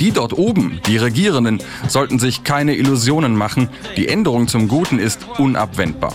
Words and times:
Die 0.00 0.12
dort 0.12 0.38
oben, 0.38 0.80
die 0.86 0.96
Regierenden, 0.98 1.60
sollten 1.88 2.20
sich 2.20 2.44
keine 2.44 2.76
Illusionen 2.76 3.34
machen. 3.34 3.70
Die 3.96 4.06
Änderung 4.06 4.46
zum 4.46 4.68
Guten 4.68 5.00
ist 5.00 5.26
unabwendbar. 5.36 6.14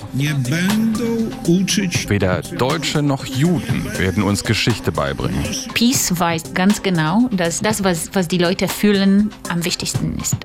Weder 2.08 2.42
Deutsche 2.42 3.02
noch 3.02 3.26
Juden 3.26 3.86
werden 3.98 4.24
uns 4.24 4.46
Geschichte 4.46 4.94
beibringen. 4.94 5.44
Peace 5.74 6.18
weiß 6.18 6.54
ganz 6.54 6.82
genau, 6.82 7.28
dass 7.34 7.60
das, 7.60 7.84
was, 7.84 8.12
was 8.14 8.30
die 8.30 8.38
Leute 8.38 8.70
fühlen, 8.70 9.32
am 9.50 9.66
wichtigsten 9.66 10.18
ist. 10.18 10.38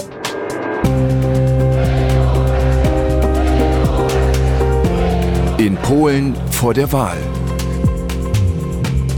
In 5.58 5.76
Polen 5.76 6.34
vor 6.50 6.74
der 6.74 6.90
Wahl. 6.90 7.18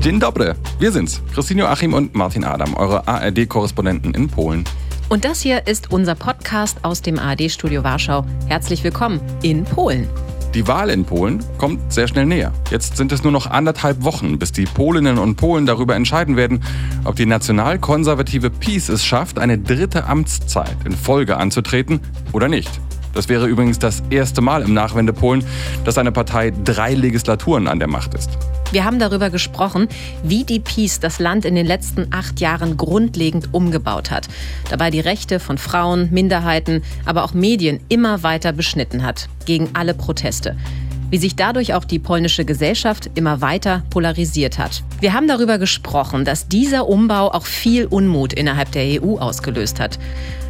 Dzień 0.05 0.19
dobry, 0.19 0.55
wir 0.79 0.93
sind's. 0.93 1.23
Christine 1.33 1.63
Joachim 1.63 1.95
und 1.95 2.15
Martin 2.15 2.45
Adam, 2.45 2.75
eure 2.75 3.09
ARD-Korrespondenten 3.09 4.13
in 4.13 4.29
Polen. 4.29 4.65
Und 5.09 5.25
das 5.25 5.41
hier 5.41 5.67
ist 5.67 5.93
unser 5.93 6.15
Podcast 6.15 6.77
aus 6.83 7.01
dem 7.01 7.19
ARD-Studio 7.19 7.83
Warschau. 7.85 8.27
Herzlich 8.47 8.85
willkommen 8.85 9.19
in 9.43 9.65
Polen. 9.65 10.07
Die 10.53 10.69
Wahl 10.69 10.91
in 10.91 11.07
Polen 11.07 11.43
kommt 11.57 11.91
sehr 11.91 12.07
schnell 12.07 12.27
näher. 12.27 12.53
Jetzt 12.71 12.99
sind 12.99 13.13
es 13.13 13.23
nur 13.23 13.33
noch 13.33 13.47
anderthalb 13.47 14.05
Wochen, 14.05 14.39
bis 14.39 14.53
die 14.53 14.67
Polinnen 14.67 15.17
und 15.17 15.37
Polen 15.37 15.65
darüber 15.65 15.97
entscheiden 15.97 16.37
werden, 16.37 16.63
ob 17.05 17.17
die 17.17 17.25
nationalkonservative 17.25 18.51
PiS 18.51 18.91
es 18.91 19.07
schafft, 19.07 19.39
eine 19.39 19.57
dritte 19.57 20.05
Amtszeit 20.05 20.77
in 20.85 20.93
Folge 20.93 21.39
anzutreten 21.39 22.01
oder 22.33 22.49
nicht. 22.49 22.79
Das 23.15 23.29
wäre 23.29 23.47
übrigens 23.47 23.79
das 23.79 24.03
erste 24.11 24.41
Mal 24.41 24.63
im 24.63 24.75
Nachwendepolen, 24.75 25.45
dass 25.85 25.99
eine 25.99 26.13
Partei 26.13 26.53
drei 26.65 26.95
Legislaturen 26.95 27.69
an 27.69 27.79
der 27.79 27.89
Macht 27.89 28.15
ist. 28.15 28.31
Wir 28.73 28.85
haben 28.85 28.99
darüber 28.99 29.31
gesprochen, 29.31 29.89
wie 30.25 30.43
die 30.43 30.59
PiS 30.59 30.99
das 30.99 31.21
Land 31.21 31.45
in 31.45 31.55
den 31.55 31.67
letzten 31.67 32.09
acht 32.13 32.41
Jahren 32.41 32.77
grundlegend 32.77 33.55
umgebaut 33.55 34.11
hat. 34.11 34.27
Dabei 34.69 34.91
die 34.91 35.01
Rechte 35.01 35.39
von 35.39 35.59
Frauen, 35.59 36.09
Minderheiten, 36.11 36.83
aber 37.05 37.23
auch 37.23 37.35
Medien 37.35 37.79
immer 37.89 38.25
weiter 38.25 38.53
beschnitten 38.53 39.05
hat. 39.05 39.29
Gegen 39.45 39.69
alle 39.75 39.95
Proteste 39.95 40.57
wie 41.15 41.19
sich 41.19 41.37
dadurch 41.37 41.75
auch 41.75 41.85
die 41.85 42.01
polnische 42.01 42.45
Gesellschaft 42.45 43.09
immer 43.15 43.41
weiter 43.41 43.85
polarisiert 43.89 44.59
hat. 44.59 44.83
Wir 44.99 45.13
haben 45.13 45.29
darüber 45.29 45.59
gesprochen, 45.59 46.25
dass 46.25 46.49
dieser 46.49 46.89
Umbau 46.89 47.31
auch 47.31 47.47
viel 47.47 47.87
Unmut 47.87 48.33
innerhalb 48.33 48.73
der 48.73 49.01
EU 49.01 49.19
ausgelöst 49.19 49.79
hat, 49.79 50.01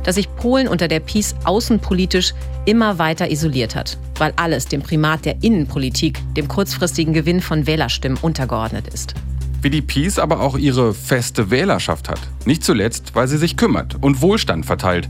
dass 0.04 0.14
sich 0.14 0.34
Polen 0.36 0.66
unter 0.66 0.88
der 0.88 1.00
PiS 1.00 1.34
außenpolitisch 1.44 2.32
immer 2.64 2.98
weiter 2.98 3.30
isoliert 3.30 3.76
hat, 3.76 3.98
weil 4.16 4.32
alles 4.36 4.64
dem 4.64 4.80
Primat 4.80 5.26
der 5.26 5.42
Innenpolitik, 5.42 6.22
dem 6.34 6.48
kurzfristigen 6.48 7.12
Gewinn 7.12 7.42
von 7.42 7.66
Wählerstimmen 7.66 8.16
untergeordnet 8.22 8.88
ist 8.88 9.14
wie 9.60 9.70
die 9.70 9.80
PiS 9.80 10.18
aber 10.18 10.40
auch 10.40 10.58
ihre 10.58 10.92
feste 10.92 11.50
Wählerschaft 11.50 12.10
hat. 12.10 12.20
Nicht 12.44 12.62
zuletzt, 12.62 13.14
weil 13.14 13.28
sie 13.28 13.38
sich 13.38 13.56
kümmert 13.56 13.96
und 13.98 14.20
Wohlstand 14.20 14.66
verteilt. 14.66 15.08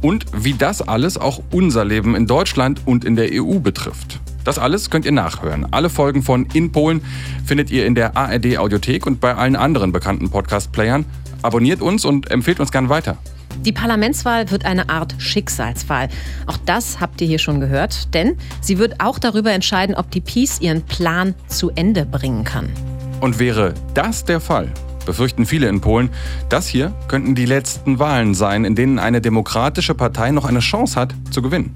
Und 0.00 0.24
wie 0.32 0.54
das 0.54 0.80
alles 0.80 1.18
auch 1.18 1.42
unser 1.50 1.84
Leben 1.84 2.14
in 2.14 2.26
Deutschland 2.26 2.80
und 2.86 3.04
in 3.04 3.14
der 3.14 3.28
EU 3.30 3.58
betrifft. 3.58 4.18
Das 4.44 4.58
alles 4.58 4.90
könnt 4.90 5.04
ihr 5.04 5.12
nachhören. 5.12 5.66
Alle 5.70 5.90
Folgen 5.90 6.22
von 6.22 6.46
In 6.52 6.72
Polen 6.72 7.02
findet 7.44 7.70
ihr 7.70 7.86
in 7.86 7.94
der 7.94 8.16
ARD 8.16 8.58
Audiothek 8.58 9.06
und 9.06 9.20
bei 9.20 9.34
allen 9.34 9.56
anderen 9.56 9.92
bekannten 9.92 10.30
Podcast-Playern. 10.30 11.04
Abonniert 11.42 11.80
uns 11.80 12.04
und 12.04 12.30
empfehlt 12.30 12.60
uns 12.60 12.70
gern 12.70 12.88
weiter. 12.88 13.18
Die 13.64 13.72
Parlamentswahl 13.72 14.50
wird 14.50 14.64
eine 14.64 14.88
Art 14.88 15.14
Schicksalswahl. 15.18 16.08
Auch 16.46 16.56
das 16.64 17.00
habt 17.00 17.20
ihr 17.20 17.26
hier 17.26 17.38
schon 17.38 17.60
gehört, 17.60 18.14
denn 18.14 18.36
sie 18.62 18.78
wird 18.78 19.00
auch 19.00 19.18
darüber 19.18 19.52
entscheiden, 19.52 19.94
ob 19.94 20.10
die 20.10 20.20
Peace 20.20 20.60
ihren 20.60 20.82
Plan 20.82 21.34
zu 21.46 21.70
Ende 21.70 22.06
bringen 22.06 22.44
kann. 22.44 22.70
Und 23.20 23.38
wäre 23.38 23.74
das 23.92 24.24
der 24.24 24.40
Fall, 24.40 24.68
befürchten 25.04 25.44
viele 25.44 25.68
in 25.68 25.82
Polen, 25.82 26.08
das 26.48 26.68
hier 26.68 26.94
könnten 27.08 27.34
die 27.34 27.44
letzten 27.44 27.98
Wahlen 27.98 28.34
sein, 28.34 28.64
in 28.64 28.74
denen 28.74 28.98
eine 28.98 29.20
demokratische 29.20 29.94
Partei 29.94 30.30
noch 30.30 30.46
eine 30.46 30.60
Chance 30.60 30.98
hat 30.98 31.14
zu 31.30 31.42
gewinnen. 31.42 31.74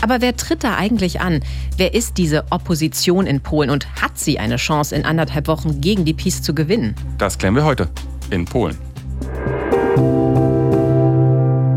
Aber 0.00 0.20
wer 0.20 0.36
tritt 0.36 0.64
da 0.64 0.76
eigentlich 0.76 1.20
an? 1.20 1.40
Wer 1.76 1.94
ist 1.94 2.18
diese 2.18 2.44
Opposition 2.50 3.26
in 3.26 3.40
Polen 3.40 3.70
und 3.70 4.00
hat 4.00 4.18
sie 4.18 4.38
eine 4.38 4.56
Chance, 4.56 4.94
in 4.94 5.04
anderthalb 5.04 5.48
Wochen 5.48 5.80
gegen 5.80 6.04
die 6.04 6.14
PiS 6.14 6.42
zu 6.42 6.54
gewinnen? 6.54 6.94
Das 7.18 7.38
klären 7.38 7.54
wir 7.54 7.64
heute 7.64 7.88
in 8.30 8.44
Polen. 8.44 8.76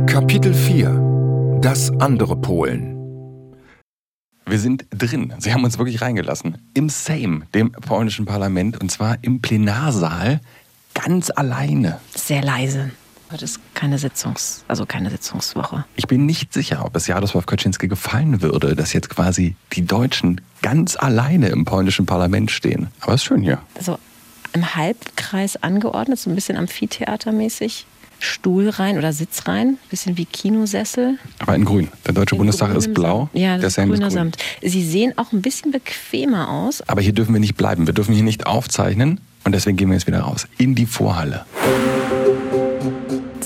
Kapitel 0.05 0.53
4 0.53 1.59
Das 1.61 1.91
andere 1.99 2.35
Polen 2.35 2.99
wir 4.49 4.57
sind 4.57 4.87
drin. 4.89 5.33
Sie 5.37 5.53
haben 5.53 5.63
uns 5.63 5.77
wirklich 5.77 6.01
reingelassen. 6.01 6.57
Im 6.73 6.89
Sejm, 6.89 7.43
dem 7.53 7.71
polnischen 7.71 8.25
Parlament, 8.25 8.81
und 8.81 8.89
zwar 8.89 9.17
im 9.21 9.41
Plenarsaal, 9.41 10.41
ganz 10.95 11.29
alleine. 11.29 11.99
Sehr 12.15 12.41
leise. 12.41 12.89
Heute 13.31 13.45
ist 13.45 13.59
keine 13.75 13.99
Sitzungs, 13.99 14.63
also 14.67 14.87
keine 14.87 15.11
Sitzungswoche. 15.11 15.85
Ich 15.95 16.07
bin 16.07 16.25
nicht 16.25 16.51
sicher, 16.51 16.83
ob 16.83 16.95
es 16.95 17.07
Jadosław 17.07 17.45
Kaczynski 17.45 17.87
gefallen 17.87 18.41
würde, 18.41 18.75
dass 18.75 18.91
jetzt 18.93 19.09
quasi 19.09 19.55
die 19.73 19.85
Deutschen 19.85 20.41
ganz 20.63 20.95
alleine 20.95 21.49
im 21.49 21.63
polnischen 21.63 22.07
Parlament 22.07 22.49
stehen. 22.49 22.87
Aber 23.01 23.13
es 23.13 23.21
ist 23.21 23.25
schön 23.25 23.43
hier. 23.43 23.59
Also 23.75 23.99
im 24.53 24.75
Halbkreis 24.75 25.61
angeordnet, 25.61 26.17
so 26.17 26.31
ein 26.31 26.35
bisschen 26.35 26.57
amphitheatermäßig. 26.57 27.85
Stuhl 28.21 28.67
rein 28.67 28.97
oder 28.97 29.13
Sitz 29.13 29.47
rein, 29.47 29.77
bisschen 29.89 30.17
wie 30.17 30.25
Kinosessel. 30.25 31.19
Aber 31.37 31.55
in 31.55 31.63
grün. 31.63 31.87
Der 32.05 32.13
Deutsche 32.13 32.35
in 32.35 32.39
Bundestag 32.39 32.75
ist 32.75 32.93
blau. 32.93 33.29
Ja, 33.33 33.57
das 33.57 33.75
der 33.75 33.85
ist 33.85 33.89
grüner 33.91 34.07
ist 34.07 34.13
grün. 34.13 34.31
Samt. 34.31 34.37
Sie 34.61 34.83
sehen 34.83 35.13
auch 35.17 35.31
ein 35.31 35.41
bisschen 35.41 35.71
bequemer 35.71 36.49
aus. 36.49 36.81
Aber 36.87 37.01
hier 37.01 37.13
dürfen 37.13 37.33
wir 37.33 37.39
nicht 37.39 37.55
bleiben. 37.55 37.85
Wir 37.85 37.93
dürfen 37.93 38.13
hier 38.13 38.23
nicht 38.23 38.47
aufzeichnen. 38.47 39.21
Und 39.45 39.53
deswegen 39.53 39.77
gehen 39.77 39.87
wir 39.87 39.95
jetzt 39.95 40.07
wieder 40.07 40.21
raus. 40.21 40.47
In 40.57 40.75
die 40.75 40.85
Vorhalle. 40.85 41.45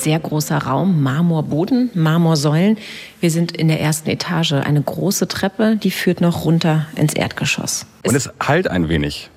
Sehr 0.03 0.19
großer 0.19 0.57
Raum, 0.57 1.01
Marmorboden, 1.01 1.89
Marmorsäulen. 1.93 2.77
Wir 3.21 3.31
sind 3.31 3.55
in 3.55 3.69
der 3.69 3.79
ersten 3.79 4.09
Etage. 4.09 4.51
Eine 4.51 4.81
große 4.81 5.29
Treppe, 5.29 5.77
die 5.77 5.91
führt 5.91 6.19
noch 6.19 6.43
runter 6.43 6.87
ins 6.97 7.13
Erdgeschoss. 7.13 7.85
Und 8.05 8.13
es 8.13 8.29
halt 8.41 8.67
ein 8.67 8.89
wenig. 8.89 9.29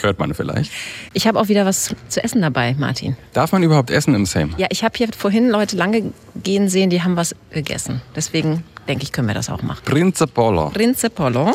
Hört 0.00 0.18
man 0.18 0.34
vielleicht. 0.34 0.72
Ich 1.12 1.28
habe 1.28 1.38
auch 1.38 1.46
wieder 1.46 1.64
was 1.64 1.94
zu 2.08 2.24
essen 2.24 2.42
dabei, 2.42 2.74
Martin. 2.76 3.16
Darf 3.34 3.52
man 3.52 3.62
überhaupt 3.62 3.92
essen 3.92 4.16
im 4.16 4.26
Same? 4.26 4.50
Ja, 4.56 4.66
ich 4.70 4.82
habe 4.82 4.98
hier 4.98 5.06
vorhin 5.16 5.48
Leute 5.48 5.76
lange 5.76 6.12
gehen 6.42 6.68
sehen, 6.68 6.90
die 6.90 7.02
haben 7.02 7.14
was 7.14 7.36
gegessen. 7.52 8.02
Deswegen 8.16 8.64
denke 8.88 9.04
ich, 9.04 9.12
können 9.12 9.28
wir 9.28 9.34
das 9.34 9.48
auch 9.48 9.62
machen. 9.62 9.82
Prince 9.84 10.26
Polo. 10.26 10.70
Prince 10.70 11.08
Polo, 11.08 11.52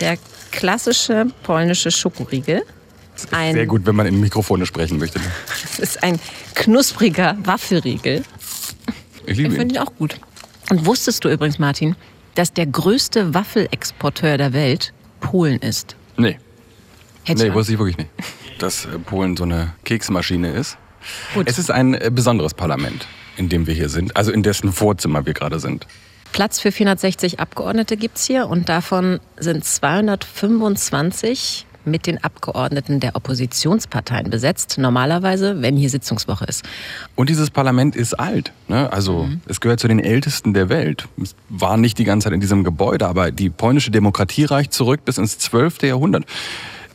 der 0.00 0.18
klassische 0.50 1.26
polnische 1.44 1.92
Schokoriegel. 1.92 2.64
Ein, 3.32 3.54
sehr 3.54 3.66
gut, 3.66 3.86
wenn 3.86 3.96
man 3.96 4.06
in 4.06 4.20
Mikrofone 4.20 4.66
sprechen 4.66 4.98
möchte. 4.98 5.20
Es 5.72 5.78
ist 5.78 6.02
ein 6.02 6.18
knuspriger 6.54 7.36
Waffelriegel. 7.44 8.24
Ich 9.26 9.36
liebe 9.36 9.48
ihn. 9.48 9.52
Ich 9.52 9.58
finde 9.58 9.74
ihn 9.74 9.80
auch 9.80 9.94
gut. 9.96 10.18
Und 10.70 10.86
wusstest 10.86 11.24
du 11.24 11.28
übrigens, 11.28 11.58
Martin, 11.58 11.96
dass 12.34 12.52
der 12.52 12.66
größte 12.66 13.34
Waffelexporteur 13.34 14.38
der 14.38 14.52
Welt 14.52 14.92
Polen 15.20 15.58
ist? 15.58 15.96
Nee. 16.16 16.38
Hätte 17.24 17.44
nee, 17.44 17.52
wusste 17.52 17.72
ich 17.72 17.78
wirklich 17.78 17.98
nicht. 17.98 18.10
Dass 18.58 18.86
äh, 18.86 18.98
Polen 18.98 19.36
so 19.36 19.44
eine 19.44 19.74
Keksmaschine 19.84 20.52
ist. 20.52 20.78
Gut. 21.34 21.48
Es 21.48 21.58
ist 21.58 21.70
ein 21.70 21.94
äh, 21.94 22.10
besonderes 22.12 22.54
Parlament, 22.54 23.06
in 23.36 23.48
dem 23.48 23.66
wir 23.66 23.74
hier 23.74 23.88
sind, 23.88 24.16
also 24.16 24.32
in 24.32 24.42
dessen 24.42 24.72
Vorzimmer 24.72 25.26
wir 25.26 25.34
gerade 25.34 25.60
sind. 25.60 25.86
Platz 26.32 26.58
für 26.60 26.72
460 26.72 27.40
Abgeordnete 27.40 27.96
gibt 27.96 28.18
es 28.18 28.26
hier 28.26 28.48
und 28.48 28.68
davon 28.68 29.20
sind 29.38 29.64
225 29.64 31.66
mit 31.84 32.06
den 32.06 32.22
Abgeordneten 32.22 33.00
der 33.00 33.16
Oppositionsparteien 33.16 34.30
besetzt, 34.30 34.78
normalerweise, 34.78 35.62
wenn 35.62 35.76
hier 35.76 35.90
Sitzungswoche 35.90 36.44
ist. 36.44 36.64
Und 37.14 37.28
dieses 37.28 37.50
Parlament 37.50 37.96
ist 37.96 38.14
alt. 38.14 38.52
Ne? 38.68 38.92
Also 38.92 39.24
mhm. 39.24 39.40
es 39.46 39.60
gehört 39.60 39.80
zu 39.80 39.88
den 39.88 40.00
ältesten 40.00 40.54
der 40.54 40.68
Welt. 40.68 41.08
Es 41.20 41.34
war 41.48 41.76
nicht 41.76 41.98
die 41.98 42.04
ganze 42.04 42.24
Zeit 42.24 42.34
in 42.34 42.40
diesem 42.40 42.64
Gebäude, 42.64 43.06
aber 43.06 43.30
die 43.30 43.50
polnische 43.50 43.90
Demokratie 43.90 44.44
reicht 44.44 44.72
zurück 44.72 45.04
bis 45.04 45.18
ins 45.18 45.38
12. 45.38 45.82
Jahrhundert. 45.82 46.24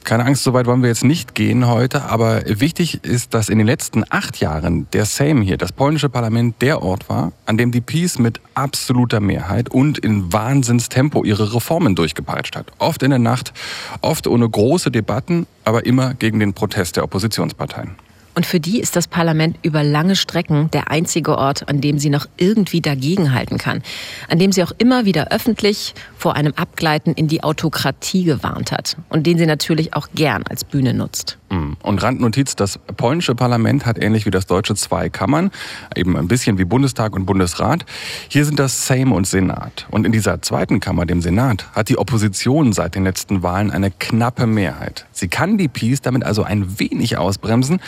Keine 0.03 0.25
Angst, 0.25 0.43
so 0.43 0.53
weit 0.53 0.65
wollen 0.65 0.81
wir 0.81 0.89
jetzt 0.89 1.05
nicht 1.05 1.33
gehen 1.33 1.65
heute, 1.67 2.03
aber 2.03 2.43
wichtig 2.45 3.05
ist, 3.05 3.33
dass 3.33 3.47
in 3.47 3.57
den 3.57 3.67
letzten 3.67 4.03
acht 4.09 4.37
Jahren 4.41 4.85
der 4.91 5.05
Sejm 5.05 5.41
hier, 5.41 5.55
das 5.55 5.71
polnische 5.71 6.09
Parlament, 6.09 6.61
der 6.61 6.81
Ort 6.81 7.07
war, 7.07 7.31
an 7.45 7.57
dem 7.57 7.71
die 7.71 7.79
Peace 7.79 8.19
mit 8.19 8.41
absoluter 8.53 9.21
Mehrheit 9.21 9.69
und 9.69 9.97
in 9.97 10.33
Wahnsinnstempo 10.33 11.23
ihre 11.23 11.55
Reformen 11.55 11.95
durchgepeitscht 11.95 12.57
hat. 12.57 12.67
Oft 12.79 13.01
in 13.01 13.11
der 13.11 13.19
Nacht, 13.19 13.53
oft 14.01 14.27
ohne 14.27 14.49
große 14.49 14.91
Debatten, 14.91 15.47
aber 15.63 15.85
immer 15.85 16.13
gegen 16.15 16.39
den 16.39 16.53
Protest 16.53 16.97
der 16.97 17.05
Oppositionsparteien. 17.05 17.95
Und 18.35 18.45
für 18.45 18.59
die 18.59 18.79
ist 18.79 18.95
das 18.95 19.07
Parlament 19.07 19.57
über 19.61 19.83
lange 19.83 20.15
Strecken 20.15 20.69
der 20.71 20.89
einzige 20.89 21.37
Ort, 21.37 21.69
an 21.69 21.81
dem 21.81 21.99
sie 21.99 22.09
noch 22.09 22.27
irgendwie 22.37 22.81
dagegenhalten 22.81 23.57
kann, 23.57 23.83
an 24.29 24.39
dem 24.39 24.51
sie 24.51 24.63
auch 24.63 24.71
immer 24.77 25.05
wieder 25.05 25.31
öffentlich 25.31 25.93
vor 26.17 26.35
einem 26.35 26.53
Abgleiten 26.53 27.13
in 27.13 27.27
die 27.27 27.43
Autokratie 27.43 28.23
gewarnt 28.23 28.71
hat 28.71 28.97
und 29.09 29.27
den 29.27 29.37
sie 29.37 29.45
natürlich 29.45 29.93
auch 29.93 30.09
gern 30.15 30.43
als 30.49 30.63
Bühne 30.63 30.93
nutzt. 30.93 31.37
Hm. 31.53 31.77
Und 31.83 32.01
Randnotiz, 32.01 32.55
das 32.55 32.79
polnische 32.97 33.35
Parlament 33.35 33.85
hat 33.85 34.01
ähnlich 34.01 34.25
wie 34.25 34.31
das 34.31 34.47
deutsche 34.47 34.73
zwei 34.73 35.09
Kammern, 35.09 35.51
eben 35.95 36.17
ein 36.17 36.27
bisschen 36.27 36.57
wie 36.57 36.65
Bundestag 36.65 37.13
und 37.13 37.27
Bundesrat. 37.27 37.85
Hier 38.27 38.43
sind 38.45 38.57
das 38.57 38.87
Sejm 38.87 39.11
und 39.11 39.27
Senat. 39.27 39.85
Und 39.91 40.07
in 40.07 40.11
dieser 40.11 40.41
zweiten 40.41 40.79
Kammer, 40.79 41.05
dem 41.05 41.21
Senat, 41.21 41.67
hat 41.73 41.89
die 41.89 41.99
Opposition 41.99 42.73
seit 42.73 42.95
den 42.95 43.03
letzten 43.03 43.43
Wahlen 43.43 43.69
eine 43.69 43.91
knappe 43.91 44.47
Mehrheit. 44.47 45.05
Sie 45.11 45.27
kann 45.27 45.59
die 45.59 45.67
Peace 45.67 46.01
damit 46.01 46.23
also 46.23 46.41
ein 46.41 46.79
wenig 46.79 47.19
ausbremsen, 47.19 47.79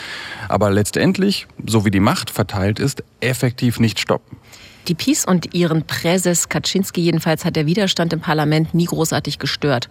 aber 0.48 0.70
letztendlich, 0.70 1.48
so 1.66 1.84
wie 1.84 1.90
die 1.90 1.98
Macht 1.98 2.30
verteilt 2.30 2.78
ist, 2.78 3.02
effektiv 3.18 3.80
nicht 3.80 3.98
stoppen. 3.98 4.36
Die 4.88 4.94
PiS 4.94 5.24
und 5.24 5.52
ihren 5.52 5.82
Präses 5.84 6.48
Kaczynski 6.48 7.00
jedenfalls 7.00 7.44
hat 7.44 7.56
der 7.56 7.66
Widerstand 7.66 8.12
im 8.12 8.20
Parlament 8.20 8.72
nie 8.72 8.84
großartig 8.84 9.40
gestört. 9.40 9.88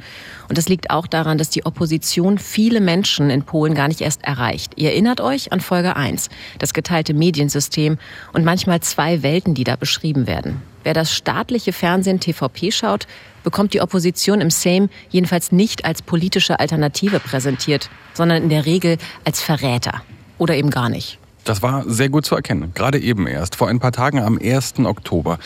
Und 0.47 0.57
das 0.57 0.69
liegt 0.69 0.89
auch 0.89 1.05
daran, 1.05 1.37
dass 1.37 1.49
die 1.49 1.65
Opposition 1.65 2.37
viele 2.37 2.79
Menschen 2.79 3.29
in 3.29 3.43
Polen 3.43 3.75
gar 3.75 3.89
nicht 3.89 3.99
erst 3.99 4.23
erreicht. 4.23 4.73
Ihr 4.77 4.91
erinnert 4.91 5.19
euch 5.19 5.51
an 5.51 5.59
Folge 5.59 5.97
1, 5.97 6.29
das 6.59 6.73
geteilte 6.73 7.13
Mediensystem 7.13 7.97
und 8.31 8.45
manchmal 8.45 8.79
zwei 8.79 9.21
Welten, 9.21 9.53
die 9.53 9.65
da 9.65 9.75
beschrieben 9.75 10.27
werden. 10.27 10.61
Wer 10.83 10.93
das 10.93 11.11
staatliche 11.11 11.73
Fernsehen 11.73 12.21
TVP 12.21 12.71
schaut, 12.71 13.05
bekommt 13.43 13.73
die 13.73 13.81
Opposition 13.81 14.39
im 14.39 14.49
Sejm 14.49 14.89
jedenfalls 15.09 15.51
nicht 15.51 15.83
als 15.83 16.01
politische 16.03 16.59
Alternative 16.59 17.19
präsentiert, 17.19 17.89
sondern 18.13 18.43
in 18.43 18.49
der 18.49 18.65
Regel 18.65 18.97
als 19.25 19.41
Verräter. 19.41 20.03
Oder 20.37 20.55
eben 20.55 20.69
gar 20.69 20.89
nicht. 20.89 21.19
Das 21.45 21.61
war 21.61 21.83
sehr 21.87 22.09
gut 22.09 22.25
zu 22.25 22.35
erkennen, 22.35 22.71
gerade 22.73 22.99
eben 22.99 23.27
erst, 23.27 23.55
vor 23.55 23.67
ein 23.67 23.79
paar 23.79 23.91
Tagen 23.91 24.19
am 24.19 24.39
1. 24.43 24.79
Oktober. 24.79 25.37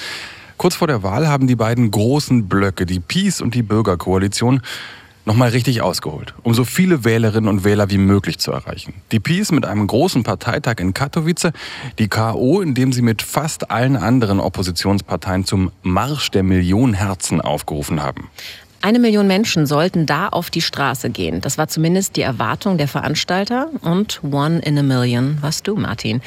Kurz 0.55 0.75
vor 0.75 0.87
der 0.87 1.03
Wahl 1.03 1.27
haben 1.27 1.45
die 1.45 1.57
beiden 1.57 1.91
großen 1.91 2.47
Blöcke, 2.47 2.85
die 2.85 3.01
Peace 3.01 3.41
und 3.41 3.53
die 3.53 3.63
Bürgerkoalition, 3.63 4.61
nochmal 5.25 5.49
richtig 5.49 5.81
ausgeholt, 5.81 6.33
um 6.41 6.53
so 6.53 6.63
viele 6.63 7.03
Wählerinnen 7.03 7.49
und 7.49 7.65
Wähler 7.65 7.89
wie 7.89 7.97
möglich 7.97 8.39
zu 8.39 8.51
erreichen. 8.51 8.93
Die 9.11 9.19
Peace 9.19 9.51
mit 9.51 9.65
einem 9.65 9.85
großen 9.87 10.23
Parteitag 10.23 10.75
in 10.79 10.93
Katowice, 10.93 11.51
die 11.99 12.07
KO, 12.07 12.61
indem 12.61 12.93
sie 12.93 13.01
mit 13.01 13.21
fast 13.21 13.69
allen 13.69 13.97
anderen 13.97 14.39
Oppositionsparteien 14.39 15.45
zum 15.45 15.71
Marsch 15.83 16.31
der 16.31 16.43
Million 16.43 16.93
Herzen 16.93 17.41
aufgerufen 17.41 18.01
haben. 18.01 18.29
Eine 18.81 18.99
Million 18.99 19.27
Menschen 19.27 19.65
sollten 19.65 20.05
da 20.05 20.29
auf 20.29 20.49
die 20.49 20.61
Straße 20.61 21.09
gehen. 21.09 21.41
Das 21.41 21.57
war 21.57 21.67
zumindest 21.67 22.15
die 22.15 22.21
Erwartung 22.21 22.77
der 22.77 22.87
Veranstalter. 22.87 23.69
Und 23.81 24.21
One 24.23 24.59
in 24.59 24.77
a 24.77 24.83
Million 24.83 25.37
warst 25.41 25.67
du, 25.67 25.75
Martin. 25.75 26.21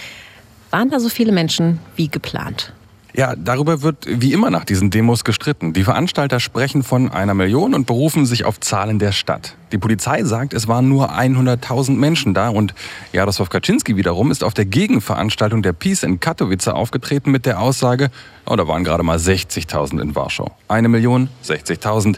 Waren 0.70 0.90
da 0.90 1.00
so 1.00 1.08
viele 1.08 1.32
Menschen 1.32 1.78
wie 1.96 2.08
geplant? 2.08 2.72
Ja, 3.14 3.34
darüber 3.36 3.82
wird 3.82 4.06
wie 4.06 4.32
immer 4.32 4.50
nach 4.50 4.64
diesen 4.64 4.90
Demos 4.90 5.22
gestritten. 5.24 5.74
Die 5.74 5.84
Veranstalter 5.84 6.40
sprechen 6.40 6.82
von 6.82 7.10
einer 7.10 7.34
Million 7.34 7.74
und 7.74 7.86
berufen 7.86 8.24
sich 8.24 8.44
auf 8.46 8.58
Zahlen 8.58 8.98
der 8.98 9.12
Stadt. 9.12 9.54
Die 9.70 9.78
Polizei 9.78 10.24
sagt, 10.24 10.54
es 10.54 10.66
waren 10.66 10.88
nur 10.88 11.12
100.000 11.12 11.92
Menschen 11.92 12.32
da 12.32 12.48
und 12.48 12.74
Jaroslaw 13.12 13.48
Kaczynski 13.48 13.96
wiederum 13.96 14.30
ist 14.30 14.44
auf 14.44 14.54
der 14.54 14.64
Gegenveranstaltung 14.64 15.62
der 15.62 15.74
Peace 15.74 16.02
in 16.02 16.20
Katowice 16.20 16.68
aufgetreten 16.68 17.30
mit 17.30 17.44
der 17.44 17.60
Aussage, 17.60 18.10
oh, 18.46 18.56
da 18.56 18.66
waren 18.66 18.84
gerade 18.84 19.02
mal 19.02 19.18
60.000 19.18 20.00
in 20.00 20.14
Warschau. 20.14 20.50
Eine 20.68 20.88
Million, 20.88 21.28
60.000. 21.44 22.16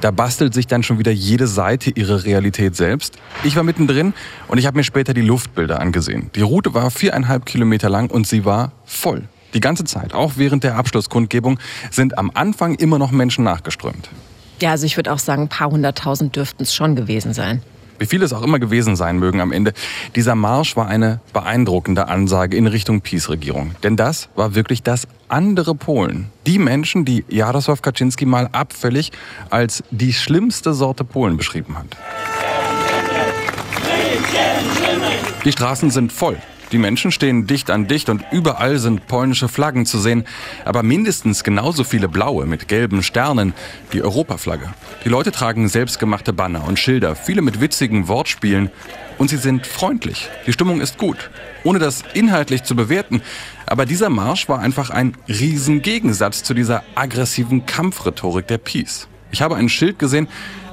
Da 0.00 0.10
bastelt 0.10 0.54
sich 0.54 0.66
dann 0.66 0.82
schon 0.82 0.98
wieder 0.98 1.12
jede 1.12 1.46
Seite 1.46 1.90
ihre 1.90 2.24
Realität 2.24 2.74
selbst. 2.74 3.16
Ich 3.44 3.54
war 3.54 3.62
mittendrin 3.62 4.12
und 4.48 4.58
ich 4.58 4.66
habe 4.66 4.76
mir 4.76 4.84
später 4.84 5.14
die 5.14 5.22
Luftbilder 5.22 5.80
angesehen. 5.80 6.30
Die 6.34 6.42
Route 6.42 6.74
war 6.74 6.90
viereinhalb 6.90 7.46
Kilometer 7.46 7.88
lang 7.88 8.10
und 8.10 8.26
sie 8.26 8.44
war 8.44 8.72
voll. 8.84 9.28
Die 9.54 9.60
ganze 9.60 9.84
Zeit, 9.84 10.14
auch 10.14 10.32
während 10.36 10.64
der 10.64 10.76
Abschlusskundgebung, 10.76 11.58
sind 11.90 12.18
am 12.18 12.30
Anfang 12.34 12.74
immer 12.76 12.98
noch 12.98 13.10
Menschen 13.10 13.44
nachgeströmt. 13.44 14.08
Ja, 14.60 14.70
also 14.70 14.86
ich 14.86 14.96
würde 14.96 15.12
auch 15.12 15.18
sagen, 15.18 15.42
ein 15.42 15.48
paar 15.48 15.70
hunderttausend 15.70 16.36
dürften 16.36 16.62
es 16.62 16.74
schon 16.74 16.94
gewesen 16.96 17.34
sein. 17.34 17.62
Wie 17.98 18.06
viele 18.06 18.24
es 18.24 18.32
auch 18.32 18.42
immer 18.42 18.58
gewesen 18.58 18.96
sein 18.96 19.18
mögen 19.18 19.40
am 19.40 19.52
Ende, 19.52 19.72
dieser 20.16 20.34
Marsch 20.34 20.76
war 20.76 20.88
eine 20.88 21.20
beeindruckende 21.32 22.08
Ansage 22.08 22.56
in 22.56 22.66
Richtung 22.66 23.00
Peace-Regierung. 23.00 23.76
Denn 23.84 23.96
das 23.96 24.28
war 24.34 24.54
wirklich 24.54 24.82
das 24.82 25.06
andere 25.28 25.74
Polen. 25.74 26.28
Die 26.46 26.58
Menschen, 26.58 27.04
die 27.04 27.22
Jarosław 27.24 27.80
Kaczynski 27.80 28.26
mal 28.26 28.48
abfällig 28.50 29.12
als 29.50 29.84
die 29.90 30.12
schlimmste 30.12 30.74
Sorte 30.74 31.04
Polen 31.04 31.36
beschrieben 31.36 31.76
hat. 31.78 31.96
Die 35.44 35.52
Straßen 35.52 35.90
sind 35.90 36.12
voll. 36.12 36.38
Die 36.72 36.78
Menschen 36.78 37.12
stehen 37.12 37.46
dicht 37.46 37.70
an 37.70 37.86
dicht 37.86 38.08
und 38.08 38.24
überall 38.32 38.78
sind 38.78 39.06
polnische 39.06 39.48
Flaggen 39.48 39.84
zu 39.84 39.98
sehen, 39.98 40.24
aber 40.64 40.82
mindestens 40.82 41.44
genauso 41.44 41.84
viele 41.84 42.08
blaue 42.08 42.46
mit 42.46 42.66
gelben 42.66 43.02
Sternen, 43.02 43.52
die 43.92 44.02
Europaflagge. 44.02 44.72
Die 45.04 45.10
Leute 45.10 45.32
tragen 45.32 45.68
selbstgemachte 45.68 46.32
Banner 46.32 46.66
und 46.66 46.78
Schilder, 46.78 47.14
viele 47.14 47.42
mit 47.42 47.60
witzigen 47.60 48.08
Wortspielen 48.08 48.70
und 49.18 49.28
sie 49.28 49.36
sind 49.36 49.66
freundlich. 49.66 50.30
Die 50.46 50.54
Stimmung 50.54 50.80
ist 50.80 50.96
gut, 50.96 51.30
ohne 51.62 51.78
das 51.78 52.04
inhaltlich 52.14 52.62
zu 52.62 52.74
bewerten, 52.74 53.20
aber 53.66 53.84
dieser 53.84 54.08
Marsch 54.08 54.48
war 54.48 54.60
einfach 54.60 54.88
ein 54.88 55.14
Riesengegensatz 55.28 56.42
zu 56.42 56.54
dieser 56.54 56.84
aggressiven 56.94 57.66
Kampfrhetorik 57.66 58.46
der 58.46 58.58
Peace. 58.58 59.08
Ich 59.30 59.42
habe 59.42 59.56
ein 59.56 59.68
Schild 59.68 59.98
gesehen, 59.98 60.26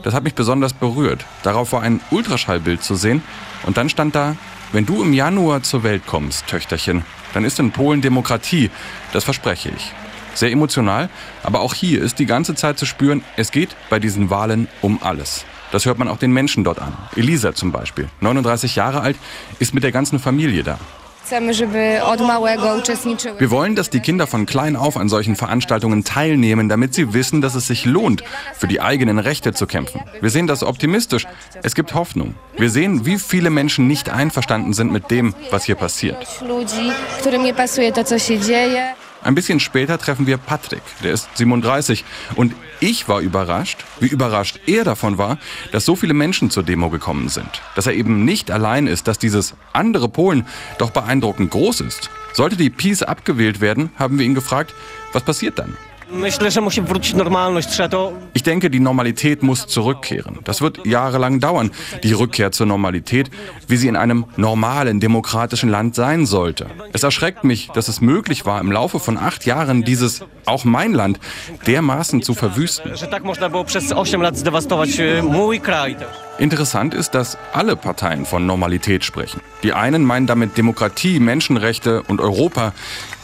das 0.03 0.13
hat 0.13 0.23
mich 0.23 0.33
besonders 0.33 0.71
berührt. 0.71 1.25
Darauf 1.43 1.73
war 1.73 1.81
ein 1.81 1.99
Ultraschallbild 2.09 2.83
zu 2.83 2.95
sehen 2.95 3.21
und 3.65 3.75
dann 3.75 3.89
stand 3.89 4.15
da 4.15 4.37
wenn 4.71 4.85
du 4.85 5.01
im 5.01 5.13
Januar 5.13 5.63
zur 5.63 5.83
Welt 5.83 6.03
kommst, 6.05 6.47
Töchterchen, 6.47 7.03
dann 7.33 7.43
ist 7.43 7.59
in 7.59 7.71
Polen 7.71 8.01
Demokratie. 8.01 8.69
Das 9.13 9.23
verspreche 9.23 9.69
ich. 9.69 9.93
Sehr 10.35 10.51
emotional, 10.51 11.09
aber 11.43 11.61
auch 11.61 11.73
hier 11.73 12.01
ist 12.01 12.19
die 12.19 12.25
ganze 12.25 12.55
Zeit 12.55 12.77
zu 12.77 12.85
spüren, 12.85 13.23
es 13.35 13.51
geht 13.51 13.75
bei 13.89 13.99
diesen 13.99 14.29
Wahlen 14.29 14.67
um 14.81 15.01
alles. 15.01 15.45
Das 15.71 15.85
hört 15.85 15.97
man 15.97 16.07
auch 16.07 16.17
den 16.17 16.31
Menschen 16.31 16.63
dort 16.63 16.79
an. 16.79 16.97
Elisa 17.15 17.53
zum 17.53 17.71
Beispiel, 17.71 18.09
39 18.21 18.75
Jahre 18.75 19.01
alt, 19.01 19.17
ist 19.59 19.73
mit 19.73 19.83
der 19.83 19.91
ganzen 19.91 20.19
Familie 20.19 20.63
da. 20.63 20.79
Wir 23.37 23.51
wollen, 23.51 23.75
dass 23.75 23.89
die 23.89 23.99
Kinder 23.99 24.27
von 24.27 24.45
klein 24.45 24.75
auf 24.75 24.97
an 24.97 25.09
solchen 25.09 25.35
Veranstaltungen 25.35 26.03
teilnehmen, 26.03 26.69
damit 26.69 26.93
sie 26.93 27.13
wissen, 27.13 27.41
dass 27.41 27.55
es 27.55 27.67
sich 27.67 27.85
lohnt, 27.85 28.23
für 28.55 28.67
die 28.67 28.81
eigenen 28.81 29.19
Rechte 29.19 29.53
zu 29.53 29.67
kämpfen. 29.67 30.01
Wir 30.21 30.29
sehen 30.29 30.47
das 30.47 30.63
optimistisch. 30.63 31.27
Es 31.63 31.75
gibt 31.75 31.93
Hoffnung. 31.93 32.35
Wir 32.57 32.69
sehen, 32.69 33.05
wie 33.05 33.17
viele 33.17 33.49
Menschen 33.49 33.87
nicht 33.87 34.09
einverstanden 34.09 34.73
sind 34.73 34.91
mit 34.91 35.11
dem, 35.11 35.33
was 35.51 35.63
hier 35.65 35.75
passiert. 35.75 36.17
Ein 39.21 39.35
bisschen 39.35 39.59
später 39.59 39.97
treffen 39.97 40.27
wir 40.27 40.37
Patrick, 40.37 40.81
der 41.03 41.11
ist 41.11 41.29
37. 41.35 42.05
Und 42.35 42.53
ich 42.79 43.09
war 43.09 43.19
überrascht, 43.19 43.83
wie 43.99 44.07
überrascht 44.07 44.59
er 44.65 44.85
davon 44.85 45.17
war, 45.17 45.37
dass 45.71 45.85
so 45.85 45.95
viele 45.95 46.13
Menschen 46.13 46.49
zur 46.49 46.63
Demo 46.63 46.89
gekommen 46.89 47.27
sind. 47.27 47.61
Dass 47.75 47.87
er 47.87 47.93
eben 47.93 48.23
nicht 48.23 48.49
allein 48.49 48.87
ist, 48.87 49.07
dass 49.07 49.19
dieses 49.19 49.55
andere 49.73 50.07
Polen 50.07 50.47
doch 50.77 50.91
beeindruckend 50.91 51.51
groß 51.51 51.81
ist. 51.81 52.09
Sollte 52.33 52.55
die 52.55 52.69
Peace 52.69 53.03
abgewählt 53.03 53.59
werden, 53.59 53.89
haben 53.97 54.17
wir 54.19 54.25
ihn 54.25 54.35
gefragt, 54.35 54.73
was 55.11 55.23
passiert 55.23 55.59
dann? 55.59 55.75
Ich 58.33 58.43
denke, 58.43 58.69
die 58.69 58.79
Normalität 58.79 59.43
muss 59.43 59.67
zurückkehren. 59.67 60.39
Das 60.43 60.61
wird 60.61 60.85
jahrelang 60.85 61.39
dauern, 61.39 61.71
die 62.03 62.13
Rückkehr 62.13 62.51
zur 62.51 62.65
Normalität, 62.65 63.29
wie 63.67 63.77
sie 63.77 63.87
in 63.87 63.95
einem 63.95 64.25
normalen, 64.35 64.99
demokratischen 64.99 65.69
Land 65.69 65.95
sein 65.95 66.25
sollte. 66.25 66.67
Es 66.93 67.03
erschreckt 67.03 67.43
mich, 67.43 67.69
dass 67.73 67.87
es 67.87 68.01
möglich 68.01 68.45
war, 68.45 68.59
im 68.59 68.71
Laufe 68.71 68.99
von 68.99 69.17
acht 69.17 69.45
Jahren 69.45 69.83
dieses, 69.83 70.23
auch 70.45 70.65
mein 70.65 70.93
Land, 70.93 71.19
dermaßen 71.67 72.21
zu 72.23 72.33
verwüsten. 72.33 72.91
Interessant 76.39 76.93
ist, 76.93 77.11
dass 77.11 77.37
alle 77.53 77.75
Parteien 77.75 78.25
von 78.25 78.45
Normalität 78.45 79.03
sprechen. 79.03 79.41
Die 79.61 79.73
einen 79.73 80.05
meinen 80.05 80.25
damit 80.25 80.57
Demokratie, 80.57 81.19
Menschenrechte 81.19 82.01
und 82.03 82.21
Europa. 82.21 82.73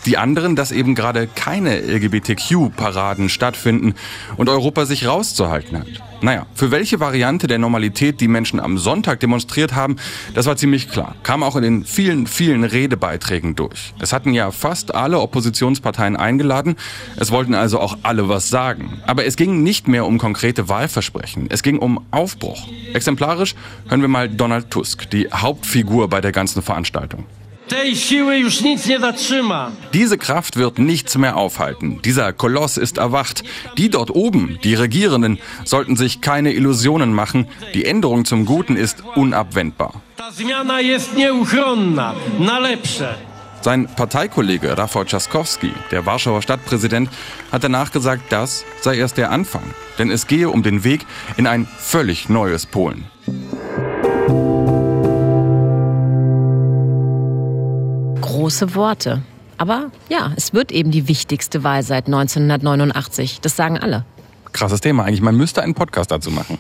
Die 0.06 0.18
anderen, 0.18 0.56
dass 0.56 0.72
eben 0.72 0.96
gerade 0.96 1.28
keine 1.28 1.80
LGBTQ-Paraden 1.80 3.30
stattfinden 3.30 3.96
und 4.38 4.50
Europa 4.50 4.86
sich 4.86 5.08
rauszuhalten 5.08 5.80
hat. 5.80 5.88
Naja, 6.22 6.46
für 6.56 6.72
welche 6.72 7.00
Variante 7.00 7.48
der 7.48 7.60
Normalität 7.60 8.22
die 8.22 8.28
Menschen 8.28 8.60
am 8.60 8.78
Sonntag 8.78 9.20
demonstriert 9.20 9.76
haben, 9.76 9.98
das 10.34 10.46
war 10.46 10.56
ziemlich 10.58 10.90
klar. 10.90 11.16
Kam 11.24 11.44
auch 11.44 11.56
in 11.56 11.64
den 11.64 11.86
vielen, 11.86 12.26
vielen 12.26 12.64
Redebeiträgen 12.64 13.56
durch. 13.56 13.94
Es 14.00 14.14
hatten 14.14 14.34
ja 14.34 14.52
fast 14.52 14.96
alle 14.96 15.20
Oppositionsparteien 15.20 16.16
eingeladen. 16.16 16.76
Es 17.18 17.32
wollten 17.32 17.54
also 17.54 17.80
auch 17.80 17.98
alle 18.04 18.30
was 18.30 18.50
sagen. 18.50 19.02
Aber 19.06 19.26
es 19.26 19.36
ging 19.36 19.64
nicht 19.64 19.88
mehr 19.88 20.06
um 20.06 20.18
konkrete 20.18 20.70
Wahlversprechen. 20.70 21.48
Es 21.50 21.64
ging 21.64 21.78
um 21.78 22.06
Aufbruch. 22.12 22.68
Exemplarisch 22.94 23.56
hören 23.88 24.02
wir 24.02 24.08
mal 24.08 24.30
Donald 24.30 24.72
Tusk, 24.72 25.10
die 25.10 25.30
Hauptfigur 25.32 26.10
bei 26.10 26.22
der 26.22 26.32
ganzen 26.32 26.62
Veranstaltung. 26.62 27.26
Diese 29.94 30.18
Kraft 30.18 30.58
wird 30.58 30.80
nichts 30.80 31.18
mehr 31.18 31.36
aufhalten. 31.36 32.00
Dieser 32.04 32.34
Koloss 32.34 32.78
ist 32.78 32.98
erwacht. 32.98 33.44
Die 33.78 33.90
dort 33.90 34.12
oben, 34.12 34.60
die 34.64 34.76
Regierenden, 34.76 35.40
sollten 35.64 35.96
sich 35.96 36.22
keine 36.22 36.54
Illusionen 36.54 37.14
machen. 37.14 37.48
Die 37.74 37.86
Änderung 37.86 38.26
zum 38.26 38.46
Guten 38.46 38.76
ist 38.76 39.04
unabwendbar. 39.16 40.02
Sein 43.62 43.88
Parteikollege 43.88 44.78
Rafał 44.78 45.04
Trzaskowski, 45.06 45.72
der 45.90 46.06
Warschauer 46.06 46.44
Stadtpräsident, 46.44 47.10
hat 47.52 47.64
danach 47.64 47.92
gesagt, 47.92 48.32
das 48.32 48.64
sei 48.82 48.98
erst 48.98 49.18
der 49.18 49.32
Anfang. 49.32 49.64
Denn 49.98 50.12
es 50.12 50.28
gehe 50.28 50.50
um 50.50 50.62
den 50.62 50.84
Weg 50.84 51.04
in 51.36 51.48
ein 51.48 51.68
völlig 51.80 52.30
neues 52.30 52.68
Polen. 52.68 53.06
Große 58.46 58.76
Worte. 58.76 59.24
Aber 59.58 59.90
ja, 60.08 60.32
es 60.36 60.54
wird 60.54 60.72
eben 60.72 60.92
die 60.92 61.08
wichtigste 61.08 61.64
Wahl 61.64 61.82
seit 61.82 62.06
1989. 62.06 63.42
Das 63.42 63.56
sagen 63.56 63.80
alle. 63.80 64.06
Krasses 64.54 64.82
Thema 64.82 65.04
eigentlich. 65.04 65.24
Man 65.24 65.36
müsste 65.36 65.64
einen 65.64 65.74
Podcast 65.74 66.12
dazu 66.12 66.30
machen. 66.30 66.60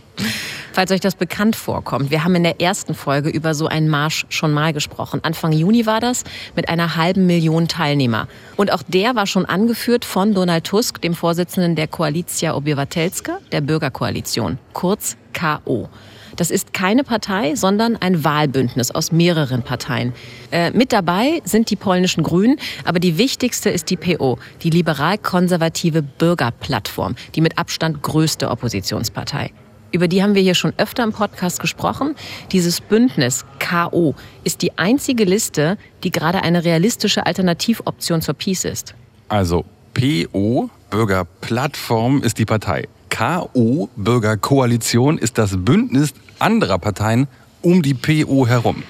Falls 0.73 0.89
euch 0.89 0.99
das 0.99 1.13
bekannt 1.13 1.55
vorkommt, 1.55 2.09
wir 2.09 2.23
haben 2.23 2.33
in 2.33 2.41
der 2.41 2.59
ersten 2.59 2.95
Folge 2.95 3.29
über 3.29 3.53
so 3.53 3.67
einen 3.67 3.87
Marsch 3.87 4.25
schon 4.29 4.51
mal 4.51 4.73
gesprochen. 4.73 5.19
Anfang 5.21 5.51
Juni 5.51 5.85
war 5.85 5.99
das 5.99 6.23
mit 6.55 6.69
einer 6.69 6.95
halben 6.95 7.27
Million 7.27 7.67
Teilnehmer. 7.67 8.27
Und 8.55 8.73
auch 8.73 8.81
der 8.87 9.15
war 9.15 9.27
schon 9.27 9.45
angeführt 9.45 10.05
von 10.05 10.33
Donald 10.33 10.63
Tusk, 10.63 10.99
dem 11.01 11.13
Vorsitzenden 11.13 11.75
der 11.75 11.87
Koalicja 11.87 12.55
Obywatelska, 12.55 13.37
der 13.51 13.61
Bürgerkoalition, 13.61 14.57
kurz 14.73 15.17
KO. 15.39 15.87
Das 16.35 16.51
ist 16.51 16.73
keine 16.73 17.03
Partei, 17.03 17.55
sondern 17.55 17.95
ein 17.95 18.23
Wahlbündnis 18.23 18.91
aus 18.91 19.11
mehreren 19.11 19.61
Parteien. 19.61 20.13
Äh, 20.51 20.71
mit 20.71 20.91
dabei 20.91 21.41
sind 21.45 21.69
die 21.69 21.75
polnischen 21.75 22.23
Grünen, 22.23 22.57
aber 22.83 22.99
die 22.99 23.17
wichtigste 23.17 23.69
ist 23.69 23.89
die 23.89 23.97
PO, 23.97 24.37
die 24.61 24.69
liberal-konservative 24.69 26.01
Bürgerplattform, 26.01 27.15
die 27.35 27.41
mit 27.41 27.57
Abstand 27.57 28.01
größte 28.01 28.49
Oppositionspartei. 28.49 29.51
Über 29.91 30.09
die 30.09 30.21
haben 30.21 30.35
wir 30.35 30.41
hier 30.41 30.55
schon 30.55 30.73
öfter 30.77 31.03
im 31.03 31.13
Podcast 31.13 31.61
gesprochen. 31.61 32.15
Dieses 32.51 32.81
Bündnis 32.81 33.45
KO 33.65 34.13
ist 34.43 34.61
die 34.61 34.77
einzige 34.77 35.23
Liste, 35.23 35.77
die 36.03 36.11
gerade 36.11 36.41
eine 36.41 36.65
realistische 36.65 37.25
Alternativoption 37.25 38.21
zur 38.21 38.33
Peace 38.33 38.65
ist. 38.65 38.93
Also 39.29 39.63
PO, 39.93 40.69
Bürgerplattform, 40.89 42.23
ist 42.23 42.39
die 42.39 42.45
Partei. 42.45 42.89
KO, 43.09 43.89
Bürgerkoalition, 43.95 45.17
ist 45.17 45.37
das 45.37 45.55
Bündnis 45.57 46.13
anderer 46.39 46.79
Parteien 46.79 47.27
um 47.61 47.81
die 47.81 47.93
PO 47.93 48.47
herum. 48.47 48.83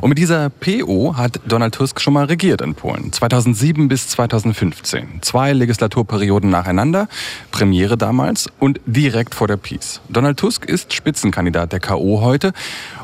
Und 0.00 0.08
mit 0.08 0.18
dieser 0.18 0.50
PO 0.50 1.16
hat 1.16 1.40
Donald 1.46 1.74
Tusk 1.74 2.00
schon 2.00 2.14
mal 2.14 2.24
regiert 2.24 2.60
in 2.62 2.74
Polen. 2.74 3.12
2007 3.12 3.86
bis 3.86 4.08
2015. 4.08 5.22
Zwei 5.22 5.52
Legislaturperioden 5.52 6.50
nacheinander, 6.50 7.06
Premiere 7.52 7.96
damals 7.96 8.48
und 8.58 8.80
direkt 8.86 9.36
vor 9.36 9.46
der 9.46 9.56
Peace. 9.56 10.00
Donald 10.08 10.36
Tusk 10.36 10.64
ist 10.64 10.94
Spitzenkandidat 10.94 11.72
der 11.72 11.78
KO 11.78 12.20
heute 12.22 12.52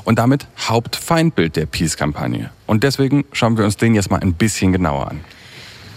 und 0.03 0.19
damit 0.19 0.49
Hauptfeindbild 0.59 1.55
der 1.55 1.67
Peace-Kampagne. 1.67 2.51
Und 2.67 2.83
deswegen 2.83 3.25
schauen 3.31 3.57
wir 3.57 3.65
uns 3.65 3.77
den 3.77 3.95
jetzt 3.95 4.11
mal 4.11 4.21
ein 4.21 4.35
bisschen 4.35 4.73
genauer 4.73 5.09
an. 5.11 5.21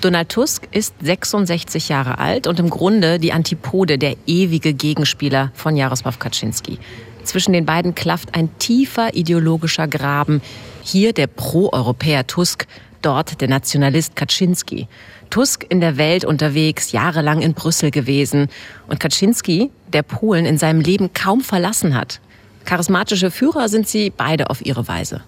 Donald 0.02 0.30
Tusk 0.30 0.68
ist 0.72 0.94
66 1.02 1.90
Jahre 1.90 2.20
alt 2.20 2.48
und 2.48 2.60
im 2.60 2.70
Grunde 2.70 3.20
die 3.20 3.34
Antipode, 3.34 3.98
der 3.98 4.16
ewige 4.28 4.74
Gegenspieler 4.74 5.52
von 5.54 5.76
Jarosław 5.76 6.18
Kaczynski. 6.18 6.80
Zwischen 7.24 7.54
den 7.54 7.66
beiden 7.66 7.96
klafft 7.96 8.36
ein 8.36 8.50
tiefer 8.60 9.14
ideologischer 9.14 9.88
Graben. 9.88 10.42
Hier 10.84 11.14
der 11.14 11.28
Pro-Europäer 11.28 12.26
Tusk, 12.26 12.66
dort 13.02 13.42
der 13.42 13.50
Nationalist 13.50 14.16
Kaczynski. 14.16 14.88
Tusk 15.30 15.66
in 15.70 15.82
der 15.82 15.98
Welt 15.98 16.26
unterwegs, 16.26 16.92
jahrelang 16.92 17.42
in 17.42 17.54
Brüssel 17.54 17.92
gewesen. 17.92 18.48
Und 18.88 19.00
Kaczynski, 19.00 19.70
der 19.94 20.04
Polen 20.04 20.46
in 20.46 20.58
seinem 20.58 20.82
Leben 20.82 21.14
kaum 21.14 21.42
verlassen 21.42 21.96
hat. 21.96 22.20
Charismatische 22.66 23.32
Führer 23.32 23.70
sind 23.70 23.88
sie 23.88 24.12
beide 24.16 24.50
auf 24.50 24.66
ihre 24.66 24.88
Weise. 24.88 25.22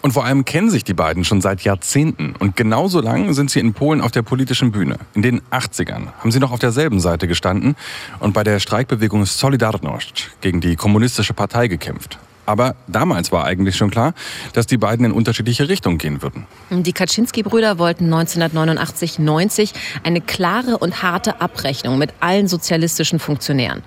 Und 0.00 0.12
vor 0.12 0.24
allem 0.24 0.44
kennen 0.44 0.70
sich 0.70 0.84
die 0.84 0.94
beiden 0.94 1.24
schon 1.24 1.40
seit 1.40 1.62
Jahrzehnten. 1.62 2.34
Und 2.38 2.54
genauso 2.56 3.00
lang 3.00 3.32
sind 3.34 3.50
sie 3.50 3.58
in 3.58 3.74
Polen 3.74 4.00
auf 4.00 4.12
der 4.12 4.22
politischen 4.22 4.70
Bühne. 4.70 4.96
In 5.14 5.22
den 5.22 5.40
80ern 5.50 6.12
haben 6.18 6.30
sie 6.30 6.38
noch 6.38 6.52
auf 6.52 6.60
derselben 6.60 7.00
Seite 7.00 7.26
gestanden 7.26 7.74
und 8.20 8.32
bei 8.32 8.44
der 8.44 8.60
Streikbewegung 8.60 9.24
Solidarność 9.24 10.28
gegen 10.40 10.60
die 10.60 10.76
kommunistische 10.76 11.34
Partei 11.34 11.68
gekämpft. 11.68 12.18
Aber 12.46 12.76
damals 12.86 13.30
war 13.30 13.44
eigentlich 13.44 13.76
schon 13.76 13.90
klar, 13.90 14.14
dass 14.54 14.66
die 14.66 14.78
beiden 14.78 15.04
in 15.04 15.12
unterschiedliche 15.12 15.68
Richtungen 15.68 15.98
gehen 15.98 16.22
würden. 16.22 16.46
Die 16.70 16.94
Kaczynski-Brüder 16.94 17.78
wollten 17.78 18.10
1989-90 18.12 19.74
eine 20.02 20.22
klare 20.22 20.78
und 20.78 21.02
harte 21.02 21.42
Abrechnung 21.42 21.98
mit 21.98 22.14
allen 22.20 22.48
sozialistischen 22.48 23.18
Funktionären. 23.18 23.82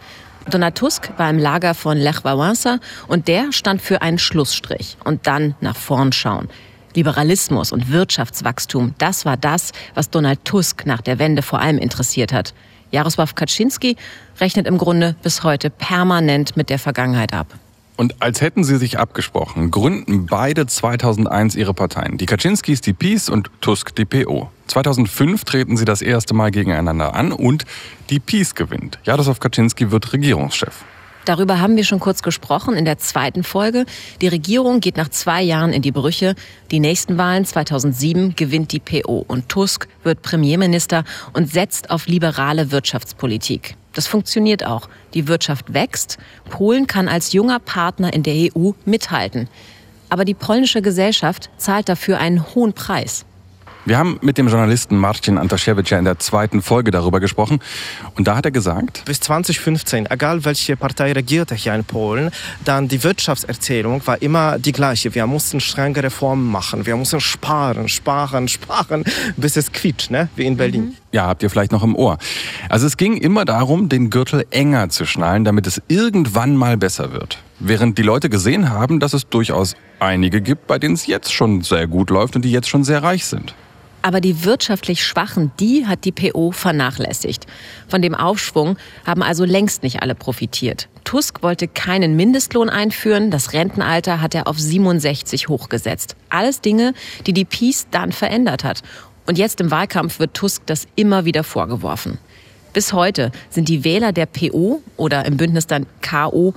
Donald 0.49 0.75
Tusk 0.75 1.11
war 1.17 1.29
im 1.29 1.37
Lager 1.37 1.73
von 1.73 1.97
Lech 1.97 2.23
Wałęsa 2.23 2.79
und 3.07 3.27
der 3.27 3.51
stand 3.51 3.81
für 3.81 4.01
einen 4.01 4.17
Schlussstrich 4.17 4.97
und 5.03 5.27
dann 5.27 5.55
nach 5.61 5.75
vorn 5.75 6.11
schauen. 6.11 6.49
Liberalismus 6.95 7.71
und 7.71 7.91
Wirtschaftswachstum, 7.91 8.95
das 8.97 9.25
war 9.25 9.37
das, 9.37 9.71
was 9.93 10.09
Donald 10.09 10.43
Tusk 10.43 10.85
nach 10.85 11.01
der 11.01 11.19
Wende 11.19 11.41
vor 11.41 11.59
allem 11.59 11.77
interessiert 11.77 12.33
hat. 12.33 12.53
Jarosław 12.91 13.33
Kaczynski 13.33 13.95
rechnet 14.39 14.67
im 14.67 14.77
Grunde 14.77 15.15
bis 15.23 15.43
heute 15.43 15.69
permanent 15.69 16.57
mit 16.57 16.69
der 16.69 16.79
Vergangenheit 16.79 17.33
ab. 17.33 17.47
Und 17.97 18.21
als 18.21 18.41
hätten 18.41 18.63
sie 18.63 18.77
sich 18.77 18.97
abgesprochen, 18.97 19.69
gründen 19.69 20.25
beide 20.25 20.65
2001 20.65 21.55
ihre 21.55 21.73
Parteien. 21.73 22.17
Die 22.17 22.25
Kaczynskis 22.25 22.81
die 22.81 22.93
Peace 22.93 23.29
und 23.29 23.51
Tusk 23.61 23.95
die 23.95 24.05
PO. 24.05 24.49
2005 24.67 25.43
treten 25.43 25.77
sie 25.77 25.85
das 25.85 26.01
erste 26.01 26.33
Mal 26.33 26.51
gegeneinander 26.51 27.13
an 27.13 27.31
und 27.31 27.65
die 28.09 28.19
Peace 28.19 28.55
gewinnt. 28.55 28.99
Jaroslaw 29.03 29.37
Kaczynski 29.39 29.91
wird 29.91 30.13
Regierungschef. 30.13 30.83
Darüber 31.25 31.59
haben 31.59 31.75
wir 31.75 31.83
schon 31.83 31.99
kurz 31.99 32.23
gesprochen 32.23 32.75
in 32.75 32.85
der 32.85 32.97
zweiten 32.97 33.43
Folge. 33.43 33.85
Die 34.21 34.27
Regierung 34.27 34.79
geht 34.79 34.97
nach 34.97 35.09
zwei 35.09 35.43
Jahren 35.43 35.71
in 35.71 35.83
die 35.83 35.91
Brüche. 35.91 36.35
Die 36.71 36.79
nächsten 36.79 37.17
Wahlen 37.17 37.45
2007 37.45 38.35
gewinnt 38.35 38.71
die 38.71 38.79
PO 38.79 39.23
und 39.27 39.47
Tusk 39.47 39.87
wird 40.03 40.23
Premierminister 40.23 41.03
und 41.33 41.51
setzt 41.51 41.91
auf 41.91 42.07
liberale 42.07 42.71
Wirtschaftspolitik. 42.71 43.75
Das 43.93 44.07
funktioniert 44.07 44.65
auch. 44.65 44.87
Die 45.13 45.27
Wirtschaft 45.27 45.73
wächst. 45.73 46.17
Polen 46.49 46.87
kann 46.87 47.07
als 47.07 47.33
junger 47.33 47.59
Partner 47.59 48.13
in 48.13 48.23
der 48.23 48.49
EU 48.55 48.71
mithalten. 48.85 49.49
Aber 50.09 50.25
die 50.25 50.33
polnische 50.33 50.81
Gesellschaft 50.81 51.49
zahlt 51.57 51.89
dafür 51.89 52.19
einen 52.19 52.53
hohen 52.55 52.73
Preis. 52.73 53.25
Wir 53.83 53.97
haben 53.97 54.19
mit 54.21 54.37
dem 54.37 54.47
Journalisten 54.47 54.95
Marcin 54.95 55.39
Antasiewicz 55.39 55.89
ja 55.89 55.97
in 55.97 56.05
der 56.05 56.19
zweiten 56.19 56.61
Folge 56.61 56.91
darüber 56.91 57.19
gesprochen. 57.19 57.59
Und 58.15 58.27
da 58.27 58.35
hat 58.35 58.45
er 58.45 58.51
gesagt, 58.51 59.01
bis 59.05 59.19
2015, 59.21 60.05
egal 60.05 60.45
welche 60.45 60.77
Partei 60.77 61.13
regierte 61.13 61.55
hier 61.55 61.73
in 61.73 61.83
Polen, 61.83 62.29
dann 62.63 62.87
die 62.87 63.03
Wirtschaftserzählung 63.03 64.05
war 64.05 64.21
immer 64.21 64.59
die 64.59 64.71
gleiche. 64.71 65.15
Wir 65.15 65.25
mussten 65.25 65.59
strenge 65.59 66.03
Reformen 66.03 66.47
machen. 66.51 66.85
Wir 66.85 66.95
mussten 66.95 67.19
sparen, 67.19 67.89
sparen, 67.89 68.47
sparen, 68.47 69.03
bis 69.35 69.57
es 69.57 69.71
quietscht, 69.71 70.11
ne? 70.11 70.29
wie 70.35 70.45
in 70.45 70.57
Berlin. 70.57 70.85
Mhm. 70.85 70.95
Ja, 71.11 71.25
habt 71.25 71.41
ihr 71.41 71.49
vielleicht 71.49 71.71
noch 71.71 71.83
im 71.83 71.95
Ohr. 71.95 72.19
Also 72.69 72.85
es 72.85 72.97
ging 72.97 73.17
immer 73.17 73.45
darum, 73.45 73.89
den 73.89 74.11
Gürtel 74.11 74.45
enger 74.51 74.89
zu 74.89 75.05
schnallen, 75.05 75.43
damit 75.43 75.65
es 75.65 75.81
irgendwann 75.87 76.55
mal 76.55 76.77
besser 76.77 77.13
wird. 77.13 77.39
Während 77.59 77.97
die 77.97 78.03
Leute 78.03 78.29
gesehen 78.29 78.69
haben, 78.69 78.99
dass 78.99 79.13
es 79.13 79.27
durchaus 79.27 79.75
einige 79.99 80.39
gibt, 80.41 80.67
bei 80.67 80.77
denen 80.77 80.93
es 80.93 81.07
jetzt 81.07 81.33
schon 81.33 81.61
sehr 81.61 81.87
gut 81.87 82.11
läuft 82.11 82.35
und 82.35 82.43
die 82.43 82.51
jetzt 82.51 82.69
schon 82.69 82.83
sehr 82.83 83.01
reich 83.01 83.25
sind. 83.25 83.55
Aber 84.01 84.21
die 84.21 84.43
wirtschaftlich 84.43 85.03
Schwachen, 85.03 85.51
die 85.59 85.85
hat 85.85 86.05
die 86.05 86.11
PO 86.11 86.51
vernachlässigt. 86.51 87.45
Von 87.87 88.01
dem 88.01 88.15
Aufschwung 88.15 88.77
haben 89.05 89.21
also 89.21 89.45
längst 89.45 89.83
nicht 89.83 90.01
alle 90.01 90.15
profitiert. 90.15 90.89
Tusk 91.03 91.43
wollte 91.43 91.67
keinen 91.67 92.15
Mindestlohn 92.15 92.69
einführen, 92.69 93.31
das 93.31 93.53
Rentenalter 93.53 94.21
hat 94.21 94.33
er 94.33 94.47
auf 94.47 94.59
67 94.59 95.49
hochgesetzt. 95.49 96.15
Alles 96.29 96.61
Dinge, 96.61 96.93
die 97.27 97.33
die 97.33 97.45
Peace 97.45 97.87
dann 97.91 98.11
verändert 98.11 98.63
hat. 98.63 98.81
Und 99.27 99.37
jetzt 99.37 99.61
im 99.61 99.71
Wahlkampf 99.71 100.19
wird 100.19 100.33
Tusk 100.33 100.63
das 100.65 100.87
immer 100.95 101.25
wieder 101.25 101.43
vorgeworfen. 101.43 102.17
Bis 102.73 102.93
heute 102.93 103.31
sind 103.49 103.67
die 103.67 103.83
Wähler 103.83 104.13
der 104.13 104.25
PO 104.25 104.81
oder 104.97 105.25
im 105.25 105.37
Bündnis 105.37 105.67
dann 105.67 105.85
KO 106.01 106.53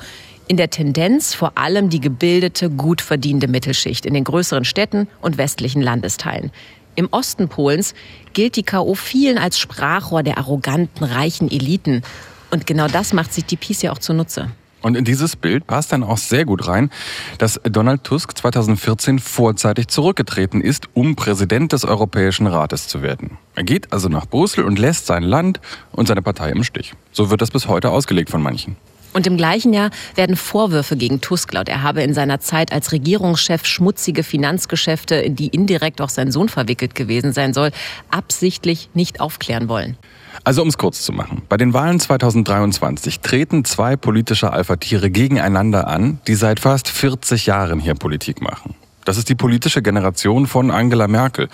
in 0.47 0.57
der 0.57 0.71
Tendenz 0.71 1.35
vor 1.35 1.57
allem 1.57 1.89
die 1.89 2.01
gebildete, 2.01 2.71
gut 2.71 3.01
verdiente 3.01 3.49
Mittelschicht 3.49 4.07
in 4.07 4.15
den 4.15 4.25
größeren 4.25 4.65
Städten 4.65 5.09
und 5.21 5.39
westlichen 5.39 5.83
Landesteilen. 5.83 6.53
Im 6.97 7.09
Osten 7.11 7.49
Polens 7.49 7.95
gilt 8.33 8.57
die 8.57 8.63
KO 8.63 8.95
vielen 8.95 9.39
als 9.39 9.59
Sprachrohr 9.59 10.23
der 10.23 10.39
arroganten, 10.39 11.05
reichen 11.05 11.51
Eliten. 11.51 12.03
Und 12.51 12.67
genau 12.67 12.89
das 12.89 13.13
macht 13.13 13.33
sich 13.33 13.45
die 13.45 13.57
PiS 13.57 13.83
ja 13.83 13.93
auch 13.93 13.99
zunutze. 13.99 14.51
Und 14.85 14.99
in 14.99 15.05
dieses 15.05 15.35
Bild 15.35 15.67
passt 15.67 15.93
dann 15.93 16.05
auch 16.05 16.19
sehr 16.19 16.45
gut 16.45 16.69
rein, 16.69 16.91
dass 17.39 17.59
Donald 17.65 18.05
Tusk 18.05 18.37
2014 18.37 19.19
vorzeitig 19.19 19.89
zurückgetreten 19.89 20.61
ist, 20.61 20.89
um 20.93 21.17
Präsident 21.17 21.73
des 21.73 21.87
Europäischen 21.87 22.47
Rates 22.47 22.87
zu 22.87 23.01
werden. 23.01 23.39
Er 23.55 23.65
geht 23.65 23.95
also 23.95 24.11
nach 24.11 24.27
Brüssel 24.27 24.63
und 24.63 24.79
lässt 24.79 25.07
sein 25.07 25.23
Land 25.23 25.59
und 25.93 26.07
seine 26.07 26.21
Partei 26.21 26.51
im 26.51 26.65
Stich. 26.65 26.93
So 27.13 27.31
wird 27.31 27.41
das 27.41 27.51
bis 27.51 27.67
heute 27.67 27.91
ausgelegt 27.91 28.29
von 28.29 28.43
manchen. 28.43 28.77
Und 29.15 29.29
im 29.29 29.37
gleichen 29.37 29.73
Jahr 29.73 29.91
werden 30.17 30.37
Vorwürfe 30.37 30.97
gegen 30.97 31.21
Tusk 31.21 31.53
laut, 31.53 31.69
er 31.69 31.83
habe 31.83 32.03
in 32.03 32.15
seiner 32.15 32.41
Zeit 32.41 32.73
als 32.73 32.91
Regierungschef 32.91 33.65
schmutzige 33.65 34.25
Finanzgeschäfte, 34.25 35.15
in 35.15 35.37
die 35.37 35.47
indirekt 35.47 36.01
auch 36.01 36.09
sein 36.09 36.33
Sohn 36.33 36.49
verwickelt 36.49 36.97
gewesen 36.97 37.33
sein 37.33 37.55
soll, 37.55 37.71
absichtlich 38.11 38.91
nicht 38.93 39.21
aufklären 39.21 39.69
wollen. 39.69 39.97
Also 40.43 40.63
um 40.63 40.69
es 40.69 40.77
kurz 40.79 41.03
zu 41.03 41.13
machen. 41.13 41.43
Bei 41.49 41.57
den 41.57 41.73
Wahlen 41.75 42.01
2023 42.01 43.21
treten 43.21 43.65
zwei 43.65 43.95
politische 43.95 44.53
Alpha-Tiere 44.53 45.11
gegeneinander 45.11 45.87
an, 45.87 46.19
die 46.27 46.35
seit 46.35 46.59
fast 46.59 46.89
40 46.89 47.47
Jahren 47.47 47.79
hier 47.79 47.95
Politik 47.95 48.43
machen. 48.43 48.75
Das 49.05 49.17
ist 49.17 49.29
die 49.29 49.37
politische 49.37 49.81
Generation 49.81 50.49
von 50.49 50.73
Angela 50.73 51.07
Merkel. 51.07 51.49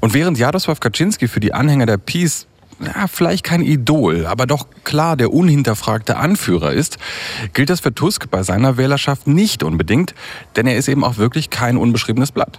Und 0.00 0.12
während 0.12 0.36
Jaroslaw 0.36 0.78
Kaczynski 0.78 1.26
für 1.26 1.40
die 1.40 1.54
Anhänger 1.54 1.86
der 1.86 1.96
Peace 1.96 2.47
ja, 2.80 3.06
vielleicht 3.08 3.44
kein 3.44 3.62
Idol, 3.62 4.26
aber 4.26 4.46
doch 4.46 4.66
klar 4.84 5.16
der 5.16 5.32
unhinterfragte 5.32 6.16
Anführer 6.16 6.72
ist, 6.72 6.98
gilt 7.52 7.70
das 7.70 7.80
für 7.80 7.94
Tusk 7.94 8.30
bei 8.30 8.42
seiner 8.42 8.76
Wählerschaft 8.76 9.26
nicht 9.26 9.62
unbedingt, 9.62 10.14
denn 10.56 10.66
er 10.66 10.76
ist 10.76 10.88
eben 10.88 11.04
auch 11.04 11.16
wirklich 11.16 11.50
kein 11.50 11.76
unbeschriebenes 11.76 12.32
Blatt. 12.32 12.58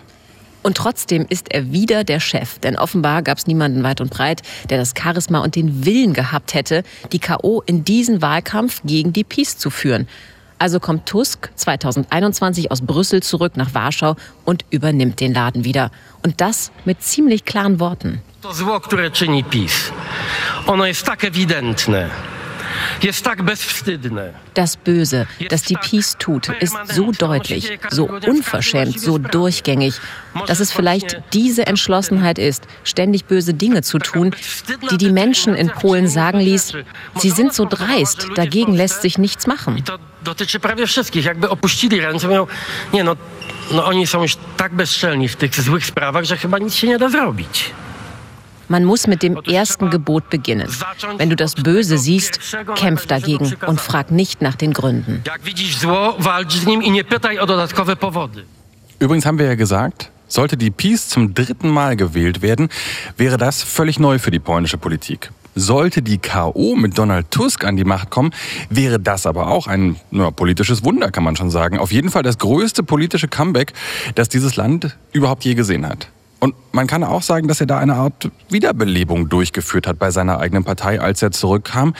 Und 0.61 0.75
trotzdem 0.75 1.25
ist 1.29 1.53
er 1.53 1.71
wieder 1.71 2.03
der 2.03 2.19
Chef, 2.19 2.59
denn 2.59 2.75
offenbar 2.75 3.21
gab 3.21 3.37
es 3.37 3.47
niemanden 3.47 3.81
weit 3.83 4.01
und 4.01 4.09
breit, 4.09 4.41
der 4.69 4.77
das 4.77 4.93
Charisma 4.97 5.39
und 5.39 5.55
den 5.55 5.85
Willen 5.85 6.13
gehabt 6.13 6.53
hätte, 6.53 6.83
die 7.13 7.19
KO 7.19 7.63
in 7.65 7.85
diesen 7.85 8.21
Wahlkampf 8.21 8.81
gegen 8.83 9.13
die 9.13 9.23
Peace 9.23 9.57
zu 9.57 9.69
führen. 9.69 10.07
Also 10.57 10.81
kommt 10.81 11.05
Tusk 11.05 11.49
2021 11.55 12.69
aus 12.69 12.81
Brüssel 12.81 13.23
zurück 13.23 13.55
nach 13.55 13.73
Warschau 13.73 14.17
und 14.43 14.65
übernimmt 14.69 15.21
den 15.21 15.33
Laden 15.33 15.63
wieder. 15.63 15.89
Und 16.23 16.41
das 16.41 16.71
mit 16.83 17.01
ziemlich 17.01 17.45
klaren 17.45 17.79
Worten. 17.79 18.21
To 18.41 18.53
zło, 18.53 18.79
które 18.79 19.11
czyni 19.11 19.43
PiS, 19.43 19.91
ono 20.67 20.85
jest 20.85 21.05
tak 21.05 21.23
ewidentne. 21.23 22.09
Das 24.53 24.77
Böse, 24.77 25.25
das 25.49 25.61
die 25.63 25.77
Peace 25.77 26.15
tut, 26.17 26.47
ist 26.61 26.75
so 26.93 27.11
deutlich, 27.11 27.79
so 27.89 28.05
unverschämt, 28.27 28.99
so 28.99 29.17
durchgängig, 29.17 29.99
dass 30.47 30.59
es 30.59 30.71
vielleicht 30.71 31.17
diese 31.33 31.67
Entschlossenheit 31.67 32.39
ist, 32.39 32.67
ständig 32.83 33.25
böse 33.25 33.53
Dinge 33.53 33.81
zu 33.81 33.99
tun, 33.99 34.31
die 34.91 34.97
die 34.97 35.11
Menschen 35.11 35.55
in 35.55 35.69
Polen 35.69 36.07
sagen 36.07 36.39
ließ, 36.39 36.73
sie 37.17 37.31
sind 37.31 37.53
so 37.53 37.65
dreist, 37.65 38.27
dagegen 38.35 38.73
lässt 38.75 39.01
sich 39.01 39.17
nichts 39.17 39.47
machen. 39.47 39.83
Dotyczy 40.21 40.59
prawie 40.59 40.87
wszystkich. 40.87 41.25
Jakby 41.25 41.49
opuścili 41.49 42.01
ręce, 42.01 42.27
mówią, 42.27 42.47
nie 42.93 43.03
no, 43.03 43.15
no 43.71 43.85
oni 43.85 44.07
są 44.07 44.21
już 44.21 44.37
tak 44.57 44.73
bezczelni 44.73 45.27
w 45.27 45.35
tych 45.35 45.61
złych 45.61 45.85
sprawach, 45.85 46.25
że 46.25 46.37
chyba 46.37 46.57
nic 46.57 46.75
się 46.75 46.87
nie 46.87 46.97
da 46.97 47.09
zrobić. 47.09 47.71
Man 48.69 48.85
muss 48.85 49.07
mit 49.07 49.23
dem 49.23 49.35
ersten 49.37 49.89
Gebot 49.89 50.29
beginnen. 50.29 50.69
Wenn 51.17 51.29
du 51.29 51.35
das 51.35 51.55
Böse 51.55 51.97
siehst, 51.97 52.39
kämpf 52.75 53.07
dagegen 53.07 53.53
und 53.65 53.81
frag 53.81 54.11
nicht 54.11 54.41
nach 54.41 54.55
den 54.55 54.73
Gründen. 54.73 55.23
Übrigens 58.99 59.25
haben 59.25 59.39
wir 59.39 59.45
ja 59.45 59.55
gesagt, 59.55 60.11
sollte 60.27 60.55
die 60.55 60.69
Peace 60.69 61.09
zum 61.09 61.33
dritten 61.33 61.69
Mal 61.69 61.95
gewählt 61.95 62.43
werden, 62.43 62.69
wäre 63.17 63.37
das 63.37 63.63
völlig 63.63 63.99
neu 63.99 64.19
für 64.19 64.29
die 64.29 64.39
polnische 64.39 64.77
Politik. 64.77 65.31
Sollte 65.55 66.03
die 66.03 66.19
KO 66.19 66.75
mit 66.75 66.97
Donald 66.97 67.31
Tusk 67.31 67.65
an 67.65 67.75
die 67.75 67.83
Macht 67.83 68.11
kommen, 68.11 68.31
wäre 68.69 68.99
das 68.99 69.25
aber 69.25 69.47
auch 69.47 69.65
ein 69.65 69.95
na, 70.11 70.29
politisches 70.29 70.83
Wunder, 70.83 71.09
kann 71.09 71.23
man 71.23 71.35
schon 71.35 71.49
sagen. 71.49 71.79
Auf 71.79 71.91
jeden 71.91 72.09
Fall 72.09 72.21
das 72.21 72.37
größte 72.37 72.83
politische 72.83 73.27
Comeback, 73.27 73.73
das 74.13 74.29
dieses 74.29 74.55
Land 74.55 74.95
überhaupt 75.11 75.43
je 75.43 75.55
gesehen 75.55 75.87
hat. 75.87 76.09
Und 76.39 76.55
man 76.71 76.87
kann 76.87 77.03
auch 77.03 77.21
sagen, 77.21 77.47
dass 77.47 77.59
er 77.59 77.67
da 77.67 77.77
eine 77.79 77.95
Art 77.95 78.31
Wiederbelebung 78.49 79.29
durchgeführt 79.29 79.87
hat 79.87 79.99
bei 79.99 80.11
seiner 80.11 80.39
eigenen 80.39 80.63
Partei, 80.63 81.01
als 81.01 81.21
er 81.21 81.31
zurückkam. 81.31 81.93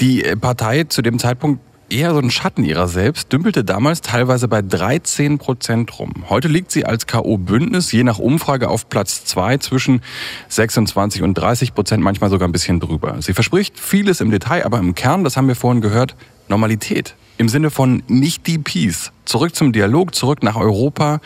Die 0.00 0.22
Partei 0.40 0.84
zu 0.84 1.02
dem 1.02 1.18
Zeitpunkt 1.18 1.60
eher 1.88 2.12
so 2.12 2.18
ein 2.18 2.30
Schatten 2.30 2.64
ihrer 2.64 2.88
selbst, 2.88 3.32
dümpelte 3.32 3.64
damals 3.64 4.00
teilweise 4.00 4.48
bei 4.48 4.62
13 4.62 5.38
Prozent 5.38 5.98
rum. 5.98 6.12
Heute 6.28 6.48
liegt 6.48 6.70
sie 6.72 6.84
als 6.84 7.06
K.O.-Bündnis 7.06 7.92
je 7.92 8.02
nach 8.02 8.18
Umfrage 8.18 8.68
auf 8.68 8.88
Platz 8.88 9.24
zwei 9.24 9.58
zwischen 9.58 10.02
26 10.48 11.22
und 11.22 11.34
30 11.34 11.74
Prozent, 11.74 12.02
manchmal 12.02 12.30
sogar 12.30 12.48
ein 12.48 12.52
bisschen 12.52 12.80
drüber. 12.80 13.16
Sie 13.20 13.34
verspricht 13.34 13.78
vieles 13.78 14.20
im 14.20 14.30
Detail, 14.30 14.64
aber 14.64 14.78
im 14.78 14.94
Kern, 14.94 15.24
das 15.24 15.36
haben 15.36 15.48
wir 15.48 15.54
vorhin 15.54 15.80
gehört, 15.80 16.16
Normalität. 16.48 17.14
Im 17.38 17.48
Sinne 17.48 17.70
von 17.70 18.02
nicht 18.08 18.46
die 18.46 18.58
Peace. 18.58 19.12
Zurück 19.24 19.54
zum 19.54 19.72
Dialog, 19.72 20.14
zurück 20.14 20.42
nach 20.42 20.56
Europa, 20.56 21.20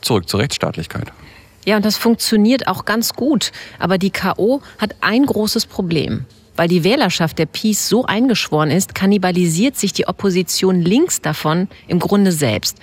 zurück 0.00 0.28
zur 0.28 0.40
Rechtsstaatlichkeit. 0.40 1.12
Ja, 1.66 1.76
und 1.76 1.84
das 1.84 1.96
funktioniert 1.96 2.68
auch 2.68 2.84
ganz 2.84 3.12
gut. 3.12 3.52
Aber 3.78 3.98
die 3.98 4.10
KO 4.10 4.62
hat 4.78 4.96
ein 5.00 5.26
großes 5.26 5.66
Problem. 5.66 6.24
Weil 6.56 6.68
die 6.68 6.84
Wählerschaft 6.84 7.38
der 7.38 7.46
Peace 7.46 7.88
so 7.88 8.04
eingeschworen 8.04 8.70
ist, 8.70 8.94
kannibalisiert 8.94 9.76
sich 9.76 9.92
die 9.92 10.08
Opposition 10.08 10.80
links 10.80 11.22
davon 11.22 11.68
im 11.88 11.98
Grunde 11.98 12.32
selbst. 12.32 12.78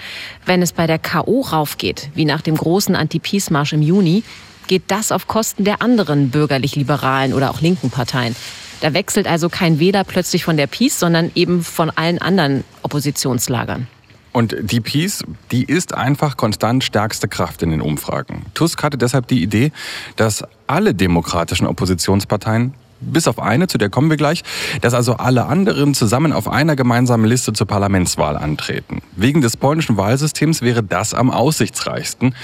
Wenn 0.46 0.62
es 0.62 0.72
bei 0.72 0.88
der 0.88 1.00
KO 1.00 1.42
raufgeht, 1.42 2.10
wie 2.16 2.26
nach 2.26 2.42
dem 2.42 2.56
großen 2.56 2.96
Anti-Peace-Marsch 2.96 3.74
im 3.74 3.82
Juni, 3.82 4.24
geht 4.68 4.84
das 4.88 5.12
auf 5.12 5.28
Kosten 5.28 5.64
der 5.64 5.82
anderen 5.82 6.30
bürgerlich-liberalen 6.30 7.34
oder 7.34 7.52
auch 7.52 7.62
linken 7.62 7.90
Parteien. 7.90 8.36
Da 8.82 8.94
wechselt 8.94 9.28
also 9.28 9.50
kein 9.50 9.80
Wähler 9.80 10.04
plötzlich 10.04 10.44
von 10.44 10.58
der 10.58 10.68
Peace, 10.68 11.00
sondern 11.00 11.32
eben 11.36 11.64
von 11.64 11.90
allen 11.90 12.20
anderen 12.20 12.64
Oppositionslagern. 12.84 13.88
Und 14.32 14.56
die 14.62 14.82
Peace, 14.82 15.24
die 15.52 15.64
ist 15.64 15.94
einfach 15.94 16.38
konstant 16.38 16.84
stärkste 16.84 17.28
Kraft 17.28 17.64
in 17.64 17.72
den 17.72 17.82
Umfragen. 17.82 18.46
Tusk 18.54 18.84
hatte 18.84 18.98
deshalb 18.98 19.28
die 19.28 19.42
Idee, 19.42 19.72
dass 20.16 20.44
alle 20.68 20.94
demokratischen 20.94 21.66
Oppositionsparteien 21.68 22.74
bis 23.00 23.28
auf 23.28 23.40
eine, 23.40 23.68
zu 23.68 23.78
der 23.78 23.90
kommen 23.90 24.10
wir 24.10 24.18
gleich, 24.18 24.44
dass 24.82 24.94
also 24.94 25.14
alle 25.14 25.46
anderen 25.46 25.94
zusammen 25.94 26.34
auf 26.34 26.48
einer 26.48 26.76
gemeinsamen 26.76 27.26
Liste 27.26 27.54
zur 27.54 27.68
Parlamentswahl 27.68 28.36
antreten. 28.38 29.02
Wegen 29.16 29.42
des 29.42 29.58
polnischen 29.58 29.98
Wahlsystems 29.98 30.62
wäre 30.62 30.84
das 30.84 31.14
am 31.14 31.30
aussichtsreichsten. 31.30 32.36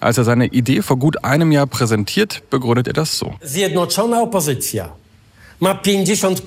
Als 0.00 0.18
er 0.18 0.24
seine 0.24 0.46
Idee 0.46 0.82
vor 0.82 0.98
gut 0.98 1.24
einem 1.24 1.52
Jahr 1.52 1.66
präsentiert, 1.66 2.42
begründet 2.50 2.88
er 2.88 2.94
das 2.94 3.18
so. 3.18 3.34
Zjednoczona 3.44 4.20
opozycja 4.22 4.92
ma 5.60 5.74
50 5.74 6.44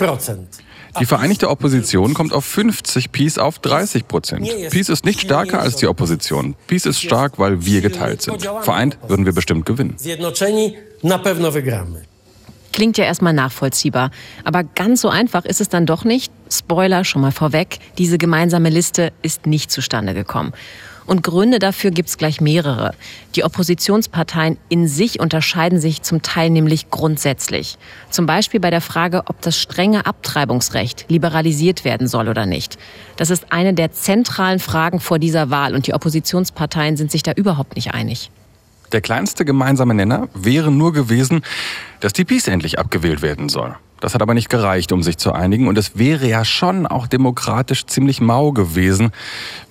Die 0.99 1.05
Vereinigte 1.05 1.49
Opposition 1.49 2.13
kommt 2.13 2.33
auf 2.33 2.45
50, 2.45 3.11
Peace 3.11 3.37
auf 3.37 3.59
30 3.59 4.07
Prozent. 4.07 4.47
Peace 4.69 4.89
ist 4.89 5.05
nicht 5.05 5.21
stärker 5.21 5.59
als 5.59 5.75
die 5.77 5.87
Opposition. 5.87 6.55
Peace 6.67 6.85
ist 6.85 7.01
stark, 7.01 7.39
weil 7.39 7.65
wir 7.65 7.81
geteilt 7.81 8.21
sind. 8.21 8.43
Vereint 8.61 8.97
würden 9.07 9.25
wir 9.25 9.33
bestimmt 9.33 9.65
gewinnen. 9.65 9.95
Klingt 12.71 12.97
ja 12.97 13.05
erstmal 13.05 13.33
nachvollziehbar. 13.33 14.09
Aber 14.43 14.63
ganz 14.63 15.01
so 15.01 15.09
einfach 15.09 15.45
ist 15.45 15.61
es 15.61 15.69
dann 15.69 15.85
doch 15.85 16.03
nicht. 16.03 16.31
Spoiler 16.51 17.03
schon 17.03 17.21
mal 17.21 17.31
vorweg, 17.31 17.79
diese 17.99 18.17
gemeinsame 18.17 18.69
Liste 18.69 19.13
ist 19.21 19.45
nicht 19.45 19.71
zustande 19.71 20.13
gekommen. 20.13 20.53
Und 21.05 21.23
Gründe 21.23 21.59
dafür 21.59 21.91
gibt's 21.91 22.17
gleich 22.17 22.41
mehrere. 22.41 22.93
Die 23.35 23.43
Oppositionsparteien 23.43 24.57
in 24.69 24.87
sich 24.87 25.19
unterscheiden 25.19 25.79
sich 25.79 26.01
zum 26.01 26.21
Teil 26.21 26.49
nämlich 26.49 26.89
grundsätzlich. 26.89 27.77
Zum 28.09 28.25
Beispiel 28.25 28.59
bei 28.59 28.69
der 28.69 28.81
Frage, 28.81 29.23
ob 29.25 29.41
das 29.41 29.57
strenge 29.57 30.05
Abtreibungsrecht 30.05 31.05
liberalisiert 31.09 31.85
werden 31.85 32.07
soll 32.07 32.29
oder 32.29 32.45
nicht. 32.45 32.77
Das 33.17 33.29
ist 33.29 33.51
eine 33.51 33.73
der 33.73 33.91
zentralen 33.91 34.59
Fragen 34.59 34.99
vor 34.99 35.19
dieser 35.19 35.49
Wahl 35.49 35.75
und 35.75 35.87
die 35.87 35.93
Oppositionsparteien 35.93 36.97
sind 36.97 37.11
sich 37.11 37.23
da 37.23 37.33
überhaupt 37.33 37.75
nicht 37.75 37.93
einig. 37.93 38.31
Der 38.91 39.01
kleinste 39.01 39.43
gemeinsame 39.43 39.95
Nenner 39.95 40.29
wäre 40.35 40.71
nur 40.71 40.93
gewesen, 40.93 41.41
dass 41.99 42.13
die 42.13 42.25
Peace 42.25 42.47
endlich 42.47 42.77
abgewählt 42.77 43.23
werden 43.23 43.49
soll. 43.49 43.75
Das 44.03 44.13
hat 44.13 44.21
aber 44.21 44.33
nicht 44.33 44.49
gereicht, 44.49 44.91
um 44.91 45.01
sich 45.01 45.17
zu 45.17 45.31
einigen. 45.31 45.69
Und 45.69 45.77
es 45.77 45.97
wäre 45.97 46.27
ja 46.27 46.43
schon 46.43 46.85
auch 46.85 47.07
demokratisch 47.07 47.85
ziemlich 47.85 48.19
mau 48.19 48.51
gewesen, 48.51 49.13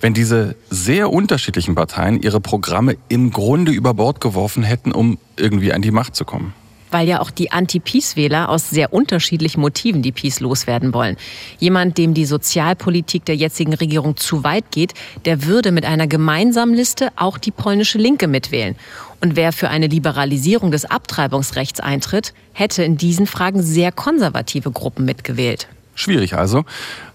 wenn 0.01 0.15
diese 0.15 0.55
sehr 0.71 1.11
unterschiedlichen 1.13 1.75
Parteien 1.75 2.19
ihre 2.19 2.41
Programme 2.41 2.97
im 3.09 3.29
Grunde 3.29 3.71
über 3.71 3.93
Bord 3.93 4.21
geworfen 4.21 4.63
hätten, 4.63 4.91
um 4.91 5.19
irgendwie 5.37 5.71
an 5.71 5.83
die 5.83 5.91
Macht 5.91 6.15
zu 6.15 6.25
kommen 6.25 6.55
weil 6.93 7.07
ja 7.07 7.21
auch 7.21 7.31
die 7.31 7.51
Anti-Peace-Wähler 7.51 8.49
aus 8.49 8.69
sehr 8.69 8.93
unterschiedlichen 8.93 9.59
Motiven 9.61 10.03
die 10.03 10.11
Peace 10.11 10.39
loswerden 10.41 10.93
wollen. 10.93 11.17
Jemand, 11.57 11.97
dem 11.97 12.13
die 12.13 12.25
Sozialpolitik 12.25 13.25
der 13.25 13.35
jetzigen 13.35 13.73
Regierung 13.73 14.15
zu 14.15 14.43
weit 14.43 14.65
geht, 14.69 14.93
der 15.25 15.45
würde 15.45 15.71
mit 15.71 15.85
einer 15.85 16.05
gemeinsamen 16.05 16.75
Liste 16.75 17.09
auch 17.15 17.39
die 17.39 17.49
polnische 17.49 17.97
Linke 17.97 18.27
mitwählen. 18.27 18.75
Und 19.23 19.37
wer 19.37 19.53
für 19.53 19.69
eine 19.69 19.87
Liberalisierung 19.87 20.69
des 20.71 20.83
Abtreibungsrechts 20.83 21.79
eintritt, 21.79 22.33
hätte 22.51 22.83
in 22.83 22.97
diesen 22.97 23.25
Fragen 23.25 23.63
sehr 23.63 23.93
konservative 23.93 24.69
Gruppen 24.69 25.05
mitgewählt. 25.05 25.69
Schwierig 25.95 26.33
also. 26.33 26.65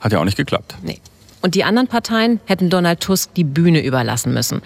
Hat 0.01 0.13
ja 0.13 0.19
auch 0.19 0.25
nicht 0.25 0.39
geklappt. 0.39 0.77
Nee. 0.83 1.01
Und 1.43 1.55
die 1.55 1.65
anderen 1.65 1.87
Parteien 1.87 2.41
hätten 2.47 2.71
Donald 2.71 3.01
Tusk 3.01 3.35
die 3.35 3.45
Bühne 3.45 3.85
überlassen 3.85 4.33
müssen. 4.33 4.63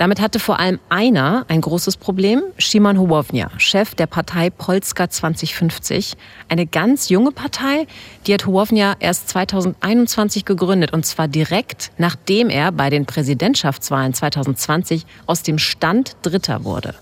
Damit 0.00 0.18
hatte 0.18 0.38
vor 0.38 0.58
allem 0.58 0.78
einer 0.88 1.44
ein 1.48 1.60
großes 1.60 1.98
Problem, 1.98 2.42
Szymon 2.58 2.98
Hołownia, 2.98 3.50
Chef 3.58 3.94
der 3.94 4.06
Partei 4.06 4.48
Polska 4.48 5.10
2050. 5.10 6.14
Eine 6.48 6.64
ganz 6.64 7.10
junge 7.10 7.32
Partei, 7.32 7.86
die 8.26 8.32
hat 8.32 8.46
Hołownia 8.46 8.94
erst 8.98 9.28
2021 9.28 10.46
gegründet 10.46 10.94
und 10.94 11.04
zwar 11.04 11.28
direkt 11.28 11.92
nachdem 11.98 12.48
er 12.48 12.72
bei 12.72 12.88
den 12.88 13.04
Präsidentschaftswahlen 13.04 14.14
2020 14.14 15.04
aus 15.26 15.42
dem 15.42 15.58
Stand 15.58 16.16
Dritter 16.22 16.64
wurde. 16.64 16.94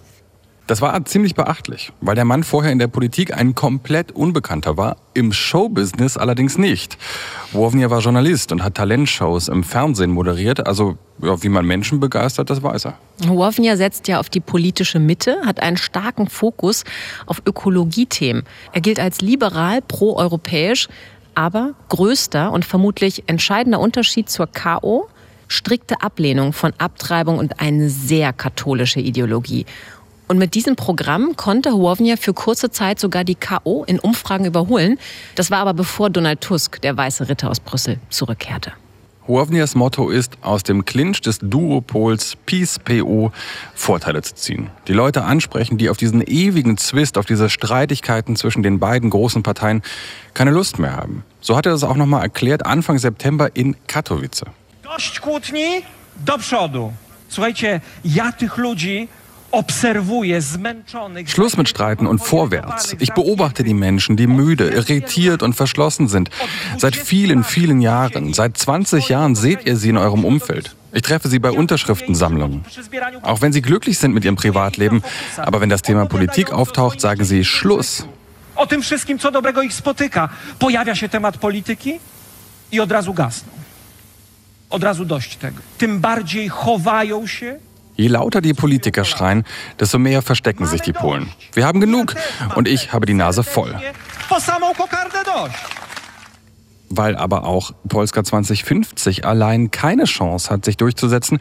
Das 0.69 0.83
war 0.83 1.03
ziemlich 1.07 1.35
beachtlich, 1.35 1.93
weil 2.03 2.15
der 2.15 2.27
Mann 2.27 2.45
vorher 2.45 2.71
in 2.71 2.79
der 2.79 2.89
Politik 2.89 3.35
ein 3.35 3.55
komplett 3.55 4.13
Unbekannter 4.13 4.77
war, 4.77 4.99
im 5.15 5.33
Showbusiness 5.33 6.19
allerdings 6.19 6.59
nicht. 6.59 6.99
Wownia 7.53 7.89
war 7.89 8.01
Journalist 8.01 8.53
und 8.53 8.63
hat 8.63 8.75
Talentshows 8.75 9.49
im 9.49 9.65
Fernsehen 9.65 10.11
moderiert, 10.11 10.67
also 10.67 10.99
ja, 11.23 11.43
wie 11.43 11.49
man 11.49 11.65
Menschen 11.65 12.01
begeistert, 12.01 12.51
das 12.51 12.63
weiß 12.63 12.85
er. 12.85 12.99
Wownia 13.27 13.79
setzt 13.79 14.09
ja 14.09 14.21
auf 14.21 14.29
die 14.29 14.41
politische 14.41 14.99
Mitte, 14.99 15.39
hat 15.47 15.63
einen 15.63 15.79
starken 15.79 16.29
Fokus 16.29 16.85
auf 17.25 17.41
Ökologiethemen. 17.47 18.43
Er 18.73 18.83
gilt 18.83 19.01
als 19.01 19.23
liberal, 19.23 19.81
proeuropäisch, 19.81 20.89
aber 21.35 21.73
größter 21.89 22.53
und 22.53 22.67
vermutlich 22.67 23.23
entscheidender 23.27 23.81
Unterschied 23.81 24.29
zur 24.29 24.47
KO, 24.47 25.09
strikte 25.49 26.03
Ablehnung 26.03 26.53
von 26.53 26.75
Abtreibung 26.77 27.39
und 27.39 27.59
eine 27.59 27.89
sehr 27.89 28.35
katholische 28.35 29.01
Ideologie. 29.01 29.65
Und 30.29 30.37
mit 30.37 30.55
diesem 30.55 30.77
Programm 30.77 31.37
konnte 31.37 31.73
Hołownia 31.73 32.17
für 32.17 32.35
kurze 32.35 32.71
Zeit 32.71 33.01
sogar 33.01 33.25
die 33.25 33.35
KO 33.35 33.85
in 33.85 33.99
Umfragen 33.99 34.45
überholen. 34.45 34.99
Das 35.35 35.51
war 35.51 35.59
aber 35.59 35.73
bevor 35.73 36.11
Donald 36.11 36.43
Tusk, 36.43 36.83
der 36.83 36.97
weiße 36.97 37.31
Ritter 37.31 37.51
aus 37.51 37.61
Brüssel, 37.61 37.99
zurückkehrte. 38.11 38.73
Hołownias 39.27 39.75
Motto 39.75 40.11
ist, 40.11 40.39
aus 40.43 40.63
dem 40.63 40.85
Clinch 40.85 41.21
des 41.23 41.39
Duopols 41.39 42.37
Peace-PO 42.47 43.33
Vorteile 43.75 44.23
zu 44.23 44.35
ziehen. 44.35 44.71
Die 44.87 44.93
Leute 44.95 45.25
ansprechen, 45.25 45.77
die 45.77 45.91
auf 45.91 45.97
diesen 45.97 46.23
ewigen 46.23 46.77
Zwist, 46.79 47.19
auf 47.19 47.27
diese 47.27 47.49
Streitigkeiten 47.51 48.37
zwischen 48.37 48.63
den 48.63 48.79
beiden 48.79 49.11
großen 49.11 49.43
Parteien 49.43 49.83
keine 50.33 50.51
Lust 50.51 50.79
mehr 50.79 50.97
haben. 50.97 51.25
So 51.41 51.57
hat 51.57 51.67
er 51.67 51.73
das 51.73 51.85
auch 51.85 51.97
nochmal 51.97 52.23
erklärt 52.23 52.65
Anfang 52.67 52.99
September 52.99 53.55
in 53.55 53.77
Katowice. 53.87 54.47
Dość 54.83 55.21
kłótni, 55.21 55.83
do 56.25 56.39
przodu. 56.39 56.93
Słuchajcie, 57.29 57.81
ja 58.05 58.33
tych 58.33 58.57
ludzi. 58.57 59.09
Schluss 61.27 61.57
mit 61.57 61.69
Streiten 61.69 62.07
und 62.07 62.19
vorwärts. 62.19 62.97
Ich 62.99 63.13
beobachte 63.13 63.65
die 63.65 63.75
Menschen, 63.75 64.17
die 64.17 64.27
müde, 64.27 64.71
irritiert 64.71 65.43
und 65.43 65.55
verschlossen 65.55 66.09
sind. 66.09 66.31
Seit 66.77 66.97
vielen, 66.97 67.45
vielen 67.45 67.81
Jahren, 67.81 68.35
seit 68.35 68.57
20 68.57 69.09
Jahren 69.09 69.35
seht 69.35 69.67
ihr 69.67 69.77
sie 69.77 69.89
in 69.89 69.97
eurem 69.97 70.25
Umfeld. 70.25 70.77
Ich 70.93 71.03
treffe 71.03 71.29
sie 71.29 71.39
bei 71.39 71.51
Unterschriftensammlungen. 71.51 72.65
Auch 73.23 73.41
wenn 73.41 73.53
sie 73.53 73.63
glücklich 73.63 73.99
sind 73.99 74.15
mit 74.15 74.25
ihrem 74.25 74.37
Privatleben, 74.37 75.03
aber 75.37 75.61
wenn 75.61 75.69
das 75.69 75.83
Thema 75.83 76.07
Politik 76.07 76.51
auftaucht, 76.53 77.01
sagen 77.01 77.25
sie 77.25 77.45
Schluss. 77.45 78.07
O 78.57 78.67
tym 78.67 78.83
wszystkim, 78.83 79.19
co 79.19 79.31
dobrego 79.31 79.63
ich 79.63 79.73
spotyka. 79.73 80.29
Pojawia 80.59 80.95
się 80.95 81.09
temat 81.09 81.37
polityki 81.37 82.01
i 82.73 82.81
od 82.81 82.93
razu 82.93 83.15
gasną. 83.15 83.53
Od 84.71 84.83
razu 84.83 85.05
dość 85.05 85.37
tego. 85.37 85.61
Tym 85.79 86.01
bardziej 86.01 86.49
chowają 86.49 87.27
się 87.27 87.59
Je 87.99 88.07
lauter 88.07 88.41
die 88.41 88.55
Politiker 88.55 89.05
schreien, 89.05 89.43
desto 89.81 89.99
mehr 89.99 90.23
verstecken 90.23 90.67
sich 90.67 90.83
die 90.83 90.93
Polen. 90.93 91.33
Wir 91.53 91.67
haben 91.67 91.81
genug 91.81 92.15
und 92.55 92.69
ich 92.69 92.93
habe 92.93 93.07
die 93.07 93.15
Nase 93.15 93.43
voll. 93.43 93.75
Weil 96.91 97.17
aber 97.17 97.45
auch 97.45 97.73
Polska 97.89 98.23
2050 98.23 99.27
allein 99.27 99.73
keine 99.73 100.05
Chance 100.05 100.49
hat, 100.49 100.65
sich 100.65 100.77
durchzusetzen, 100.77 101.41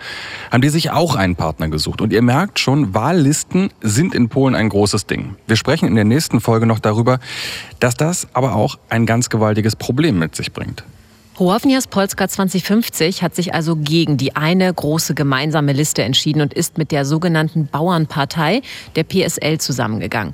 haben 0.52 0.62
die 0.62 0.70
sich 0.70 0.90
auch 0.90 1.16
einen 1.16 1.36
Partner 1.36 1.70
gesucht. 1.70 2.02
Und 2.02 2.12
ihr 2.12 2.24
merkt 2.24 2.58
schon, 2.58 2.96
Wahllisten 2.96 3.70
sind 3.82 4.16
in 4.16 4.28
Polen 4.28 4.56
ein 4.56 4.70
großes 4.70 5.06
Ding. 5.06 5.36
Wir 5.46 5.58
sprechen 5.58 5.88
in 5.88 5.94
der 5.94 6.06
nächsten 6.06 6.42
Folge 6.42 6.66
noch 6.66 6.80
darüber, 6.80 7.20
dass 7.80 7.96
das 7.96 8.30
aber 8.34 8.56
auch 8.56 8.80
ein 8.90 9.06
ganz 9.06 9.30
gewaltiges 9.30 9.76
Problem 9.76 10.18
mit 10.18 10.36
sich 10.36 10.52
bringt. 10.54 10.84
Hołownias 11.40 11.86
Polska 11.86 12.28
2050 12.28 13.22
hat 13.22 13.36
sich 13.36 13.54
also 13.54 13.76
gegen 13.76 14.18
die 14.18 14.36
eine 14.36 14.74
große 14.74 15.14
gemeinsame 15.14 15.72
Liste 15.72 16.02
entschieden 16.02 16.42
und 16.42 16.52
ist 16.52 16.80
mit 16.80 16.92
der 16.92 17.06
sogenannten 17.06 17.68
Bauernpartei, 17.68 18.64
der 18.96 19.04
PSL, 19.04 19.60
zusammengegangen. 19.60 20.34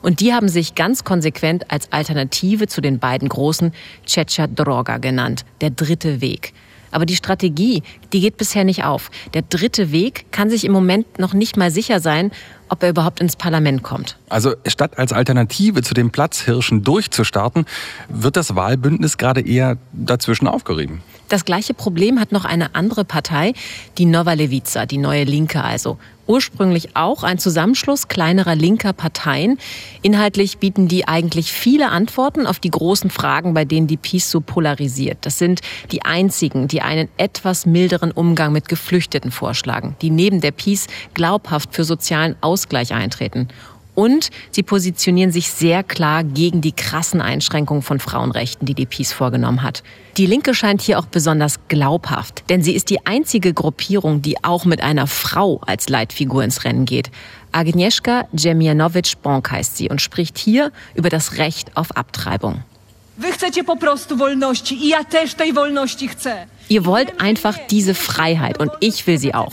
Und 0.00 0.20
die 0.20 0.32
haben 0.32 0.48
sich 0.48 0.76
ganz 0.76 1.02
konsequent 1.02 1.72
als 1.72 1.90
Alternative 1.90 2.68
zu 2.68 2.80
den 2.80 3.00
beiden 3.00 3.28
großen 3.28 3.72
Trzecia 4.06 4.46
Droga 4.46 4.98
genannt, 4.98 5.44
der 5.60 5.70
dritte 5.70 6.20
Weg. 6.20 6.52
Aber 6.94 7.06
die 7.06 7.16
Strategie, 7.16 7.82
die 8.12 8.20
geht 8.20 8.36
bisher 8.36 8.62
nicht 8.62 8.84
auf. 8.84 9.10
Der 9.34 9.42
dritte 9.42 9.90
Weg 9.90 10.26
kann 10.30 10.48
sich 10.48 10.64
im 10.64 10.70
Moment 10.70 11.18
noch 11.18 11.34
nicht 11.34 11.56
mal 11.56 11.72
sicher 11.72 11.98
sein, 11.98 12.30
ob 12.68 12.84
er 12.84 12.90
überhaupt 12.90 13.18
ins 13.18 13.34
Parlament 13.34 13.82
kommt. 13.82 14.16
Also 14.28 14.54
statt 14.64 14.96
als 14.96 15.12
Alternative 15.12 15.82
zu 15.82 15.92
den 15.92 16.10
Platzhirschen 16.10 16.84
durchzustarten, 16.84 17.66
wird 18.08 18.36
das 18.36 18.54
Wahlbündnis 18.54 19.18
gerade 19.18 19.40
eher 19.40 19.76
dazwischen 19.92 20.46
aufgerieben. 20.46 21.02
Das 21.34 21.44
gleiche 21.44 21.74
Problem 21.74 22.20
hat 22.20 22.30
noch 22.30 22.44
eine 22.44 22.76
andere 22.76 23.04
Partei, 23.04 23.54
die 23.98 24.04
Nova 24.04 24.34
Levica, 24.34 24.86
die 24.86 24.98
neue 24.98 25.24
Linke 25.24 25.64
also. 25.64 25.98
Ursprünglich 26.28 26.94
auch 26.94 27.24
ein 27.24 27.38
Zusammenschluss 27.38 28.06
kleinerer 28.06 28.54
linker 28.54 28.92
Parteien. 28.92 29.58
Inhaltlich 30.00 30.58
bieten 30.58 30.86
die 30.86 31.08
eigentlich 31.08 31.50
viele 31.50 31.88
Antworten 31.88 32.46
auf 32.46 32.60
die 32.60 32.70
großen 32.70 33.10
Fragen, 33.10 33.52
bei 33.52 33.64
denen 33.64 33.88
die 33.88 33.96
PiS 33.96 34.30
so 34.30 34.40
polarisiert. 34.40 35.18
Das 35.22 35.36
sind 35.36 35.60
die 35.90 36.04
einzigen, 36.04 36.68
die 36.68 36.82
einen 36.82 37.08
etwas 37.16 37.66
milderen 37.66 38.12
Umgang 38.12 38.52
mit 38.52 38.68
Geflüchteten 38.68 39.32
vorschlagen, 39.32 39.96
die 40.02 40.10
neben 40.10 40.40
der 40.40 40.52
PiS 40.52 40.86
glaubhaft 41.14 41.74
für 41.74 41.82
sozialen 41.82 42.36
Ausgleich 42.42 42.94
eintreten. 42.94 43.48
Und 43.94 44.30
sie 44.50 44.62
positionieren 44.62 45.30
sich 45.30 45.50
sehr 45.50 45.82
klar 45.82 46.24
gegen 46.24 46.60
die 46.60 46.72
krassen 46.72 47.20
Einschränkungen 47.20 47.82
von 47.82 48.00
Frauenrechten, 48.00 48.66
die 48.66 48.74
die 48.74 48.86
PiS 48.86 49.12
vorgenommen 49.12 49.62
hat. 49.62 49.82
Die 50.16 50.26
Linke 50.26 50.54
scheint 50.54 50.82
hier 50.82 50.98
auch 50.98 51.06
besonders 51.06 51.68
glaubhaft, 51.68 52.44
denn 52.48 52.62
sie 52.62 52.74
ist 52.74 52.90
die 52.90 53.06
einzige 53.06 53.52
Gruppierung, 53.54 54.22
die 54.22 54.42
auch 54.42 54.64
mit 54.64 54.80
einer 54.80 55.06
Frau 55.06 55.60
als 55.66 55.88
Leitfigur 55.88 56.42
ins 56.42 56.64
Rennen 56.64 56.84
geht. 56.84 57.10
Agnieszka 57.52 58.26
Dżemianowicz-Bonk 58.34 59.50
heißt 59.50 59.76
sie 59.76 59.88
und 59.88 60.00
spricht 60.00 60.38
hier 60.38 60.72
über 60.94 61.08
das 61.08 61.38
Recht 61.38 61.76
auf 61.76 61.96
Abtreibung. 61.96 62.64
Wy 63.16 63.32
chcecie 63.32 63.64
po 63.64 63.76
prostu 63.76 64.16
wolności 64.16 64.84
i 64.84 64.88
ja 64.88 65.04
też 65.04 65.34
tej 65.34 65.52
wolności 65.52 66.08
chcę. 66.08 66.46
Ihr 66.68 66.86
wollt 66.86 67.20
einfach 67.20 67.58
diese 67.70 67.94
Freiheit 67.94 68.58
und 68.58 68.70
ich 68.80 69.06
will 69.06 69.18
sie 69.18 69.34
auch. 69.34 69.52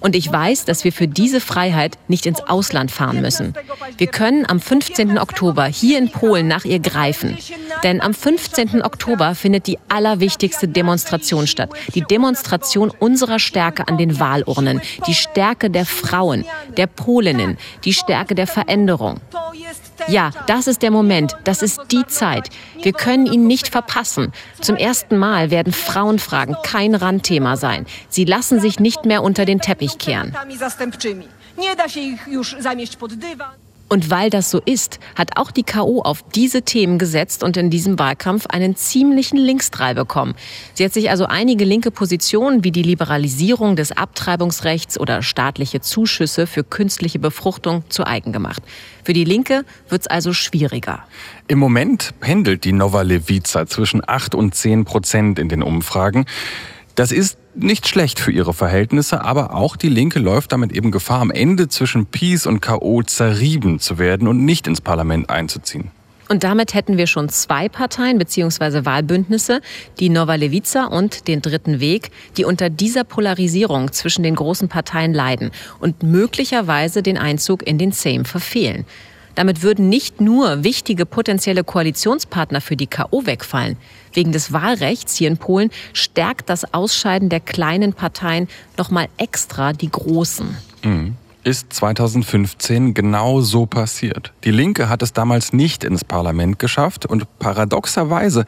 Und 0.00 0.14
ich 0.14 0.30
weiß, 0.30 0.64
dass 0.64 0.84
wir 0.84 0.92
für 0.92 1.08
diese 1.08 1.40
Freiheit 1.40 1.98
nicht 2.08 2.26
ins 2.26 2.40
Ausland 2.40 2.90
fahren 2.90 3.20
müssen. 3.20 3.54
Wir 3.98 4.06
können 4.06 4.46
am 4.48 4.60
15. 4.60 5.18
Oktober 5.18 5.66
hier 5.66 5.98
in 5.98 6.10
Polen 6.10 6.48
nach 6.48 6.64
ihr 6.64 6.78
greifen. 6.78 7.36
Denn 7.82 8.00
am 8.00 8.14
15. 8.14 8.82
Oktober 8.82 9.34
findet 9.34 9.66
die 9.66 9.78
allerwichtigste 9.88 10.68
Demonstration 10.68 11.46
statt. 11.46 11.70
Die 11.94 12.02
Demonstration 12.02 12.90
unserer 12.90 13.38
Stärke 13.38 13.88
an 13.88 13.98
den 13.98 14.20
Wahlurnen. 14.20 14.80
Die 15.06 15.14
Stärke 15.14 15.70
der 15.70 15.86
Frauen, 15.86 16.44
der 16.76 16.86
Polinnen, 16.86 17.58
die 17.84 17.94
Stärke 17.94 18.34
der 18.34 18.46
Veränderung. 18.46 19.20
Ja, 20.10 20.30
das 20.46 20.66
ist 20.66 20.82
der 20.82 20.90
Moment, 20.90 21.36
das 21.44 21.62
ist 21.62 21.80
die 21.92 22.04
Zeit. 22.06 22.48
Wir 22.82 22.92
können 22.92 23.26
ihn 23.26 23.46
nicht 23.46 23.68
verpassen. 23.68 24.32
Zum 24.60 24.76
ersten 24.76 25.18
Mal 25.18 25.50
werden 25.50 25.72
Frauenfragen 25.72 26.56
kein 26.64 26.94
Randthema 26.94 27.56
sein. 27.56 27.86
Sie 28.08 28.24
lassen 28.24 28.60
sich 28.60 28.80
nicht 28.80 29.04
mehr 29.04 29.22
unter 29.22 29.44
den 29.44 29.60
Teppich 29.60 29.98
kehren. 29.98 30.34
Und 33.92 34.08
weil 34.08 34.30
das 34.30 34.52
so 34.52 34.60
ist, 34.64 35.00
hat 35.16 35.36
auch 35.36 35.50
die 35.50 35.64
KO 35.64 36.00
auf 36.02 36.22
diese 36.32 36.62
Themen 36.62 36.96
gesetzt 36.96 37.42
und 37.42 37.56
in 37.56 37.70
diesem 37.70 37.98
Wahlkampf 37.98 38.46
einen 38.46 38.76
ziemlichen 38.76 39.36
Linksdrei 39.36 39.94
bekommen. 39.94 40.36
Sie 40.74 40.84
hat 40.84 40.92
sich 40.92 41.10
also 41.10 41.26
einige 41.26 41.64
linke 41.64 41.90
Positionen 41.90 42.62
wie 42.62 42.70
die 42.70 42.84
Liberalisierung 42.84 43.74
des 43.74 43.90
Abtreibungsrechts 43.90 44.98
oder 44.98 45.22
staatliche 45.22 45.80
Zuschüsse 45.80 46.46
für 46.46 46.62
künstliche 46.62 47.18
Befruchtung 47.18 47.82
zu 47.88 48.06
eigen 48.06 48.32
gemacht. 48.32 48.62
Für 49.02 49.12
die 49.12 49.24
Linke 49.24 49.64
wird's 49.88 50.06
also 50.06 50.32
schwieriger. 50.32 51.02
Im 51.48 51.58
Moment 51.58 52.14
pendelt 52.20 52.62
die 52.62 52.72
Nova 52.72 53.02
Levica 53.02 53.66
zwischen 53.66 54.02
8 54.06 54.36
und 54.36 54.54
10 54.54 54.84
Prozent 54.84 55.40
in 55.40 55.48
den 55.48 55.64
Umfragen. 55.64 56.26
Das 57.00 57.12
ist 57.12 57.38
nicht 57.54 57.88
schlecht 57.88 58.20
für 58.20 58.30
ihre 58.30 58.52
Verhältnisse, 58.52 59.24
aber 59.24 59.54
auch 59.54 59.76
die 59.76 59.88
Linke 59.88 60.18
läuft 60.18 60.52
damit 60.52 60.72
eben 60.72 60.90
Gefahr, 60.90 61.22
am 61.22 61.30
Ende 61.30 61.68
zwischen 61.68 62.04
Peace 62.04 62.44
und 62.44 62.60
KO 62.60 63.02
zerrieben 63.02 63.80
zu 63.80 63.98
werden 63.98 64.28
und 64.28 64.44
nicht 64.44 64.66
ins 64.66 64.82
Parlament 64.82 65.30
einzuziehen. 65.30 65.90
Und 66.28 66.44
damit 66.44 66.74
hätten 66.74 66.98
wir 66.98 67.06
schon 67.06 67.30
zwei 67.30 67.70
Parteien 67.70 68.18
bzw. 68.18 68.84
Wahlbündnisse, 68.84 69.62
die 69.98 70.10
Nova 70.10 70.34
Levica 70.34 70.88
und 70.88 71.26
den 71.26 71.40
Dritten 71.40 71.80
Weg, 71.80 72.10
die 72.36 72.44
unter 72.44 72.68
dieser 72.68 73.04
Polarisierung 73.04 73.92
zwischen 73.92 74.22
den 74.22 74.34
großen 74.34 74.68
Parteien 74.68 75.14
leiden 75.14 75.52
und 75.78 76.02
möglicherweise 76.02 77.02
den 77.02 77.16
Einzug 77.16 77.66
in 77.66 77.78
den 77.78 77.92
Sejm 77.92 78.26
verfehlen. 78.26 78.84
Damit 79.36 79.62
würden 79.62 79.88
nicht 79.88 80.20
nur 80.20 80.64
wichtige 80.64 81.06
potenzielle 81.06 81.64
Koalitionspartner 81.64 82.60
für 82.60 82.76
die 82.76 82.88
KO 82.88 83.24
wegfallen. 83.24 83.78
Wegen 84.12 84.32
des 84.32 84.52
Wahlrechts 84.52 85.16
hier 85.16 85.28
in 85.28 85.36
Polen 85.36 85.70
stärkt 85.92 86.48
das 86.50 86.74
Ausscheiden 86.74 87.28
der 87.28 87.40
kleinen 87.40 87.92
Parteien 87.92 88.48
nochmal 88.76 89.08
extra 89.16 89.72
die 89.72 89.90
großen. 89.90 90.56
Ist 91.42 91.72
2015 91.72 92.92
genau 92.92 93.40
so 93.40 93.64
passiert. 93.64 94.32
Die 94.44 94.50
Linke 94.50 94.90
hat 94.90 95.02
es 95.02 95.14
damals 95.14 95.54
nicht 95.54 95.84
ins 95.84 96.04
Parlament 96.04 96.58
geschafft 96.58 97.06
und 97.06 97.38
paradoxerweise 97.38 98.44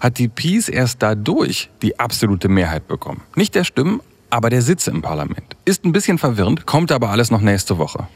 hat 0.00 0.18
die 0.18 0.28
Peace 0.28 0.68
erst 0.68 1.02
dadurch 1.02 1.70
die 1.82 1.98
absolute 1.98 2.48
Mehrheit 2.48 2.86
bekommen. 2.86 3.22
Nicht 3.34 3.56
der 3.56 3.64
Stimmen, 3.64 4.00
aber 4.30 4.48
der 4.48 4.62
Sitze 4.62 4.90
im 4.92 5.02
Parlament. 5.02 5.56
Ist 5.64 5.84
ein 5.84 5.92
bisschen 5.92 6.18
verwirrend, 6.18 6.66
kommt 6.66 6.92
aber 6.92 7.10
alles 7.10 7.32
noch 7.32 7.40
nächste 7.40 7.78
Woche. 7.78 8.06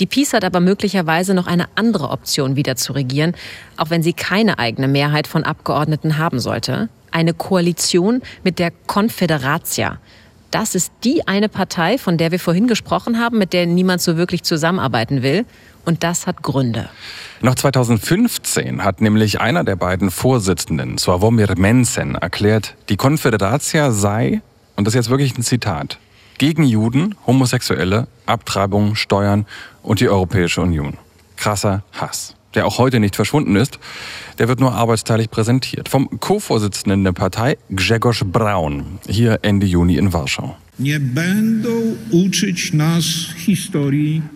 Die 0.00 0.06
PiS 0.06 0.32
hat 0.32 0.44
aber 0.44 0.60
möglicherweise 0.60 1.34
noch 1.34 1.46
eine 1.46 1.66
andere 1.74 2.10
Option, 2.10 2.56
wieder 2.56 2.76
zu 2.76 2.92
regieren, 2.92 3.34
auch 3.76 3.90
wenn 3.90 4.02
sie 4.02 4.12
keine 4.12 4.58
eigene 4.58 4.88
Mehrheit 4.88 5.26
von 5.26 5.44
Abgeordneten 5.44 6.18
haben 6.18 6.40
sollte. 6.40 6.88
Eine 7.10 7.32
Koalition 7.32 8.22
mit 8.42 8.58
der 8.58 8.72
Confederatia. 8.86 9.98
Das 10.50 10.74
ist 10.74 10.92
die 11.02 11.26
eine 11.26 11.48
Partei, 11.48 11.98
von 11.98 12.16
der 12.16 12.30
wir 12.30 12.38
vorhin 12.38 12.68
gesprochen 12.68 13.18
haben, 13.18 13.38
mit 13.38 13.52
der 13.52 13.66
niemand 13.66 14.00
so 14.00 14.16
wirklich 14.16 14.42
zusammenarbeiten 14.42 15.22
will. 15.22 15.44
Und 15.84 16.02
das 16.02 16.26
hat 16.26 16.42
Gründe. 16.42 16.88
Noch 17.40 17.56
2015 17.56 18.82
hat 18.84 19.00
nämlich 19.00 19.40
einer 19.40 19.64
der 19.64 19.76
beiden 19.76 20.10
Vorsitzenden, 20.10 20.96
Sławomir 20.96 21.54
Mensen, 21.56 22.14
erklärt, 22.14 22.74
die 22.88 22.96
Konföderatia 22.96 23.90
sei, 23.90 24.40
und 24.76 24.86
das 24.86 24.94
ist 24.94 25.06
jetzt 25.06 25.10
wirklich 25.10 25.36
ein 25.36 25.42
Zitat, 25.42 25.98
gegen 26.38 26.64
Juden, 26.64 27.16
Homosexuelle, 27.26 28.06
Abtreibung, 28.26 28.94
Steuern 28.94 29.46
und 29.84 30.00
die 30.00 30.08
Europäische 30.08 30.60
Union. 30.60 30.98
Krasser 31.36 31.84
Hass. 31.92 32.34
der 32.54 32.66
auch 32.66 32.78
heute 32.78 33.00
nicht 33.00 33.16
verschwunden 33.16 33.56
ist, 33.56 33.78
der 34.38 34.48
wird 34.48 34.60
nur 34.60 34.72
arbeitsteilig 34.72 35.30
präsentiert. 35.30 35.88
Vom 35.88 36.20
Co-Vorsitzenden 36.20 37.02
der 37.02 37.12
Partei, 37.12 37.58
Grzegorz 37.74 38.22
Braun, 38.24 38.98
hier 39.08 39.40
Ende 39.42 39.66
Juni 39.66 39.96
in 39.96 40.12
Warschau. 40.12 40.56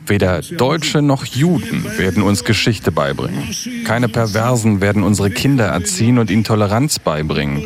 Weder 0.07 0.40
Deutsche 0.57 1.03
noch 1.03 1.24
Juden 1.24 1.85
werden 1.96 2.22
uns 2.22 2.44
Geschichte 2.44 2.92
beibringen. 2.92 3.42
Keine 3.85 4.09
Perversen 4.09 4.81
werden 4.81 5.03
unsere 5.03 5.31
Kinder 5.31 5.66
erziehen 5.66 6.18
und 6.18 6.31
ihnen 6.31 6.44
Toleranz 6.44 7.01
beibringen. 7.01 7.64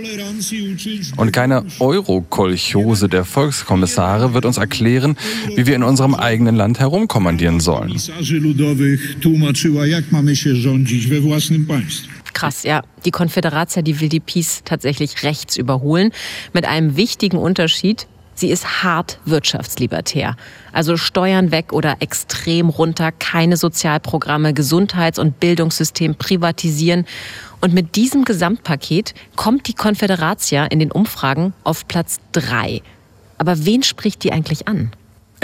Und 1.17 1.33
keine 1.33 1.67
Eurokolchose 1.81 3.11
der 3.11 3.27
Volkskommissare 3.27 4.33
wird 4.33 4.47
uns 4.47 4.57
erklären, 4.57 5.17
wie 5.55 5.67
wir 5.67 5.77
in 5.77 5.83
unserem 5.83 6.15
eigenen 6.15 6.57
Land 6.57 6.81
herumkommandieren 6.81 7.61
sollen. 7.61 7.95
Krass, 12.33 12.63
ja. 12.63 12.83
Die 13.05 13.11
Konföderatia, 13.11 13.83
die 13.83 14.01
will 14.01 14.09
die 14.09 14.21
Peace 14.21 14.63
tatsächlich 14.65 15.23
rechts 15.23 15.57
überholen. 15.57 16.11
Mit 16.55 16.65
einem 16.65 16.97
wichtigen 16.97 17.37
Unterschied. 17.37 18.07
Sie 18.35 18.51
ist 18.51 18.83
hart 18.83 19.19
wirtschaftslibertär. 19.25 20.37
Also 20.73 20.97
Steuern 20.97 21.51
weg 21.51 21.73
oder 21.73 21.97
extrem 22.01 22.69
runter, 22.69 23.13
keine 23.13 23.57
Sozialprogramme, 23.57 24.55
Gesundheits- 24.55 25.19
und 25.19 25.39
Bildungssystem 25.39 26.15
privatisieren. 26.15 27.07
Und 27.61 27.75
mit 27.75 27.95
diesem 27.95 28.25
Gesamtpaket 28.25 29.15
kommt 29.37 29.69
die 29.69 29.75
Konföderatia 29.75 30.65
in 30.65 30.79
den 30.79 30.91
Umfragen 30.91 31.53
auf 31.63 31.87
Platz 31.87 32.21
drei. 32.33 32.83
Aber 33.39 33.65
wen 33.65 33.83
spricht 33.83 34.25
die 34.25 34.33
eigentlich 34.33 34.67
an? 34.67 34.93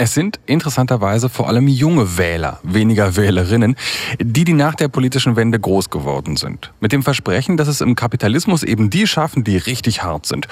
Es 0.01 0.13
sind 0.13 0.39
interessanterweise 0.45 1.27
vor 1.27 1.49
allem 1.49 1.67
junge 1.67 2.17
Wähler, 2.17 2.61
weniger 2.63 3.17
Wählerinnen, 3.17 3.75
die, 4.17 4.45
die 4.45 4.53
nach 4.53 4.75
der 4.75 4.87
politischen 4.87 5.35
Wende 5.35 5.59
groß 5.59 5.89
geworden 5.89 6.37
sind. 6.37 6.71
Mit 6.79 6.93
dem 6.93 7.03
Versprechen, 7.03 7.57
dass 7.57 7.67
es 7.67 7.81
im 7.81 7.95
Kapitalismus 7.95 8.63
eben 8.63 8.89
die 8.89 9.07
schaffen, 9.07 9.43
die 9.43 9.57
richtig 9.57 10.01
hart 10.01 10.25
sind. 10.25 10.47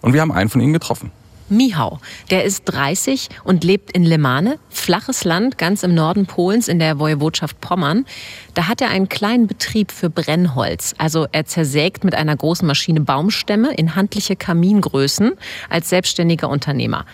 Und 0.00 0.14
wir 0.14 0.20
haben 0.20 0.32
einen 0.32 0.50
von 0.50 0.60
ihnen 0.60 0.72
getroffen. 0.72 1.12
Mihau. 1.50 1.98
Der 2.30 2.44
ist 2.44 2.62
30 2.66 3.28
und 3.44 3.64
lebt 3.64 3.92
in 3.92 4.04
Lemane, 4.04 4.58
flaches 4.70 5.24
Land 5.24 5.58
ganz 5.58 5.82
im 5.82 5.94
Norden 5.94 6.26
Polens 6.26 6.68
in 6.68 6.78
der 6.78 6.98
Woiwodschaft 6.98 7.60
Pommern. 7.60 8.06
Da 8.54 8.68
hat 8.68 8.80
er 8.80 8.90
einen 8.90 9.08
kleinen 9.08 9.46
Betrieb 9.46 9.92
für 9.92 10.10
Brennholz. 10.10 10.94
Also 10.98 11.26
er 11.32 11.46
zersägt 11.46 12.04
mit 12.04 12.14
einer 12.14 12.36
großen 12.36 12.66
Maschine 12.66 13.00
Baumstämme 13.00 13.74
in 13.74 13.94
handliche 13.94 14.36
Kamingrößen 14.36 15.32
als 15.68 15.88
selbstständiger 15.88 16.48
Unternehmer. 16.48 17.04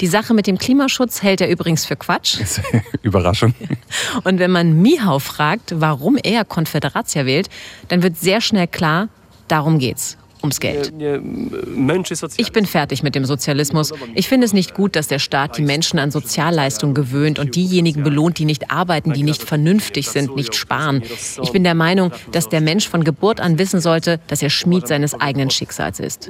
Die 0.00 0.06
Sache 0.06 0.32
mit 0.32 0.46
dem 0.46 0.56
Klimaschutz 0.56 1.22
hält 1.22 1.42
er 1.42 1.50
übrigens 1.50 1.84
für 1.84 1.96
Quatsch. 1.96 2.38
Überraschung. 3.02 3.54
Und 4.24 4.38
wenn 4.38 4.50
man 4.50 4.80
Mihau 4.80 5.18
fragt, 5.18 5.74
warum 5.76 6.16
er 6.22 6.46
Konföderatia 6.46 7.26
wählt, 7.26 7.50
dann 7.88 8.02
wird 8.02 8.16
sehr 8.16 8.40
schnell 8.40 8.66
klar, 8.66 9.08
darum 9.48 9.78
geht's 9.78 10.16
ums 10.42 10.60
Geld. 10.60 10.92
Ich 12.36 12.52
bin 12.52 12.66
fertig 12.66 13.02
mit 13.02 13.14
dem 13.14 13.24
Sozialismus. 13.24 13.92
Ich 14.14 14.28
finde 14.28 14.44
es 14.44 14.52
nicht 14.52 14.74
gut, 14.74 14.96
dass 14.96 15.08
der 15.08 15.18
Staat 15.18 15.58
die 15.58 15.62
Menschen 15.62 15.98
an 15.98 16.10
Sozialleistungen 16.10 16.94
gewöhnt 16.94 17.38
und 17.38 17.56
diejenigen 17.56 18.02
belohnt, 18.02 18.38
die 18.38 18.44
nicht 18.44 18.70
arbeiten, 18.70 19.12
die 19.12 19.22
nicht 19.22 19.42
vernünftig 19.42 20.08
sind, 20.08 20.36
nicht 20.36 20.54
sparen. 20.54 21.02
Ich 21.42 21.52
bin 21.52 21.64
der 21.64 21.74
Meinung, 21.74 22.12
dass 22.32 22.48
der 22.48 22.60
Mensch 22.60 22.88
von 22.88 23.04
Geburt 23.04 23.40
an 23.40 23.58
wissen 23.58 23.80
sollte, 23.80 24.20
dass 24.26 24.42
er 24.42 24.50
Schmied 24.50 24.86
seines 24.86 25.14
eigenen 25.20 25.50
Schicksals 25.50 26.00
ist. 26.00 26.28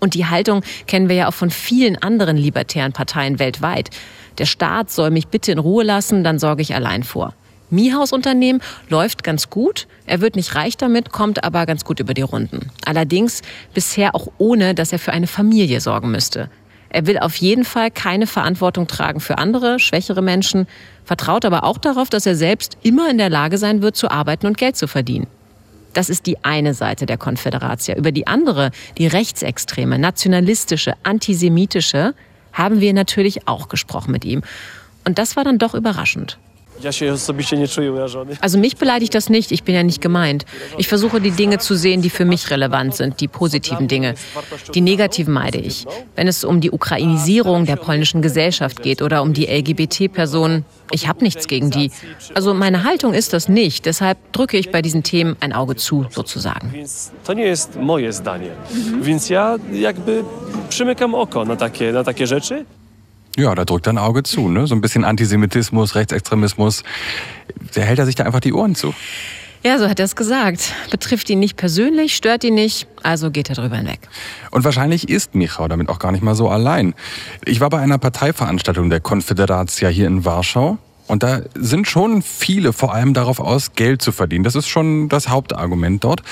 Und 0.00 0.14
die 0.14 0.26
Haltung 0.26 0.62
kennen 0.86 1.08
wir 1.08 1.16
ja 1.16 1.28
auch 1.28 1.34
von 1.34 1.50
vielen 1.50 1.96
anderen 1.96 2.36
libertären 2.36 2.92
Parteien 2.92 3.38
weltweit. 3.38 3.90
Der 4.38 4.46
Staat 4.46 4.90
soll 4.90 5.10
mich 5.10 5.28
bitte 5.28 5.50
in 5.52 5.58
Ruhe 5.58 5.82
lassen, 5.82 6.22
dann 6.22 6.38
sorge 6.38 6.62
ich 6.62 6.74
allein 6.74 7.02
vor. 7.02 7.34
Mihaus 7.70 8.12
Unternehmen 8.12 8.62
läuft 8.88 9.24
ganz 9.24 9.50
gut. 9.50 9.86
Er 10.06 10.20
wird 10.20 10.36
nicht 10.36 10.54
reich 10.54 10.76
damit, 10.76 11.12
kommt 11.12 11.44
aber 11.44 11.66
ganz 11.66 11.84
gut 11.84 12.00
über 12.00 12.14
die 12.14 12.22
Runden. 12.22 12.70
Allerdings 12.84 13.42
bisher 13.74 14.14
auch 14.14 14.28
ohne, 14.38 14.74
dass 14.74 14.92
er 14.92 14.98
für 14.98 15.12
eine 15.12 15.26
Familie 15.26 15.80
sorgen 15.80 16.10
müsste. 16.10 16.48
Er 16.90 17.06
will 17.06 17.18
auf 17.18 17.36
jeden 17.36 17.64
Fall 17.64 17.90
keine 17.90 18.26
Verantwortung 18.26 18.86
tragen 18.86 19.20
für 19.20 19.36
andere, 19.36 19.78
schwächere 19.78 20.22
Menschen, 20.22 20.66
vertraut 21.04 21.44
aber 21.44 21.64
auch 21.64 21.76
darauf, 21.76 22.08
dass 22.08 22.24
er 22.24 22.34
selbst 22.34 22.78
immer 22.82 23.10
in 23.10 23.18
der 23.18 23.28
Lage 23.28 23.58
sein 23.58 23.82
wird, 23.82 23.96
zu 23.96 24.10
arbeiten 24.10 24.46
und 24.46 24.56
Geld 24.56 24.76
zu 24.76 24.88
verdienen. 24.88 25.26
Das 25.92 26.08
ist 26.08 26.26
die 26.26 26.42
eine 26.44 26.74
Seite 26.74 27.06
der 27.06 27.18
Konföderatia. 27.18 27.96
Über 27.96 28.12
die 28.12 28.26
andere, 28.26 28.70
die 28.96 29.06
rechtsextreme, 29.06 29.98
nationalistische, 29.98 30.94
antisemitische, 31.02 32.14
haben 32.52 32.80
wir 32.80 32.94
natürlich 32.94 33.46
auch 33.48 33.68
gesprochen 33.68 34.12
mit 34.12 34.24
ihm. 34.24 34.42
Und 35.04 35.18
das 35.18 35.36
war 35.36 35.44
dann 35.44 35.58
doch 35.58 35.74
überraschend. 35.74 36.38
Also 38.40 38.58
mich 38.58 38.76
beleidigt 38.76 39.14
das 39.14 39.28
nicht, 39.28 39.52
ich 39.52 39.64
bin 39.64 39.74
ja 39.74 39.82
nicht 39.82 40.00
gemeint. 40.00 40.44
Ich 40.78 40.88
versuche 40.88 41.20
die 41.20 41.30
Dinge 41.30 41.58
zu 41.58 41.74
sehen, 41.74 42.02
die 42.02 42.10
für 42.10 42.24
mich 42.24 42.50
relevant 42.50 42.94
sind, 42.94 43.20
die 43.20 43.28
positiven 43.28 43.88
Dinge. 43.88 44.14
Die 44.74 44.80
negativen 44.80 45.34
meide 45.34 45.58
ich. 45.58 45.86
Wenn 46.16 46.28
es 46.28 46.44
um 46.44 46.60
die 46.60 46.70
Ukrainisierung 46.70 47.66
der 47.66 47.76
polnischen 47.76 48.22
Gesellschaft 48.22 48.82
geht 48.82 49.02
oder 49.02 49.22
um 49.22 49.32
die 49.32 49.46
LGBT-Personen, 49.46 50.64
ich 50.90 51.08
habe 51.08 51.22
nichts 51.22 51.46
gegen 51.48 51.70
die. 51.70 51.90
Also 52.34 52.54
meine 52.54 52.84
Haltung 52.84 53.14
ist 53.14 53.32
das 53.32 53.48
nicht, 53.48 53.86
deshalb 53.86 54.18
drücke 54.32 54.56
ich 54.56 54.70
bei 54.70 54.82
diesen 54.82 55.02
Themen 55.02 55.36
ein 55.40 55.52
Auge 55.52 55.76
zu, 55.76 56.06
sozusagen. 56.10 56.72
To 57.24 57.34
nie 57.34 57.44
jest 57.44 57.76
moje 57.76 58.12
zdanie. 58.12 58.50
Więc 59.02 59.30
ja 59.30 59.56
jakby 59.72 60.24
przymykam 60.68 61.14
oko 61.14 61.44
na 61.44 61.56
takie, 61.56 61.92
na 61.92 62.04
takie 62.04 62.26
rzeczy. 62.26 62.64
Ja, 63.38 63.54
da 63.54 63.64
drückt 63.64 63.86
er 63.86 63.92
ein 63.92 63.98
Auge 63.98 64.24
zu, 64.24 64.48
ne? 64.48 64.66
So 64.66 64.74
ein 64.74 64.80
bisschen 64.80 65.04
Antisemitismus, 65.04 65.94
Rechtsextremismus. 65.94 66.82
Der 67.76 67.84
hält 67.84 68.00
er 68.00 68.04
sich 68.04 68.16
da 68.16 68.24
einfach 68.24 68.40
die 68.40 68.52
Ohren 68.52 68.74
zu. 68.74 68.92
Ja, 69.62 69.78
so 69.78 69.88
hat 69.88 70.00
er 70.00 70.06
es 70.06 70.16
gesagt. 70.16 70.74
Betrifft 70.90 71.30
ihn 71.30 71.38
nicht 71.38 71.56
persönlich, 71.56 72.16
stört 72.16 72.42
ihn 72.42 72.54
nicht, 72.54 72.88
also 73.04 73.30
geht 73.30 73.48
er 73.48 73.54
drüber 73.54 73.76
hinweg. 73.76 74.00
Und 74.50 74.64
wahrscheinlich 74.64 75.08
ist 75.08 75.36
Michał 75.36 75.68
damit 75.68 75.88
auch 75.88 76.00
gar 76.00 76.10
nicht 76.10 76.22
mal 76.22 76.34
so 76.34 76.48
allein. 76.48 76.94
Ich 77.44 77.60
war 77.60 77.70
bei 77.70 77.78
einer 77.78 77.98
Parteiveranstaltung 77.98 78.90
der 78.90 79.00
Konföderatia 79.00 79.88
hier 79.88 80.08
in 80.08 80.24
Warschau. 80.24 80.78
Und 81.08 81.22
da 81.22 81.40
sind 81.54 81.88
schon 81.88 82.22
viele 82.22 82.72
vor 82.72 82.94
allem 82.94 83.14
darauf 83.14 83.40
aus, 83.40 83.72
Geld 83.72 84.02
zu 84.02 84.12
verdienen. 84.12 84.44
Das 84.44 84.54
ist 84.54 84.68
schon 84.68 85.08
das 85.08 85.28
Hauptargument 85.28 86.04
dort. 86.04 86.22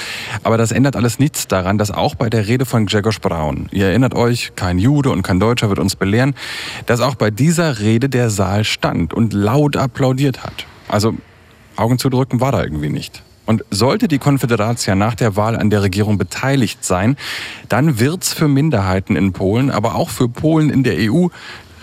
Aber 0.42 0.58
das 0.58 0.70
ändert 0.70 0.96
alles 0.96 1.18
nichts 1.18 1.48
daran, 1.48 1.78
dass 1.78 1.90
auch 1.90 2.14
bei 2.14 2.28
der 2.28 2.46
Rede 2.46 2.66
von 2.66 2.86
Grzegorz 2.86 3.18
Braun, 3.18 3.68
ihr 3.72 3.86
erinnert 3.86 4.14
euch, 4.14 4.52
kein 4.54 4.78
Jude 4.78 5.10
und 5.10 5.22
kein 5.22 5.40
Deutscher 5.40 5.70
wird 5.70 5.78
uns 5.78 5.96
belehren, 5.96 6.34
dass 6.84 7.00
auch 7.00 7.14
bei 7.14 7.30
dieser 7.30 7.80
Rede 7.80 8.08
der 8.10 8.28
Saal 8.28 8.64
stand 8.64 9.14
und 9.14 9.32
laut 9.32 9.76
applaudiert 9.76 10.44
hat. 10.44 10.66
Also 10.88 11.14
Augen 11.76 11.98
zu 11.98 12.10
drücken 12.10 12.40
war 12.40 12.52
da 12.52 12.62
irgendwie 12.62 12.90
nicht. 12.90 13.22
Und 13.46 13.64
sollte 13.70 14.08
die 14.08 14.18
Konföderatia 14.18 14.94
nach 14.94 15.14
der 15.14 15.36
Wahl 15.36 15.56
an 15.56 15.70
der 15.70 15.82
Regierung 15.82 16.18
beteiligt 16.18 16.84
sein, 16.84 17.16
dann 17.68 17.98
wird's 18.00 18.32
für 18.32 18.48
Minderheiten 18.48 19.16
in 19.16 19.32
Polen, 19.32 19.70
aber 19.70 19.94
auch 19.94 20.10
für 20.10 20.28
Polen 20.28 20.68
in 20.68 20.82
der 20.82 20.96
EU 21.10 21.28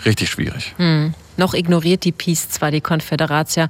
richtig 0.04 0.28
schwierig. 0.28 0.74
Hm. 0.76 1.14
Noch 1.36 1.54
ignoriert 1.54 2.04
die 2.04 2.12
Peace 2.12 2.48
zwar 2.48 2.70
die 2.70 2.80
Konföderatia, 2.80 3.68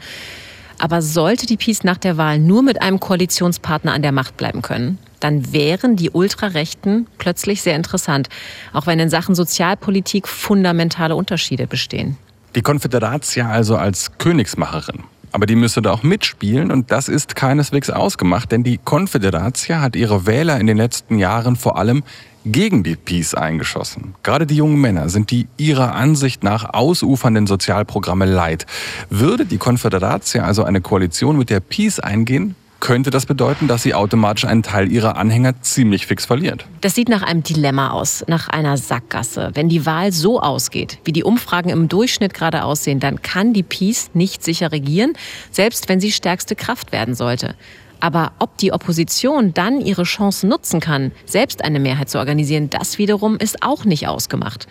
aber 0.79 1.03
sollte 1.03 1.47
die 1.47 1.57
Peace 1.57 1.85
nach 1.85 1.99
der 1.99 2.17
Wahl 2.17 2.39
nur 2.39 2.63
mit 2.63 2.83
einem 2.83 3.01
Koalitionspartner 3.01 3.93
an 3.93 4.03
der 4.03 4.13
Macht 4.13 4.37
bleiben 4.37 4.63
können, 4.63 4.99
dann 5.21 5.53
wären 5.53 5.97
die 5.97 6.11
Ultrarechten 6.11 7.07
plötzlich 7.19 7.63
sehr 7.63 7.77
interessant, 7.77 8.29
auch 8.73 8.87
wenn 8.87 8.99
in 8.99 9.09
Sachen 9.09 9.35
Sozialpolitik 9.35 10.29
fundamentale 10.29 11.17
Unterschiede 11.17 11.67
bestehen. 11.67 12.19
Die 12.55 12.63
Konföderatia 12.63 13.49
also 13.49 13.77
als 13.77 14.19
Königsmacherin. 14.19 15.05
Aber 15.35 15.47
die 15.47 15.57
müsste 15.57 15.83
da 15.83 15.91
auch 15.91 16.05
mitspielen 16.05 16.71
und 16.71 16.93
das 16.93 17.09
ist 17.09 17.35
keineswegs 17.35 17.91
ausgemacht, 17.91 18.53
denn 18.53 18.63
die 18.63 18.79
Konföderatia 18.79 19.81
hat 19.81 19.97
ihre 19.97 20.27
Wähler 20.27 20.61
in 20.61 20.69
den 20.69 20.77
letzten 20.77 21.19
Jahren 21.19 21.57
vor 21.57 21.77
allem 21.77 22.05
gegen 22.47 22.85
die 22.85 22.95
Peace 22.95 23.35
eingeschossen. 23.35 24.15
Gerade 24.23 24.47
die 24.47 24.55
jungen 24.55 24.81
Männer 24.81 25.09
sind 25.09 25.33
die 25.33 25.49
ihrer 25.57 25.93
Ansicht 25.97 26.45
nach 26.45 26.73
ausufernden 26.73 27.49
Sozialprogramme 27.49 28.27
leid. 28.27 28.67
Würde 29.11 29.45
die 29.45 29.59
Konföderatia 29.59 30.45
also 30.45 30.63
eine 30.63 30.81
Koalition 30.81 31.37
mit 31.37 31.51
der 31.51 31.59
Peace 31.59 31.99
eingehen, 31.99 32.55
könnte 32.85 33.09
das 33.09 33.25
bedeuten, 33.25 33.67
dass 33.67 33.83
sie 33.83 33.95
automatisch 33.95 34.45
einen 34.45 34.63
Teil 34.63 34.93
ihrer 34.93 35.17
Anhänger 35.17 35.63
ziemlich 35.63 36.07
fix 36.07 36.27
verliert. 36.27 36.67
Das 36.83 36.95
sieht 36.95 37.09
nach 37.09 37.23
einem 37.23 37.43
Dilemma 37.43 37.91
aus, 37.91 38.25
nach 38.29 38.49
einer 38.49 38.77
Sackgasse. 38.77 39.53
Wenn 39.55 39.71
die 39.71 39.87
Wahl 39.87 40.13
so 40.13 40.39
ausgeht, 40.39 40.99
wie 41.03 41.13
die 41.13 41.25
Umfragen 41.25 41.71
im 41.71 41.89
Durchschnitt 41.89 42.35
gerade 42.35 42.63
aussehen, 42.63 43.01
dann 43.01 43.23
kann 43.23 43.55
die 43.55 43.63
Peace 43.63 44.11
nicht 44.13 44.45
sicher 44.45 44.71
regieren, 44.71 45.15
selbst 45.51 45.89
wenn 45.89 45.99
sie 45.99 46.13
stärkste 46.13 46.57
Kraft 46.57 46.93
werden 46.93 47.15
sollte. 47.15 47.55
Aber 48.01 48.33
ob 48.39 48.59
die 48.59 48.71
Opposition 48.71 49.55
dann 49.55 49.81
ihre 49.81 50.03
Chancen 50.03 50.51
nutzen 50.51 50.81
kann, 50.81 51.11
selbst 51.25 51.65
eine 51.65 51.81
Mehrheit 51.81 52.11
zu 52.11 52.19
organisieren, 52.19 52.69
das 52.69 52.99
wiederum 52.99 53.39
ist 53.39 53.63
auch 53.63 53.87
nicht 53.87 54.09
ausgemacht. 54.09 54.67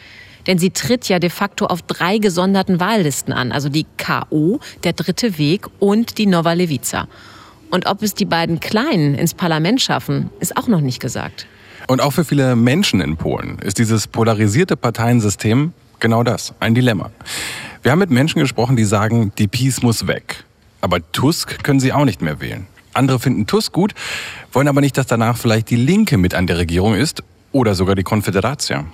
Denn 0.46 0.60
sie 0.60 0.70
tritt 0.70 1.10
ja 1.10 1.18
de 1.18 1.32
facto 1.32 1.66
auf 1.66 1.82
drei 1.82 2.20
gesonderten 2.20 2.80
Wahllisten 2.80 3.34
an, 3.34 3.52
also 3.52 3.70
die 3.70 3.88
KO, 3.98 4.60
der 4.84 4.94
Dritte 4.94 5.40
Weg 5.40 5.66
und 5.80 6.20
die 6.20 6.28
Nova 6.28 6.54
Levica. 6.54 7.08
Und 7.74 7.88
ob 7.88 8.04
es 8.04 8.14
die 8.14 8.26
beiden 8.26 8.60
Kleinen 8.60 9.16
ins 9.16 9.34
Parlament 9.34 9.82
schaffen, 9.82 10.30
ist 10.40 10.56
auch 10.58 10.68
noch 10.68 10.80
nicht 10.80 11.00
gesagt. 11.00 11.48
Und 11.88 12.02
auch 12.02 12.12
für 12.12 12.24
viele 12.24 12.56
Menschen 12.56 13.02
in 13.02 13.18
Polen 13.18 13.58
ist 13.58 13.80
dieses 13.80 14.06
polarisierte 14.06 14.78
Parteiensystem 14.78 15.74
genau 16.00 16.22
das, 16.22 16.54
ein 16.60 16.76
Dilemma. 16.76 17.10
Wir 17.82 17.92
haben 17.92 17.98
mit 17.98 18.12
Menschen 18.12 18.40
gesprochen, 18.40 18.76
die 18.76 18.84
sagen, 18.84 19.32
die 19.40 19.48
Peace 19.48 19.82
muss 19.82 20.06
weg. 20.06 20.44
Aber 20.82 21.00
Tusk 21.14 21.64
können 21.64 21.80
sie 21.80 21.92
auch 21.92 22.06
nicht 22.06 22.22
mehr 22.22 22.40
wählen. 22.40 22.68
Andere 22.94 23.18
finden 23.18 23.48
Tusk 23.48 23.74
gut, 23.74 23.96
wollen 24.52 24.68
aber 24.68 24.80
nicht, 24.80 24.96
dass 24.96 25.08
danach 25.08 25.36
vielleicht 25.36 25.72
die 25.72 25.76
Linke 25.76 26.20
mit 26.20 26.36
an 26.36 26.46
der 26.46 26.60
Regierung 26.60 26.94
ist 26.94 27.24
oder 27.52 27.74
sogar 27.74 27.96
die 27.96 28.04
Konföderation. 28.04 28.86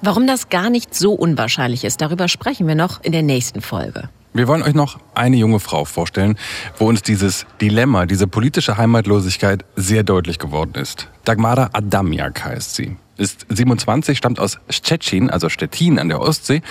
Warum 0.00 0.28
das 0.28 0.48
gar 0.48 0.70
nicht 0.70 0.94
so 0.94 1.12
unwahrscheinlich 1.12 1.82
ist, 1.82 2.00
darüber 2.00 2.28
sprechen 2.28 2.68
wir 2.68 2.76
noch 2.76 3.02
in 3.02 3.10
der 3.10 3.22
nächsten 3.22 3.60
Folge. 3.60 4.10
Wir 4.38 4.46
wollen 4.46 4.62
euch 4.62 4.74
noch 4.74 5.00
eine 5.16 5.36
junge 5.36 5.58
Frau 5.58 5.84
vorstellen, 5.84 6.38
wo 6.78 6.88
uns 6.88 7.02
dieses 7.02 7.44
Dilemma, 7.60 8.06
diese 8.06 8.28
politische 8.28 8.78
Heimatlosigkeit 8.78 9.64
sehr 9.74 10.04
deutlich 10.04 10.38
geworden 10.38 10.74
ist. 10.76 11.08
Dagmara 11.24 11.70
Adamiak 11.72 12.44
heißt 12.44 12.76
sie. 12.76 12.96
Ist 13.16 13.46
27, 13.48 14.16
stammt 14.16 14.38
aus 14.38 14.60
Szczecin, 14.70 15.28
also 15.28 15.48
Stettin 15.48 15.98
an 15.98 16.08
der 16.08 16.20
Ostsee. 16.20 16.62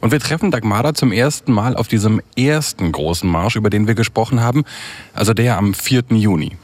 Und 0.00 0.12
wir 0.12 0.20
treffen 0.20 0.52
Dagmara 0.52 0.94
zum 0.94 1.10
ersten 1.10 1.50
Mal 1.50 1.74
auf 1.74 1.88
diesem 1.88 2.22
ersten 2.36 2.92
großen 2.92 3.28
Marsch, 3.28 3.56
über 3.56 3.68
den 3.68 3.88
wir 3.88 3.96
gesprochen 3.96 4.40
haben, 4.40 4.62
also 5.12 5.34
der 5.34 5.58
am 5.58 5.74
4. 5.74 6.04
Juni. 6.10 6.56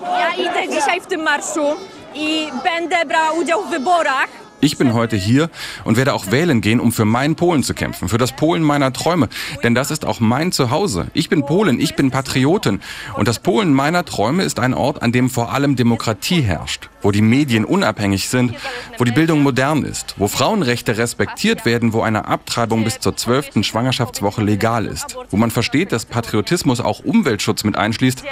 Ja 0.00 0.32
idę 0.32 0.74
dzisiaj 0.74 1.00
w 1.00 1.06
tym 1.06 1.24
marszu 1.24 1.76
i 2.14 2.48
będę 2.64 3.04
brała 3.04 3.32
udział 3.32 3.66
w 3.66 3.70
wyborach. 3.70 4.49
Ich 4.62 4.76
bin 4.76 4.92
heute 4.92 5.16
hier 5.16 5.48
und 5.84 5.96
werde 5.96 6.12
auch 6.12 6.30
wählen 6.30 6.60
gehen, 6.60 6.80
um 6.80 6.92
für 6.92 7.06
mein 7.06 7.34
Polen 7.34 7.62
zu 7.62 7.72
kämpfen, 7.72 8.08
für 8.08 8.18
das 8.18 8.32
Polen 8.32 8.62
meiner 8.62 8.92
Träume. 8.92 9.30
Denn 9.62 9.74
das 9.74 9.90
ist 9.90 10.04
auch 10.04 10.20
mein 10.20 10.52
Zuhause. 10.52 11.06
Ich 11.14 11.30
bin 11.30 11.46
Polen, 11.46 11.80
ich 11.80 11.96
bin 11.96 12.10
Patriotin. 12.10 12.80
Und 13.16 13.26
das 13.26 13.38
Polen 13.38 13.72
meiner 13.72 14.04
Träume 14.04 14.42
ist 14.42 14.58
ein 14.58 14.74
Ort, 14.74 15.02
an 15.02 15.12
dem 15.12 15.30
vor 15.30 15.52
allem 15.52 15.76
Demokratie 15.76 16.42
herrscht, 16.42 16.90
wo 17.00 17.10
die 17.10 17.22
Medien 17.22 17.64
unabhängig 17.64 18.28
sind, 18.28 18.54
wo 18.98 19.04
die 19.04 19.12
Bildung 19.12 19.42
modern 19.42 19.82
ist, 19.82 20.16
wo 20.18 20.28
Frauenrechte 20.28 20.98
respektiert 20.98 21.64
werden, 21.64 21.94
wo 21.94 22.02
eine 22.02 22.26
Abtreibung 22.26 22.84
bis 22.84 23.00
zur 23.00 23.16
zwölften 23.16 23.64
Schwangerschaftswoche 23.64 24.42
legal 24.42 24.84
ist, 24.84 25.16
wo 25.30 25.38
man 25.38 25.50
versteht, 25.50 25.90
dass 25.90 26.04
Patriotismus 26.04 26.80
auch 26.80 27.00
Umweltschutz 27.00 27.64
mit 27.64 27.76
einschließt 27.76 28.24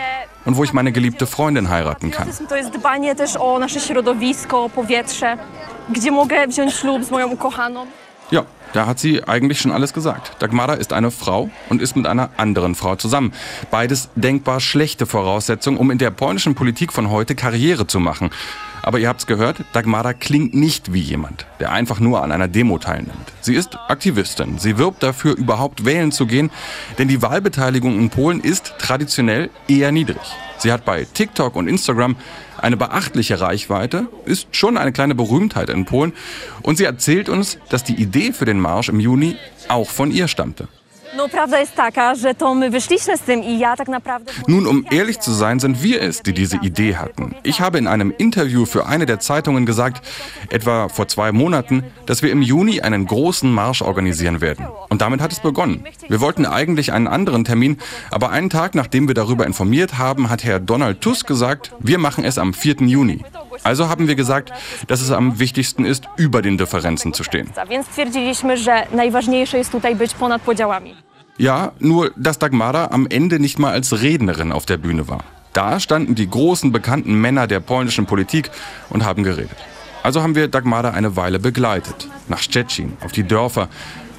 und 0.49 0.57
wo 0.57 0.65
ich 0.65 0.73
meine 0.73 0.93
geliebte 0.93 1.27
Freundin 1.27 1.69
heiraten 1.69 2.11
kann. 2.11 2.27
Ja, 8.31 8.47
da 8.73 8.87
hat 8.87 8.99
sie 8.99 9.25
eigentlich 9.25 9.61
schon 9.61 9.73
alles 9.73 9.93
gesagt. 9.93 10.33
Dagmara 10.41 10.75
ist 10.75 10.93
eine 10.93 11.11
Frau 11.11 11.51
und 11.69 11.83
ist 11.83 11.97
mit 11.97 12.07
einer 12.07 12.31
anderen 12.37 12.75
Frau 12.75 12.97
zusammen. 12.97 13.33
Beides 13.71 14.11
denkbar 14.15 14.61
schlechte 14.61 15.07
Voraussetzungen, 15.07 15.79
um 15.79 15.91
in 15.91 15.99
der 15.99 16.11
polnischen 16.11 16.55
Politik 16.55 16.93
von 16.93 17.11
heute 17.11 17.35
Karriere 17.35 17.87
zu 17.87 18.01
machen. 18.01 18.31
Aber 18.83 18.99
ihr 18.99 19.09
habt's 19.09 19.27
gehört, 19.27 19.65
Dagmara 19.73 20.15
klingt 20.15 20.55
nicht 20.55 20.93
wie 20.93 21.01
jemand, 21.01 21.47
der 21.61 21.73
einfach 21.73 22.01
nur 22.01 22.23
an 22.23 22.33
einer 22.33 22.49
Demo 22.49 22.79
teilnimmt. 22.79 23.33
Sie 23.41 23.55
ist 23.55 23.77
Aktivistin. 23.89 24.59
Sie 24.59 24.79
wirbt 24.79 25.03
dafür, 25.03 25.37
überhaupt 25.37 25.85
wählen 25.85 26.13
zu 26.13 26.27
gehen, 26.27 26.51
denn 26.99 27.09
die 27.09 27.21
Wahlbeteiligung 27.21 27.99
in 27.99 28.11
Polen 28.11 28.41
ist 28.41 28.75
traditionell 28.79 29.51
eher 29.67 29.93
niedrig. 29.93 30.21
Sie 30.59 30.73
hat 30.73 30.85
bei 30.85 31.05
TikTok 31.05 31.55
und 31.55 31.69
Instagram 31.69 32.17
eine 32.61 32.77
beachtliche 32.77 33.41
Reichweite, 33.41 34.09
ist 34.25 34.49
schon 34.57 34.77
eine 34.77 34.93
kleine 34.93 35.15
Berühmtheit 35.15 35.71
in 35.71 35.85
Polen 35.85 36.13
und 36.63 36.79
sie 36.79 36.85
erzählt 36.85 37.29
uns, 37.29 37.59
dass 37.69 37.85
die 37.85 37.95
Idee 37.95 38.33
für 38.33 38.45
den 38.45 38.58
Marsch 38.61 38.88
im 38.88 39.01
Juni 39.01 39.37
auch 39.68 39.88
von 39.90 40.11
ihr 40.11 40.29
stammte. 40.29 40.68
Nun, 44.47 44.66
um 44.66 44.85
ehrlich 44.90 45.21
zu 45.21 45.33
sein, 45.33 45.59
sind 45.59 45.83
wir 45.83 46.03
es, 46.03 46.23
die 46.23 46.33
diese 46.33 46.59
Idee 46.59 46.97
hatten. 46.97 47.35
Ich 47.42 47.61
habe 47.61 47.79
in 47.79 47.87
einem 47.87 48.12
Interview 48.16 48.66
für 48.66 48.87
eine 48.87 49.07
der 49.07 49.18
Zeitungen 49.18 49.64
gesagt, 49.64 50.07
etwa 50.51 50.88
vor 50.88 51.09
zwei 51.09 51.33
Monaten, 51.33 51.85
dass 52.07 52.23
wir 52.23 52.31
im 52.31 52.42
Juni 52.42 52.83
einen 52.83 53.07
großen 53.07 53.51
Marsch 53.51 53.83
organisieren 53.83 54.40
werden. 54.40 54.66
Und 54.90 55.01
damit 55.01 55.21
hat 55.21 55.33
es 55.33 55.40
begonnen. 55.40 55.85
Wir 56.09 56.21
wollten 56.21 56.47
eigentlich 56.47 56.92
einen 56.92 57.09
anderen 57.09 57.44
Termin, 57.44 57.79
aber 58.11 58.31
einen 58.31 58.51
Tag 58.51 58.75
nachdem 58.75 59.09
wir 59.09 59.14
darüber 59.14 59.47
informiert 59.47 59.99
haben, 59.99 60.31
hat 60.31 60.44
Herr 60.44 60.61
Donald 60.61 61.01
Tusk 61.01 61.27
gesagt, 61.27 61.73
wir 61.81 61.99
machen 61.99 62.25
es 62.25 62.38
am 62.38 62.53
4. 62.53 62.77
Juni. 62.87 63.25
Also 63.62 63.88
haben 63.88 64.09
wir 64.09 64.14
gesagt, 64.14 64.53
dass 64.87 65.01
es 65.01 65.11
am 65.11 65.38
wichtigsten 65.38 65.85
ist, 65.85 66.09
über 66.16 66.42
den 66.42 66.59
Differenzen 66.59 67.12
zu 67.12 67.25
stehen. 67.25 67.51
Ja, 71.37 71.73
nur 71.79 72.11
dass 72.16 72.38
Dagmara 72.38 72.88
am 72.90 73.07
Ende 73.07 73.38
nicht 73.38 73.59
mal 73.59 73.73
als 73.73 74.03
Rednerin 74.03 74.51
auf 74.51 74.66
der 74.66 74.77
Bühne 74.77 75.09
war. 75.09 75.23
Da 75.53 75.81
standen 75.81 76.14
die 76.14 76.29
großen 76.29 76.73
bekannten 76.73 77.14
Männer 77.14 77.47
der 77.47 77.61
polnischen 77.61 78.07
Politik 78.07 78.51
und 78.90 79.05
haben 79.05 79.23
geredet. 79.23 79.57
Also 80.03 80.23
haben 80.23 80.35
wir 80.35 80.49
Dagmara 80.49 80.90
eine 80.90 81.16
Weile 81.16 81.38
begleitet. 81.38 82.09
Nach 82.29 82.38
Szczecin, 82.38 82.97
auf 83.05 83.12
die 83.12 83.25
Dörfer, 83.25 83.68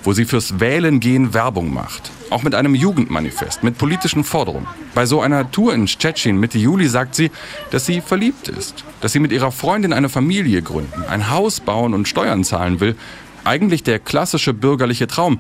wo 0.04 0.14
sie 0.14 0.26
fürs 0.26 0.60
Wählen 0.60 1.00
gehen 1.00 1.34
Werbung 1.34 1.74
macht. 1.74 2.12
Auch 2.30 2.44
mit 2.44 2.56
einem 2.56 2.76
Jugendmanifest, 2.76 3.64
mit 3.64 3.78
politischen 3.78 4.24
Forderungen. 4.24 4.68
Bei 4.94 5.06
so 5.06 5.22
einer 5.22 5.52
Tour 5.52 5.74
in 5.74 5.88
Szczecin 5.88 6.38
Mitte 6.38 6.58
Juli 6.58 6.88
sagt 6.88 7.16
sie, 7.16 7.32
dass 7.72 7.86
sie 7.86 8.02
verliebt 8.02 8.48
ist. 8.48 8.84
Dass 9.02 9.12
sie 9.12 9.20
mit 9.20 9.32
ihrer 9.32 9.52
Freundin 9.52 9.94
eine 9.94 10.10
Familie 10.10 10.62
gründen, 10.62 11.04
ein 11.10 11.30
Haus 11.30 11.60
bauen 11.60 11.94
und 11.94 12.08
Steuern 12.08 12.44
zahlen 12.44 12.80
will. 12.80 12.96
Eigentlich 13.44 13.84
der 13.84 14.00
klassische 14.00 14.54
bürgerliche 14.54 15.08
Traum. 15.08 15.40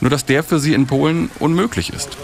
Nur 0.00 0.10
dass 0.10 0.24
der 0.24 0.42
für 0.42 0.58
sie 0.58 0.74
in 0.74 0.86
Polen 0.86 1.30
unmöglich 1.38 1.92
ist. 1.92 2.16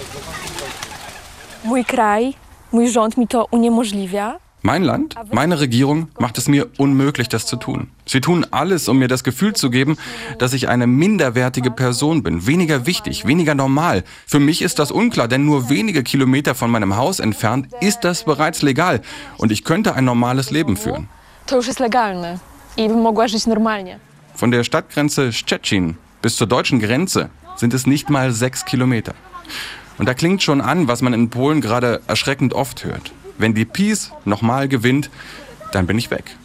Mój 1.66 1.84
kraj, 1.84 2.34
mój 2.72 2.88
rząd 2.88 3.16
mi 3.16 3.26
to 3.26 3.46
uniemożliwia. 3.50 4.38
Mein 4.62 4.82
Land, 4.82 5.14
meine 5.32 5.60
Regierung 5.60 6.08
macht 6.18 6.38
es 6.38 6.48
mir 6.48 6.66
unmöglich, 6.78 7.28
das 7.28 7.46
zu 7.46 7.56
tun. 7.56 7.88
Sie 8.04 8.20
tun 8.20 8.44
alles, 8.50 8.88
um 8.88 8.98
mir 8.98 9.06
das 9.06 9.22
Gefühl 9.22 9.52
zu 9.52 9.70
geben, 9.70 9.96
dass 10.38 10.54
ich 10.54 10.68
eine 10.68 10.86
minderwertige 10.86 11.70
Person 11.70 12.22
bin, 12.22 12.46
weniger 12.46 12.84
wichtig, 12.86 13.26
weniger 13.26 13.54
normal. 13.54 14.02
Für 14.26 14.40
mich 14.40 14.62
ist 14.62 14.78
das 14.78 14.90
unklar, 14.90 15.28
denn 15.28 15.44
nur 15.44 15.68
wenige 15.68 16.02
Kilometer 16.02 16.54
von 16.54 16.70
meinem 16.70 16.96
Haus 16.96 17.20
entfernt 17.20 17.68
ist 17.80 18.00
das 18.00 18.24
bereits 18.24 18.62
legal 18.62 19.02
und 19.36 19.52
ich 19.52 19.62
könnte 19.62 19.94
ein 19.94 20.04
normales 20.04 20.50
Leben 20.50 20.76
führen. 20.76 21.08
Von 24.34 24.50
der 24.50 24.64
Stadtgrenze 24.64 25.32
Szczecin 25.32 25.96
bis 26.22 26.36
zur 26.36 26.46
deutschen 26.46 26.80
Grenze 26.80 27.30
sind 27.56 27.72
es 27.72 27.86
nicht 27.86 28.10
mal 28.10 28.32
sechs 28.32 28.64
Kilometer. 28.64 29.14
Und 29.98 30.06
da 30.06 30.14
klingt 30.14 30.42
schon 30.42 30.60
an, 30.60 30.88
was 30.88 31.02
man 31.02 31.12
in 31.12 31.30
Polen 31.30 31.60
gerade 31.60 32.00
erschreckend 32.06 32.52
oft 32.52 32.84
hört. 32.84 33.12
Wenn 33.38 33.54
die 33.54 33.64
PiS 33.64 34.12
nochmal 34.24 34.68
gewinnt, 34.68 35.10
dann 35.72 35.86
bin 35.86 35.98
ich 35.98 36.10
weg. 36.10 36.36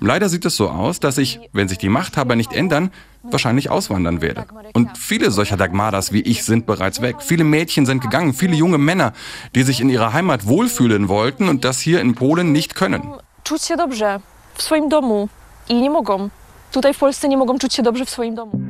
Leider 0.00 0.28
sieht 0.28 0.44
es 0.44 0.56
so 0.56 0.68
aus, 0.68 1.00
dass 1.00 1.18
ich, 1.18 1.40
wenn 1.52 1.68
sich 1.68 1.78
die 1.78 1.88
Machthaber 1.88 2.34
nicht 2.36 2.52
ändern, 2.52 2.90
wahrscheinlich 3.22 3.70
auswandern 3.70 4.20
werde. 4.20 4.44
Und 4.72 4.96
viele 4.98 5.30
solcher 5.30 5.56
Dagmaras 5.56 6.12
wie 6.12 6.22
ich 6.22 6.44
sind 6.44 6.66
bereits 6.66 7.02
weg. 7.02 7.16
Viele 7.20 7.44
Mädchen 7.44 7.86
sind 7.86 8.00
gegangen, 8.02 8.34
viele 8.34 8.54
junge 8.54 8.78
Männer, 8.78 9.12
die 9.54 9.62
sich 9.62 9.80
in 9.80 9.88
ihrer 9.90 10.12
Heimat 10.12 10.46
wohlfühlen 10.46 11.08
wollten 11.08 11.48
und 11.48 11.64
das 11.64 11.80
hier 11.80 12.00
in 12.00 12.14
Polen 12.14 12.52
nicht 12.52 12.74
können. 12.74 13.02
Czuć 13.44 13.62
się 13.62 13.76
dobrze 13.76 14.20
w 14.54 14.62
swoim 14.62 14.88
domu 14.88 15.28
i 15.68 15.74
nie 15.74 15.90
mogą. 15.90 16.28
Tutaj 16.72 16.94
w 16.94 16.98
Polsce 16.98 17.28
nie 17.28 17.36
mogą 17.36 17.58
czuć 17.58 17.74
się 17.74 17.82
dobrze 17.82 18.04
w 18.04 18.10
swoim 18.10 18.34
domu. 18.34 18.65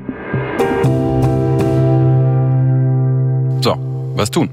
Was 4.16 4.30
tun? 4.30 4.50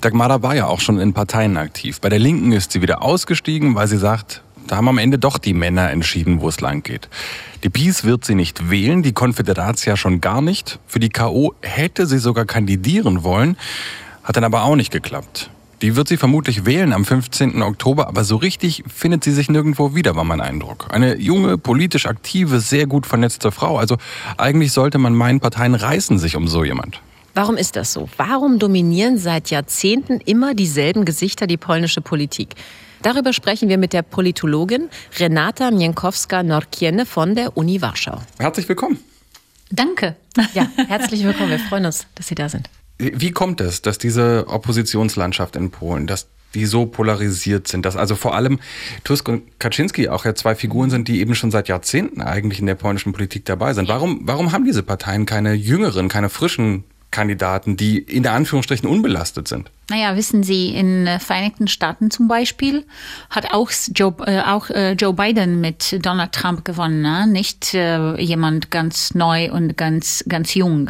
Dagmara 0.00 0.42
war 0.42 0.54
ja 0.54 0.66
auch 0.66 0.80
schon 0.80 0.98
in 0.98 1.12
Parteien 1.12 1.56
aktiv. 1.56 2.00
Bei 2.00 2.08
der 2.08 2.18
Linken 2.18 2.52
ist 2.52 2.72
sie 2.72 2.82
wieder 2.82 3.02
ausgestiegen, 3.02 3.74
weil 3.74 3.86
sie 3.86 3.98
sagt, 3.98 4.42
da 4.66 4.76
haben 4.76 4.88
am 4.88 4.98
Ende 4.98 5.18
doch 5.18 5.38
die 5.38 5.54
Männer 5.54 5.90
entschieden, 5.90 6.40
wo 6.40 6.48
es 6.48 6.60
lang 6.60 6.82
geht. 6.82 7.08
Die 7.62 7.68
PiS 7.68 8.04
wird 8.04 8.24
sie 8.24 8.34
nicht 8.34 8.70
wählen, 8.70 9.02
die 9.02 9.12
Konföderatia 9.12 9.96
schon 9.96 10.20
gar 10.20 10.40
nicht. 10.40 10.78
Für 10.86 10.98
die 10.98 11.10
K.O. 11.10 11.54
hätte 11.60 12.06
sie 12.06 12.18
sogar 12.18 12.44
kandidieren 12.44 13.22
wollen, 13.22 13.56
hat 14.24 14.36
dann 14.36 14.44
aber 14.44 14.64
auch 14.64 14.76
nicht 14.76 14.92
geklappt. 14.92 15.50
Die 15.82 15.96
wird 15.96 16.06
sie 16.06 16.16
vermutlich 16.16 16.64
wählen 16.64 16.92
am 16.92 17.04
15. 17.04 17.60
Oktober, 17.60 18.06
aber 18.06 18.22
so 18.22 18.36
richtig 18.36 18.84
findet 18.86 19.24
sie 19.24 19.32
sich 19.32 19.50
nirgendwo 19.50 19.96
wieder, 19.96 20.14
war 20.14 20.22
mein 20.22 20.40
Eindruck. 20.40 20.86
Eine 20.90 21.16
junge, 21.16 21.58
politisch 21.58 22.06
aktive, 22.06 22.60
sehr 22.60 22.86
gut 22.86 23.04
vernetzte 23.04 23.50
Frau. 23.50 23.78
Also 23.78 23.96
eigentlich 24.36 24.70
sollte 24.72 24.98
man 24.98 25.14
meinen, 25.14 25.40
Parteien 25.40 25.74
reißen 25.74 26.20
sich 26.20 26.36
um 26.36 26.46
so 26.46 26.62
jemand. 26.62 27.00
Warum 27.34 27.56
ist 27.56 27.76
das 27.76 27.94
so? 27.94 28.10
Warum 28.18 28.58
dominieren 28.58 29.16
seit 29.16 29.48
Jahrzehnten 29.48 30.20
immer 30.20 30.54
dieselben 30.54 31.06
Gesichter 31.06 31.46
die 31.46 31.56
polnische 31.56 32.02
Politik? 32.02 32.56
Darüber 33.00 33.32
sprechen 33.32 33.70
wir 33.70 33.78
mit 33.78 33.94
der 33.94 34.02
Politologin 34.02 34.90
Renata 35.18 35.70
Mienkowska-Norkiene 35.70 37.06
von 37.06 37.34
der 37.34 37.56
Uni 37.56 37.80
Warschau. 37.80 38.20
Herzlich 38.38 38.68
willkommen. 38.68 38.98
Danke. 39.70 40.14
Ja, 40.52 40.68
herzlich 40.76 41.24
willkommen. 41.24 41.50
Wir 41.50 41.58
freuen 41.58 41.86
uns, 41.86 42.06
dass 42.14 42.26
Sie 42.26 42.34
da 42.34 42.50
sind. 42.50 42.68
Wie 42.98 43.30
kommt 43.30 43.62
es, 43.62 43.80
dass 43.80 43.96
diese 43.96 44.46
Oppositionslandschaft 44.48 45.56
in 45.56 45.70
Polen, 45.70 46.06
dass 46.06 46.28
die 46.54 46.66
so 46.66 46.84
polarisiert 46.84 47.66
sind, 47.66 47.86
dass 47.86 47.96
also 47.96 48.14
vor 48.14 48.34
allem 48.34 48.60
Tusk 49.04 49.26
und 49.28 49.58
Kaczynski 49.58 50.10
auch 50.10 50.26
ja 50.26 50.34
zwei 50.34 50.54
Figuren 50.54 50.90
sind, 50.90 51.08
die 51.08 51.20
eben 51.20 51.34
schon 51.34 51.50
seit 51.50 51.68
Jahrzehnten 51.68 52.20
eigentlich 52.20 52.60
in 52.60 52.66
der 52.66 52.74
polnischen 52.74 53.14
Politik 53.14 53.46
dabei 53.46 53.72
sind. 53.72 53.88
Warum, 53.88 54.20
warum 54.24 54.52
haben 54.52 54.66
diese 54.66 54.82
Parteien 54.82 55.24
keine 55.24 55.54
jüngeren, 55.54 56.08
keine 56.08 56.28
frischen 56.28 56.84
Kandidaten, 57.12 57.76
die 57.76 57.98
in 57.98 58.24
der 58.24 58.32
Anführungsstrichen 58.32 58.88
unbelastet 58.88 59.46
sind? 59.46 59.70
Naja, 59.90 60.16
wissen 60.16 60.42
Sie, 60.44 60.68
in 60.68 61.04
den 61.04 61.20
Vereinigten 61.20 61.66
Staaten 61.66 62.10
zum 62.10 62.28
Beispiel 62.28 62.86
hat 63.30 63.52
auch 63.52 63.70
Joe, 63.92 64.14
äh, 64.26 64.40
auch, 64.40 64.70
äh, 64.70 64.92
Joe 64.92 65.12
Biden 65.12 65.60
mit 65.60 65.98
Donald 66.06 66.32
Trump 66.32 66.64
gewonnen, 66.64 67.02
ne? 67.02 67.26
nicht 67.26 67.74
äh, 67.74 68.16
jemand 68.20 68.70
ganz 68.70 69.14
neu 69.14 69.50
und 69.50 69.76
ganz, 69.76 70.24
ganz 70.28 70.54
jung. 70.54 70.88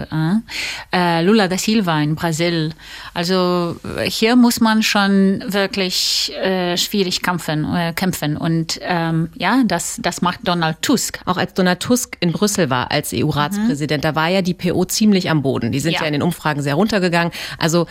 Äh? 0.93 1.23
Lula 1.23 1.49
da 1.49 1.57
Silva 1.57 2.01
in 2.01 2.15
Brasil. 2.17 2.75
Also 3.15 3.77
hier 4.05 4.37
muss 4.37 4.61
man 4.61 4.83
schon 4.83 5.43
wirklich 5.47 6.33
äh, 6.37 6.77
schwierig 6.77 7.23
kämpfen, 7.23 7.65
äh, 7.75 7.93
kämpfen. 7.95 8.37
Und 8.37 8.79
ähm, 8.83 9.31
ja, 9.37 9.63
das, 9.67 9.99
das 10.03 10.21
macht 10.21 10.41
Donald 10.45 10.83
Tusk. 10.83 11.21
Auch 11.25 11.39
als 11.39 11.55
Donald 11.55 11.81
Tusk 11.81 12.19
in 12.21 12.33
Brüssel 12.33 12.69
war 12.69 12.91
als 12.91 13.13
EU-Ratspräsident, 13.15 14.05
mhm. 14.05 14.09
da 14.09 14.15
war 14.15 14.29
ja 14.29 14.43
die 14.43 14.55
PO 14.55 14.85
ziemlich 14.85 15.31
am 15.31 15.43
Boden. 15.43 15.73
Die 15.73 15.81
sind 15.81 15.93
ja, 15.93 16.03
ja 16.03 16.07
in 16.07 16.13
den 16.13 16.23
Umfragen 16.23 16.63
sehr 16.63 16.75
runtergegangen. 16.75 17.33
Also 17.59 17.87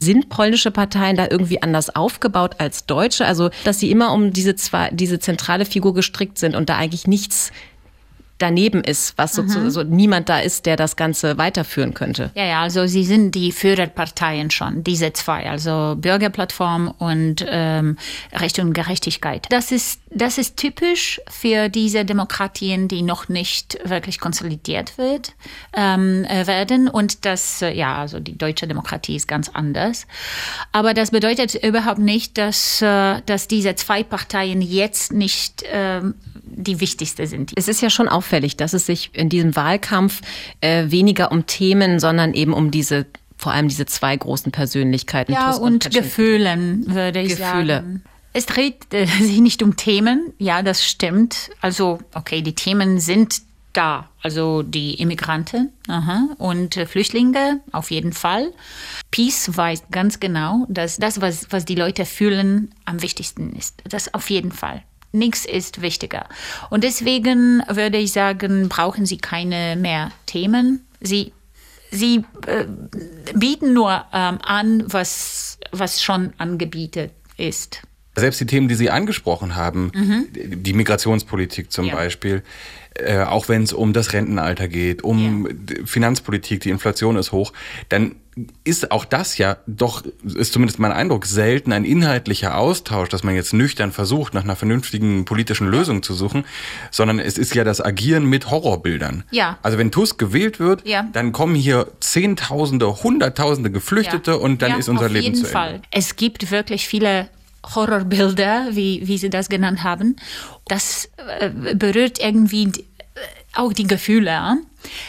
sind 0.00 0.28
polnische 0.28 0.70
Parteien 0.70 1.16
da 1.16 1.28
irgendwie 1.30 1.62
anders 1.62 1.94
aufgebaut 1.94 2.56
als 2.58 2.86
deutsche? 2.86 3.26
Also, 3.26 3.50
dass 3.64 3.78
sie 3.78 3.90
immer 3.90 4.12
um 4.12 4.32
diese 4.32 4.54
zwei, 4.56 4.90
diese 4.90 5.18
zentrale 5.18 5.64
Figur 5.64 5.94
gestrickt 5.94 6.38
sind 6.38 6.54
und 6.54 6.68
da 6.68 6.76
eigentlich 6.76 7.06
nichts 7.06 7.52
daneben 8.44 8.84
ist, 8.84 9.16
was 9.16 9.38
mhm. 9.38 9.48
so, 9.48 9.70
so 9.70 9.82
niemand 9.82 10.28
da 10.28 10.38
ist, 10.38 10.66
der 10.66 10.76
das 10.76 10.96
Ganze 10.96 11.38
weiterführen 11.38 11.94
könnte. 11.94 12.30
Ja, 12.34 12.44
ja, 12.44 12.62
also 12.62 12.86
sie 12.86 13.02
sind 13.04 13.34
die 13.34 13.52
Führerparteien 13.52 14.50
schon, 14.50 14.84
diese 14.84 15.14
zwei, 15.14 15.48
also 15.48 15.96
Bürgerplattform 15.96 16.92
und 16.98 17.42
ähm, 17.48 17.96
Recht 18.34 18.58
und 18.58 18.74
Gerechtigkeit. 18.74 19.46
Das 19.48 19.72
ist, 19.72 20.00
das 20.10 20.36
ist 20.36 20.58
typisch 20.58 21.22
für 21.26 21.70
diese 21.70 22.04
Demokratien, 22.04 22.86
die 22.86 23.00
noch 23.00 23.30
nicht 23.30 23.78
wirklich 23.82 24.20
konsolidiert 24.20 24.98
wird, 24.98 25.32
ähm, 25.74 26.24
äh, 26.24 26.46
werden. 26.46 26.88
Und 26.88 27.24
das, 27.24 27.62
äh, 27.62 27.72
ja, 27.72 27.96
also 27.96 28.20
die 28.20 28.36
deutsche 28.36 28.66
Demokratie 28.66 29.16
ist 29.16 29.26
ganz 29.26 29.48
anders. 29.48 30.06
Aber 30.70 30.92
das 30.92 31.12
bedeutet 31.12 31.54
überhaupt 31.54 31.98
nicht, 31.98 32.36
dass, 32.36 32.82
äh, 32.82 33.22
dass 33.24 33.48
diese 33.48 33.74
zwei 33.74 34.02
Parteien 34.02 34.60
jetzt 34.60 35.14
nicht 35.14 35.64
ähm, 35.72 36.14
die 36.46 36.80
wichtigste 36.80 37.26
sind. 37.26 37.52
Es 37.56 37.68
ist 37.68 37.80
ja 37.80 37.90
schon 37.90 38.08
auffällig, 38.08 38.56
dass 38.56 38.72
es 38.72 38.86
sich 38.86 39.10
in 39.12 39.28
diesem 39.28 39.56
Wahlkampf 39.56 40.20
äh, 40.60 40.90
weniger 40.90 41.32
um 41.32 41.46
Themen, 41.46 41.98
sondern 41.98 42.34
eben 42.34 42.52
um 42.52 42.70
diese 42.70 43.06
vor 43.36 43.52
allem 43.52 43.68
diese 43.68 43.84
zwei 43.84 44.16
großen 44.16 44.52
Persönlichkeiten. 44.52 45.32
Ja, 45.32 45.50
Tusk 45.50 45.62
und, 45.62 45.86
und 45.86 45.94
Gefühlen, 45.94 46.84
würde 46.86 47.20
ich 47.20 47.36
Gefühle. 47.36 47.74
sagen. 47.76 48.04
Es 48.32 48.46
dreht 48.46 48.92
äh, 48.92 49.06
sich 49.20 49.40
nicht 49.40 49.62
um 49.62 49.76
Themen, 49.76 50.32
ja, 50.38 50.62
das 50.62 50.84
stimmt. 50.84 51.50
Also, 51.60 51.98
okay, 52.14 52.42
die 52.42 52.54
Themen 52.54 53.00
sind 53.00 53.42
da, 53.74 54.08
also 54.22 54.62
die 54.62 54.94
Immigranten 54.94 55.72
aha, 55.88 56.28
und 56.38 56.76
äh, 56.76 56.86
Flüchtlinge 56.86 57.60
auf 57.72 57.90
jeden 57.90 58.12
Fall. 58.12 58.52
Peace 59.10 59.56
weiß 59.56 59.84
ganz 59.90 60.20
genau, 60.20 60.64
dass 60.68 60.96
das, 60.96 61.20
was, 61.20 61.48
was 61.50 61.64
die 61.64 61.74
Leute 61.74 62.06
fühlen, 62.06 62.72
am 62.84 63.02
wichtigsten 63.02 63.54
ist. 63.54 63.82
Das 63.88 64.14
auf 64.14 64.30
jeden 64.30 64.52
Fall. 64.52 64.82
Nichts 65.14 65.44
ist 65.44 65.80
wichtiger. 65.80 66.28
Und 66.70 66.82
deswegen 66.82 67.62
würde 67.68 67.98
ich 67.98 68.10
sagen, 68.10 68.68
brauchen 68.68 69.06
Sie 69.06 69.18
keine 69.18 69.76
mehr 69.76 70.10
Themen. 70.26 70.84
Sie, 71.00 71.32
Sie 71.92 72.24
äh, 72.46 72.64
bieten 73.32 73.72
nur 73.72 74.04
ähm, 74.12 74.38
an, 74.42 74.82
was, 74.92 75.58
was 75.70 76.02
schon 76.02 76.32
angebietet 76.38 77.12
ist. 77.36 77.82
Selbst 78.16 78.40
die 78.40 78.46
Themen, 78.46 78.68
die 78.68 78.74
Sie 78.74 78.90
angesprochen 78.90 79.56
haben, 79.56 79.90
mhm. 79.94 80.26
die 80.32 80.72
Migrationspolitik 80.72 81.72
zum 81.72 81.86
ja. 81.86 81.94
Beispiel, 81.94 82.42
äh, 82.94 83.18
auch 83.18 83.48
wenn 83.48 83.64
es 83.64 83.72
um 83.72 83.92
das 83.92 84.12
Rentenalter 84.12 84.68
geht, 84.68 85.02
um 85.02 85.48
ja. 85.48 85.84
Finanzpolitik, 85.84 86.60
die 86.60 86.70
Inflation 86.70 87.16
ist 87.16 87.32
hoch, 87.32 87.52
dann 87.88 88.14
ist 88.64 88.90
auch 88.90 89.04
das 89.04 89.38
ja 89.38 89.58
doch, 89.66 90.02
ist 90.24 90.52
zumindest 90.52 90.78
mein 90.78 90.92
Eindruck, 90.92 91.26
selten 91.26 91.72
ein 91.72 91.84
inhaltlicher 91.84 92.56
Austausch, 92.56 93.08
dass 93.08 93.22
man 93.22 93.34
jetzt 93.34 93.52
nüchtern 93.52 93.92
versucht, 93.92 94.34
nach 94.34 94.42
einer 94.42 94.56
vernünftigen 94.56 95.24
politischen 95.24 95.68
Lösung 95.68 96.02
zu 96.02 96.14
suchen, 96.14 96.44
sondern 96.90 97.18
es 97.20 97.38
ist 97.38 97.54
ja 97.54 97.62
das 97.62 97.80
Agieren 97.80 98.26
mit 98.26 98.50
Horrorbildern. 98.50 99.24
Ja. 99.30 99.58
Also 99.62 99.78
wenn 99.78 99.90
Tusk 99.90 100.18
gewählt 100.18 100.58
wird, 100.58 100.86
ja. 100.86 101.08
dann 101.12 101.32
kommen 101.32 101.54
hier 101.54 101.88
Zehntausende, 102.00 103.02
Hunderttausende 103.02 103.70
Geflüchtete 103.70 104.32
ja. 104.32 104.36
und 104.36 104.62
dann 104.62 104.72
ja, 104.72 104.76
ist 104.78 104.88
unser 104.88 105.08
Leben 105.08 105.34
zu 105.34 105.42
Ende. 105.42 105.52
Fall. 105.52 105.82
Es 105.90 106.16
gibt 106.16 106.50
wirklich 106.50 106.88
viele 106.88 107.28
Horrorbilder, 107.74 108.68
wie, 108.70 109.06
wie 109.06 109.18
Sie 109.18 109.30
das 109.30 109.48
genannt 109.48 109.82
haben. 109.82 110.16
Das 110.66 111.10
äh, 111.40 111.50
berührt 111.74 112.18
irgendwie 112.18 112.72
auch 113.54 113.72
die 113.72 113.86
Gefühle. 113.86 114.58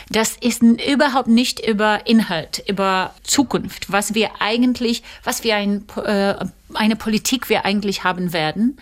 Das 0.09 0.37
ist 0.37 0.61
überhaupt 0.61 1.27
nicht 1.27 1.65
über 1.65 2.07
Inhalt, 2.07 2.63
über 2.67 3.13
Zukunft, 3.23 3.91
was 3.91 4.13
wir 4.13 4.41
eigentlich, 4.41 5.03
was 5.23 5.43
wir 5.43 5.55
ein, 5.55 5.85
äh, 6.03 6.35
eine 6.73 6.95
Politik 6.95 7.49
wir 7.49 7.65
eigentlich 7.65 8.03
haben 8.03 8.31
werden. 8.31 8.77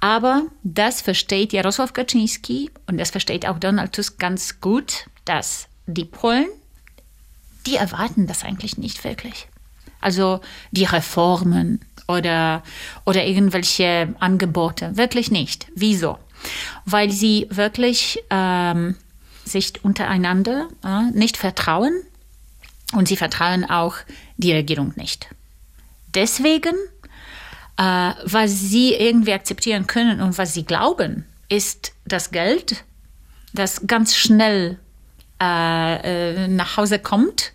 Aber 0.00 0.42
das 0.62 1.00
versteht 1.00 1.52
Jarosław 1.52 1.92
Kaczynski 1.92 2.70
und 2.86 2.98
das 2.98 3.10
versteht 3.10 3.46
auch 3.46 3.58
Donald 3.58 3.92
Tusk 3.94 4.18
ganz 4.18 4.60
gut, 4.60 5.06
dass 5.24 5.68
die 5.86 6.04
Polen, 6.04 6.46
die 7.66 7.76
erwarten 7.76 8.26
das 8.26 8.44
eigentlich 8.44 8.78
nicht 8.78 9.02
wirklich. 9.04 9.48
Also 10.00 10.40
die 10.70 10.84
Reformen 10.84 11.80
oder, 12.06 12.62
oder 13.04 13.24
irgendwelche 13.26 14.14
Angebote, 14.18 14.96
wirklich 14.96 15.30
nicht. 15.30 15.66
Wieso? 15.74 16.18
weil 16.84 17.10
sie 17.10 17.46
wirklich 17.50 18.22
ähm, 18.30 18.96
sich 19.44 19.84
untereinander 19.84 20.68
äh, 20.84 21.10
nicht 21.12 21.36
vertrauen 21.36 22.02
und 22.92 23.08
sie 23.08 23.16
vertrauen 23.16 23.68
auch 23.68 23.96
die 24.36 24.52
Regierung 24.52 24.92
nicht. 24.96 25.28
Deswegen, 26.14 26.74
äh, 27.76 28.12
was 28.24 28.50
sie 28.50 28.94
irgendwie 28.94 29.32
akzeptieren 29.32 29.86
können 29.86 30.20
und 30.20 30.38
was 30.38 30.54
sie 30.54 30.64
glauben, 30.64 31.24
ist 31.48 31.92
das 32.04 32.30
Geld, 32.30 32.84
das 33.54 33.86
ganz 33.86 34.14
schnell 34.14 34.78
äh, 35.40 36.44
äh 36.44 36.48
nach 36.48 36.76
Hause 36.76 36.98
kommt, 36.98 37.52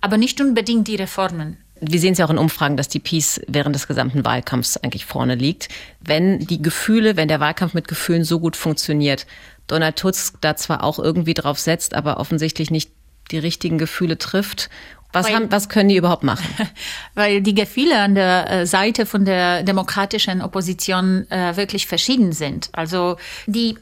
aber 0.00 0.16
nicht 0.16 0.40
unbedingt 0.40 0.88
die 0.88 0.96
Reformen. 0.96 1.58
Wir 1.80 2.00
sehen 2.00 2.12
es 2.12 2.18
ja 2.18 2.26
auch 2.26 2.30
in 2.30 2.38
Umfragen, 2.38 2.76
dass 2.76 2.88
die 2.88 3.00
Peace 3.00 3.40
während 3.48 3.74
des 3.74 3.86
gesamten 3.86 4.24
Wahlkampfs 4.24 4.78
eigentlich 4.78 5.04
vorne 5.04 5.34
liegt. 5.34 5.68
Wenn 6.00 6.38
die 6.38 6.62
Gefühle, 6.62 7.16
wenn 7.16 7.28
der 7.28 7.40
Wahlkampf 7.40 7.74
mit 7.74 7.88
Gefühlen 7.88 8.24
so 8.24 8.40
gut 8.40 8.56
funktioniert, 8.56 9.26
Donald 9.66 9.96
Tusk 9.96 10.36
da 10.40 10.56
zwar 10.56 10.82
auch 10.82 10.98
irgendwie 10.98 11.34
drauf 11.34 11.58
setzt, 11.58 11.94
aber 11.94 12.18
offensichtlich 12.18 12.70
nicht 12.70 12.90
die 13.30 13.38
richtigen 13.38 13.78
Gefühle 13.78 14.18
trifft. 14.18 14.70
Was, 15.12 15.30
haben, 15.32 15.50
was 15.50 15.68
können 15.68 15.88
die 15.88 15.96
überhaupt 15.96 16.24
machen? 16.24 16.46
Weil 17.14 17.40
die 17.40 17.54
Gefühle 17.54 17.98
an 17.98 18.14
der 18.14 18.50
äh, 18.50 18.66
Seite 18.66 19.06
von 19.06 19.24
der 19.24 19.62
demokratischen 19.62 20.42
Opposition 20.42 21.30
äh, 21.30 21.56
wirklich 21.56 21.86
verschieden 21.86 22.32
sind. 22.32 22.68
Also 22.72 23.16
die 23.46 23.76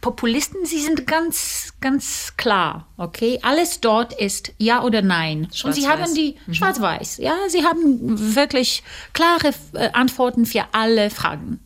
Populisten, 0.00 0.64
sie 0.64 0.80
sind 0.80 1.06
ganz, 1.06 1.74
ganz 1.80 2.34
klar, 2.36 2.86
okay? 2.96 3.38
Alles 3.42 3.80
dort 3.80 4.12
ist 4.12 4.52
ja 4.58 4.82
oder 4.82 5.02
nein. 5.02 5.48
Und 5.64 5.74
sie 5.74 5.88
haben 5.88 6.14
die 6.14 6.36
mhm. 6.46 6.54
schwarz-weiß, 6.54 7.18
ja? 7.18 7.34
Sie 7.48 7.64
haben 7.64 8.34
wirklich 8.34 8.82
klare 9.12 9.52
äh, 9.74 9.90
Antworten 9.92 10.46
für 10.46 10.64
alle 10.72 11.10
Fragen. 11.10 11.60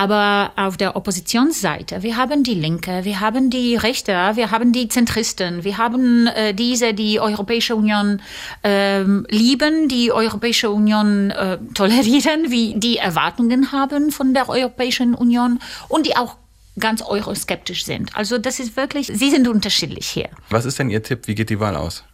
Aber 0.00 0.52
auf 0.56 0.78
der 0.78 0.96
Oppositionsseite, 0.96 2.02
wir 2.02 2.16
haben 2.16 2.42
die 2.42 2.54
Linke, 2.54 3.04
wir 3.04 3.20
haben 3.20 3.50
die 3.50 3.76
Rechte, 3.76 4.12
wir 4.12 4.50
haben 4.50 4.72
die 4.72 4.88
Zentristen, 4.88 5.62
wir 5.62 5.76
haben 5.76 6.26
äh, 6.26 6.54
diese, 6.54 6.94
die 6.94 7.20
Europäische 7.20 7.76
Union 7.76 8.22
äh, 8.62 9.02
lieben, 9.02 9.88
die 9.88 10.10
Europäische 10.10 10.70
Union 10.70 11.30
äh, 11.30 11.58
tolerieren, 11.74 12.50
wie 12.50 12.76
die 12.78 12.96
Erwartungen 12.96 13.72
haben 13.72 14.10
von 14.10 14.32
der 14.32 14.48
Europäischen 14.48 15.14
Union 15.14 15.58
und 15.88 16.06
die 16.06 16.16
auch 16.16 16.36
ganz 16.78 17.02
euroskeptisch 17.02 17.84
sind. 17.84 18.14
Also 18.16 18.38
das 18.38 18.60
ist 18.60 18.76
wirklich, 18.76 19.08
sie 19.08 19.30
sind 19.30 19.48
unterschiedlich 19.48 20.06
hier. 20.06 20.28
Was 20.48 20.64
ist 20.64 20.78
denn 20.78 20.90
Ihr 20.90 21.02
Tipp? 21.02 21.26
Wie 21.26 21.34
geht 21.34 21.50
die 21.50 21.60
Wahl 21.60 21.76
aus? 21.76 22.04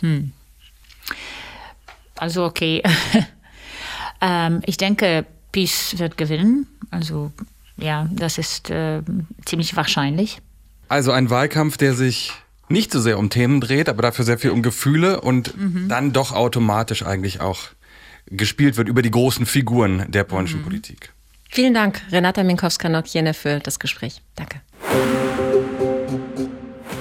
Hm. 0.00 0.32
Also 2.16 2.44
okay. 2.44 2.82
ähm, 4.20 4.60
ich 4.66 4.76
denke, 4.76 5.26
Peace 5.52 5.98
wird 5.98 6.16
gewinnen. 6.16 6.66
Also 6.90 7.32
ja, 7.76 8.08
das 8.12 8.38
ist 8.38 8.70
äh, 8.70 9.02
ziemlich 9.44 9.76
wahrscheinlich. 9.76 10.38
Also 10.88 11.12
ein 11.12 11.30
Wahlkampf, 11.30 11.76
der 11.76 11.94
sich 11.94 12.32
nicht 12.68 12.92
so 12.92 13.00
sehr 13.00 13.18
um 13.18 13.30
Themen 13.30 13.60
dreht, 13.60 13.88
aber 13.88 14.02
dafür 14.02 14.24
sehr 14.24 14.38
viel 14.38 14.50
um 14.50 14.62
Gefühle 14.62 15.20
und 15.20 15.56
mhm. 15.56 15.88
dann 15.88 16.12
doch 16.12 16.32
automatisch 16.32 17.02
eigentlich 17.04 17.40
auch 17.40 17.60
gespielt 18.26 18.76
wird 18.76 18.88
über 18.88 19.02
die 19.02 19.10
großen 19.10 19.46
Figuren 19.46 20.10
der 20.10 20.24
polnischen 20.24 20.60
mhm. 20.60 20.64
Politik. 20.64 21.12
Vielen 21.48 21.74
Dank, 21.74 22.02
Renata 22.12 22.42
Minkowska-Nokiene, 22.42 23.34
für 23.34 23.58
das 23.58 23.78
Gespräch. 23.78 24.22
Danke. 24.36 24.60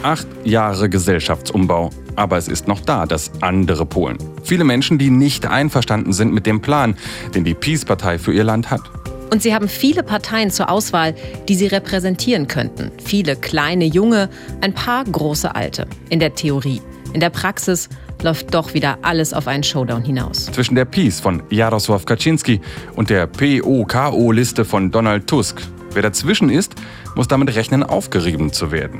Acht 0.03 0.27
Jahre 0.43 0.89
Gesellschaftsumbau. 0.89 1.89
Aber 2.15 2.37
es 2.37 2.47
ist 2.47 2.67
noch 2.67 2.79
da, 2.79 3.05
das 3.05 3.31
andere 3.41 3.85
Polen. 3.85 4.17
Viele 4.43 4.63
Menschen, 4.63 4.97
die 4.97 5.09
nicht 5.09 5.45
einverstanden 5.45 6.13
sind 6.13 6.33
mit 6.33 6.45
dem 6.45 6.61
Plan, 6.61 6.95
den 7.35 7.43
die 7.43 7.53
Peace-Partei 7.53 8.17
für 8.17 8.33
ihr 8.33 8.43
Land 8.43 8.71
hat. 8.71 8.81
Und 9.29 9.43
sie 9.43 9.53
haben 9.53 9.67
viele 9.67 10.03
Parteien 10.03 10.49
zur 10.49 10.69
Auswahl, 10.69 11.13
die 11.49 11.55
sie 11.55 11.67
repräsentieren 11.67 12.47
könnten. 12.47 12.91
Viele 13.03 13.35
kleine, 13.35 13.85
junge, 13.85 14.29
ein 14.61 14.73
paar 14.73 15.03
große 15.03 15.53
alte. 15.53 15.87
In 16.09 16.19
der 16.19 16.33
Theorie. 16.33 16.81
In 17.13 17.19
der 17.19 17.29
Praxis 17.29 17.89
läuft 18.21 18.53
doch 18.53 18.73
wieder 18.73 18.99
alles 19.01 19.33
auf 19.33 19.47
einen 19.47 19.63
Showdown 19.63 20.03
hinaus. 20.03 20.45
Zwischen 20.45 20.75
der 20.75 20.85
Peace 20.85 21.19
von 21.19 21.41
Jarosław 21.49 22.05
Kaczynski 22.05 22.61
und 22.95 23.09
der 23.09 23.27
POKO-Liste 23.27 24.65
von 24.65 24.91
Donald 24.91 25.27
Tusk. 25.27 25.61
Wer 25.93 26.01
dazwischen 26.01 26.49
ist, 26.49 26.75
muss 27.15 27.27
damit 27.27 27.55
rechnen, 27.55 27.83
aufgerieben 27.83 28.51
zu 28.51 28.71
werden. 28.71 28.99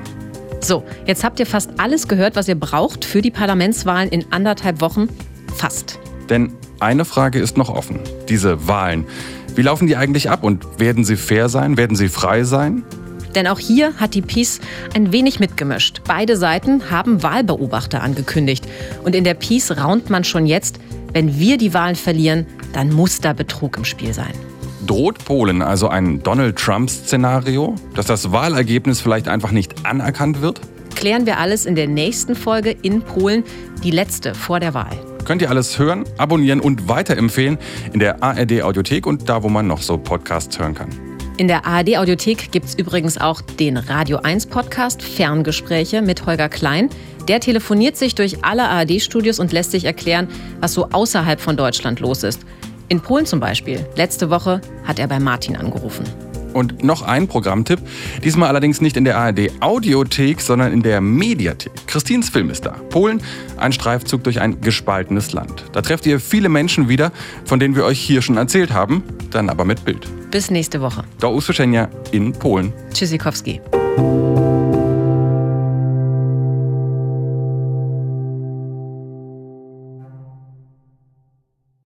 So, 0.62 0.84
jetzt 1.06 1.24
habt 1.24 1.40
ihr 1.40 1.46
fast 1.46 1.72
alles 1.78 2.08
gehört, 2.08 2.36
was 2.36 2.48
ihr 2.48 2.60
braucht 2.60 3.06
für 3.06 3.22
die 3.22 3.32
Parlamentswahlen 3.32 4.10
in 4.10 4.26
anderthalb 4.32 4.82
Wochen. 4.82 5.08
Fast. 5.56 6.00
Denn 6.30 6.54
eine 6.80 7.06
Frage 7.06 7.40
ist 7.40 7.58
noch 7.58 7.70
offen. 7.70 8.00
Diese 8.30 8.68
Wahlen. 8.68 9.06
Wie 9.56 9.62
laufen 9.62 9.88
die 9.88 9.96
eigentlich 9.96 10.30
ab 10.30 10.44
und 10.44 10.80
werden 10.80 11.04
sie 11.04 11.16
fair 11.16 11.50
sein? 11.50 11.78
Werden 11.78 11.96
sie 11.96 12.10
frei 12.10 12.44
sein? 12.44 12.84
Denn 13.36 13.48
auch 13.48 13.60
hier 13.60 13.94
hat 13.98 14.14
die 14.14 14.22
Peace 14.22 14.60
ein 14.94 15.12
wenig 15.12 15.40
mitgemischt. 15.40 16.02
Beide 16.06 16.38
Seiten 16.38 16.90
haben 16.90 17.24
Wahlbeobachter 17.24 18.02
angekündigt. 18.02 18.66
Und 19.04 19.16
in 19.16 19.24
der 19.24 19.34
Peace 19.34 19.72
raunt 19.78 20.10
man 20.10 20.24
schon 20.24 20.46
jetzt, 20.46 20.80
wenn 21.14 21.40
wir 21.40 21.58
die 21.58 21.74
Wahlen 21.74 21.96
verlieren, 21.96 22.46
dann 22.74 22.92
muss 22.92 23.20
da 23.20 23.34
Betrug 23.34 23.78
im 23.78 23.86
Spiel 23.86 24.14
sein. 24.14 24.34
Droht 24.86 25.24
Polen 25.26 25.62
also 25.62 25.90
ein 25.90 26.24
Donald 26.24 26.58
Trump-Szenario, 26.58 27.76
dass 27.94 28.06
das 28.06 28.32
Wahlergebnis 28.32 29.02
vielleicht 29.02 29.28
einfach 29.28 29.52
nicht 29.52 29.86
anerkannt 29.86 30.42
wird? 30.42 30.62
Klären 30.96 31.26
wir 31.26 31.40
alles 31.40 31.66
in 31.66 31.76
der 31.76 31.88
nächsten 31.88 32.36
Folge 32.36 32.72
in 32.72 33.02
Polen, 33.02 33.44
die 33.84 33.92
letzte 33.92 34.34
vor 34.34 34.60
der 34.60 34.74
Wahl. 34.74 34.98
Könnt 35.26 35.42
ihr 35.42 35.50
alles 35.50 35.78
hören, 35.78 36.06
abonnieren 36.18 36.62
und 36.62 36.88
weiterempfehlen 36.88 37.58
in 37.92 38.00
der 38.00 38.24
ARD 38.24 38.62
Audiothek 38.62 39.06
und 39.06 39.28
da, 39.28 39.44
wo 39.44 39.50
man 39.50 39.68
noch 39.68 39.82
so 39.82 39.98
Podcasts 39.98 40.58
hören 40.58 40.74
kann. 40.74 41.07
In 41.38 41.48
der 41.48 41.68
ARD 41.68 41.98
Audiothek 41.98 42.52
gibt 42.52 42.66
es 42.66 42.74
übrigens 42.74 43.20
auch 43.20 43.42
den 43.42 43.78
Radio 43.78 44.18
1 44.18 44.48
Podcast 44.48 45.04
Ferngespräche 45.04 46.02
mit 46.02 46.26
Holger 46.26 46.50
Klein. 46.50 46.90
Der 47.28 47.40
telefoniert 47.40 47.96
sich 47.96 48.16
durch 48.16 48.44
alle 48.44 48.64
ARD-Studios 48.64 49.38
und 49.38 49.52
lässt 49.52 49.70
sich 49.70 49.86
erklären, 49.86 50.30
was 50.62 50.74
so 50.74 50.90
außerhalb 50.90 51.40
von 51.40 51.56
Deutschland 51.56 52.00
los 52.00 52.24
ist. 52.24 52.42
In 52.90 53.02
Polen 53.02 53.28
zum 53.28 53.40
Beispiel. 53.40 53.86
Letzte 53.96 54.32
Woche 54.32 54.62
hat 54.84 54.98
er 54.98 55.08
bei 55.08 55.20
Martin 55.20 55.56
angerufen. 55.56 56.06
Und 56.54 56.84
noch 56.84 57.02
ein 57.02 57.28
Programmtipp, 57.28 57.80
diesmal 58.24 58.50
allerdings 58.50 58.82
nicht 58.82 58.98
in 58.98 59.04
der 59.04 59.18
ARD 59.18 59.52
Audiothek, 59.60 60.42
sondern 60.42 60.74
in 60.74 60.82
der 60.82 61.02
Mediathek. 61.02 61.72
Christins 61.88 62.30
Film 62.30 62.50
ist 62.50 62.66
da. 62.66 62.72
Polen, 62.90 63.22
ein 63.58 63.72
Streifzug 63.72 64.24
durch 64.24 64.42
ein 64.42 64.62
gespaltenes 64.62 65.34
Land. 65.34 65.66
Da 65.74 65.82
trefft 65.82 66.06
ihr 66.06 66.20
viele 66.20 66.50
Menschen 66.50 66.90
wieder, 66.90 67.12
von 67.46 67.60
denen 67.60 67.76
wir 67.76 67.86
euch 67.86 68.00
hier 68.00 68.22
schon 68.22 68.38
erzählt 68.38 68.74
haben, 68.74 69.04
dann 69.32 69.50
aber 69.50 69.66
mit 69.66 69.86
Bild. 69.86 70.08
Bis 70.32 70.50
nächste 70.52 70.82
Woche. 70.82 71.04
Do 71.20 71.30
usłyszenia 71.30 71.90
in 72.12 72.34
Polen. 72.34 72.74
Tschüssikowski. 72.94 73.62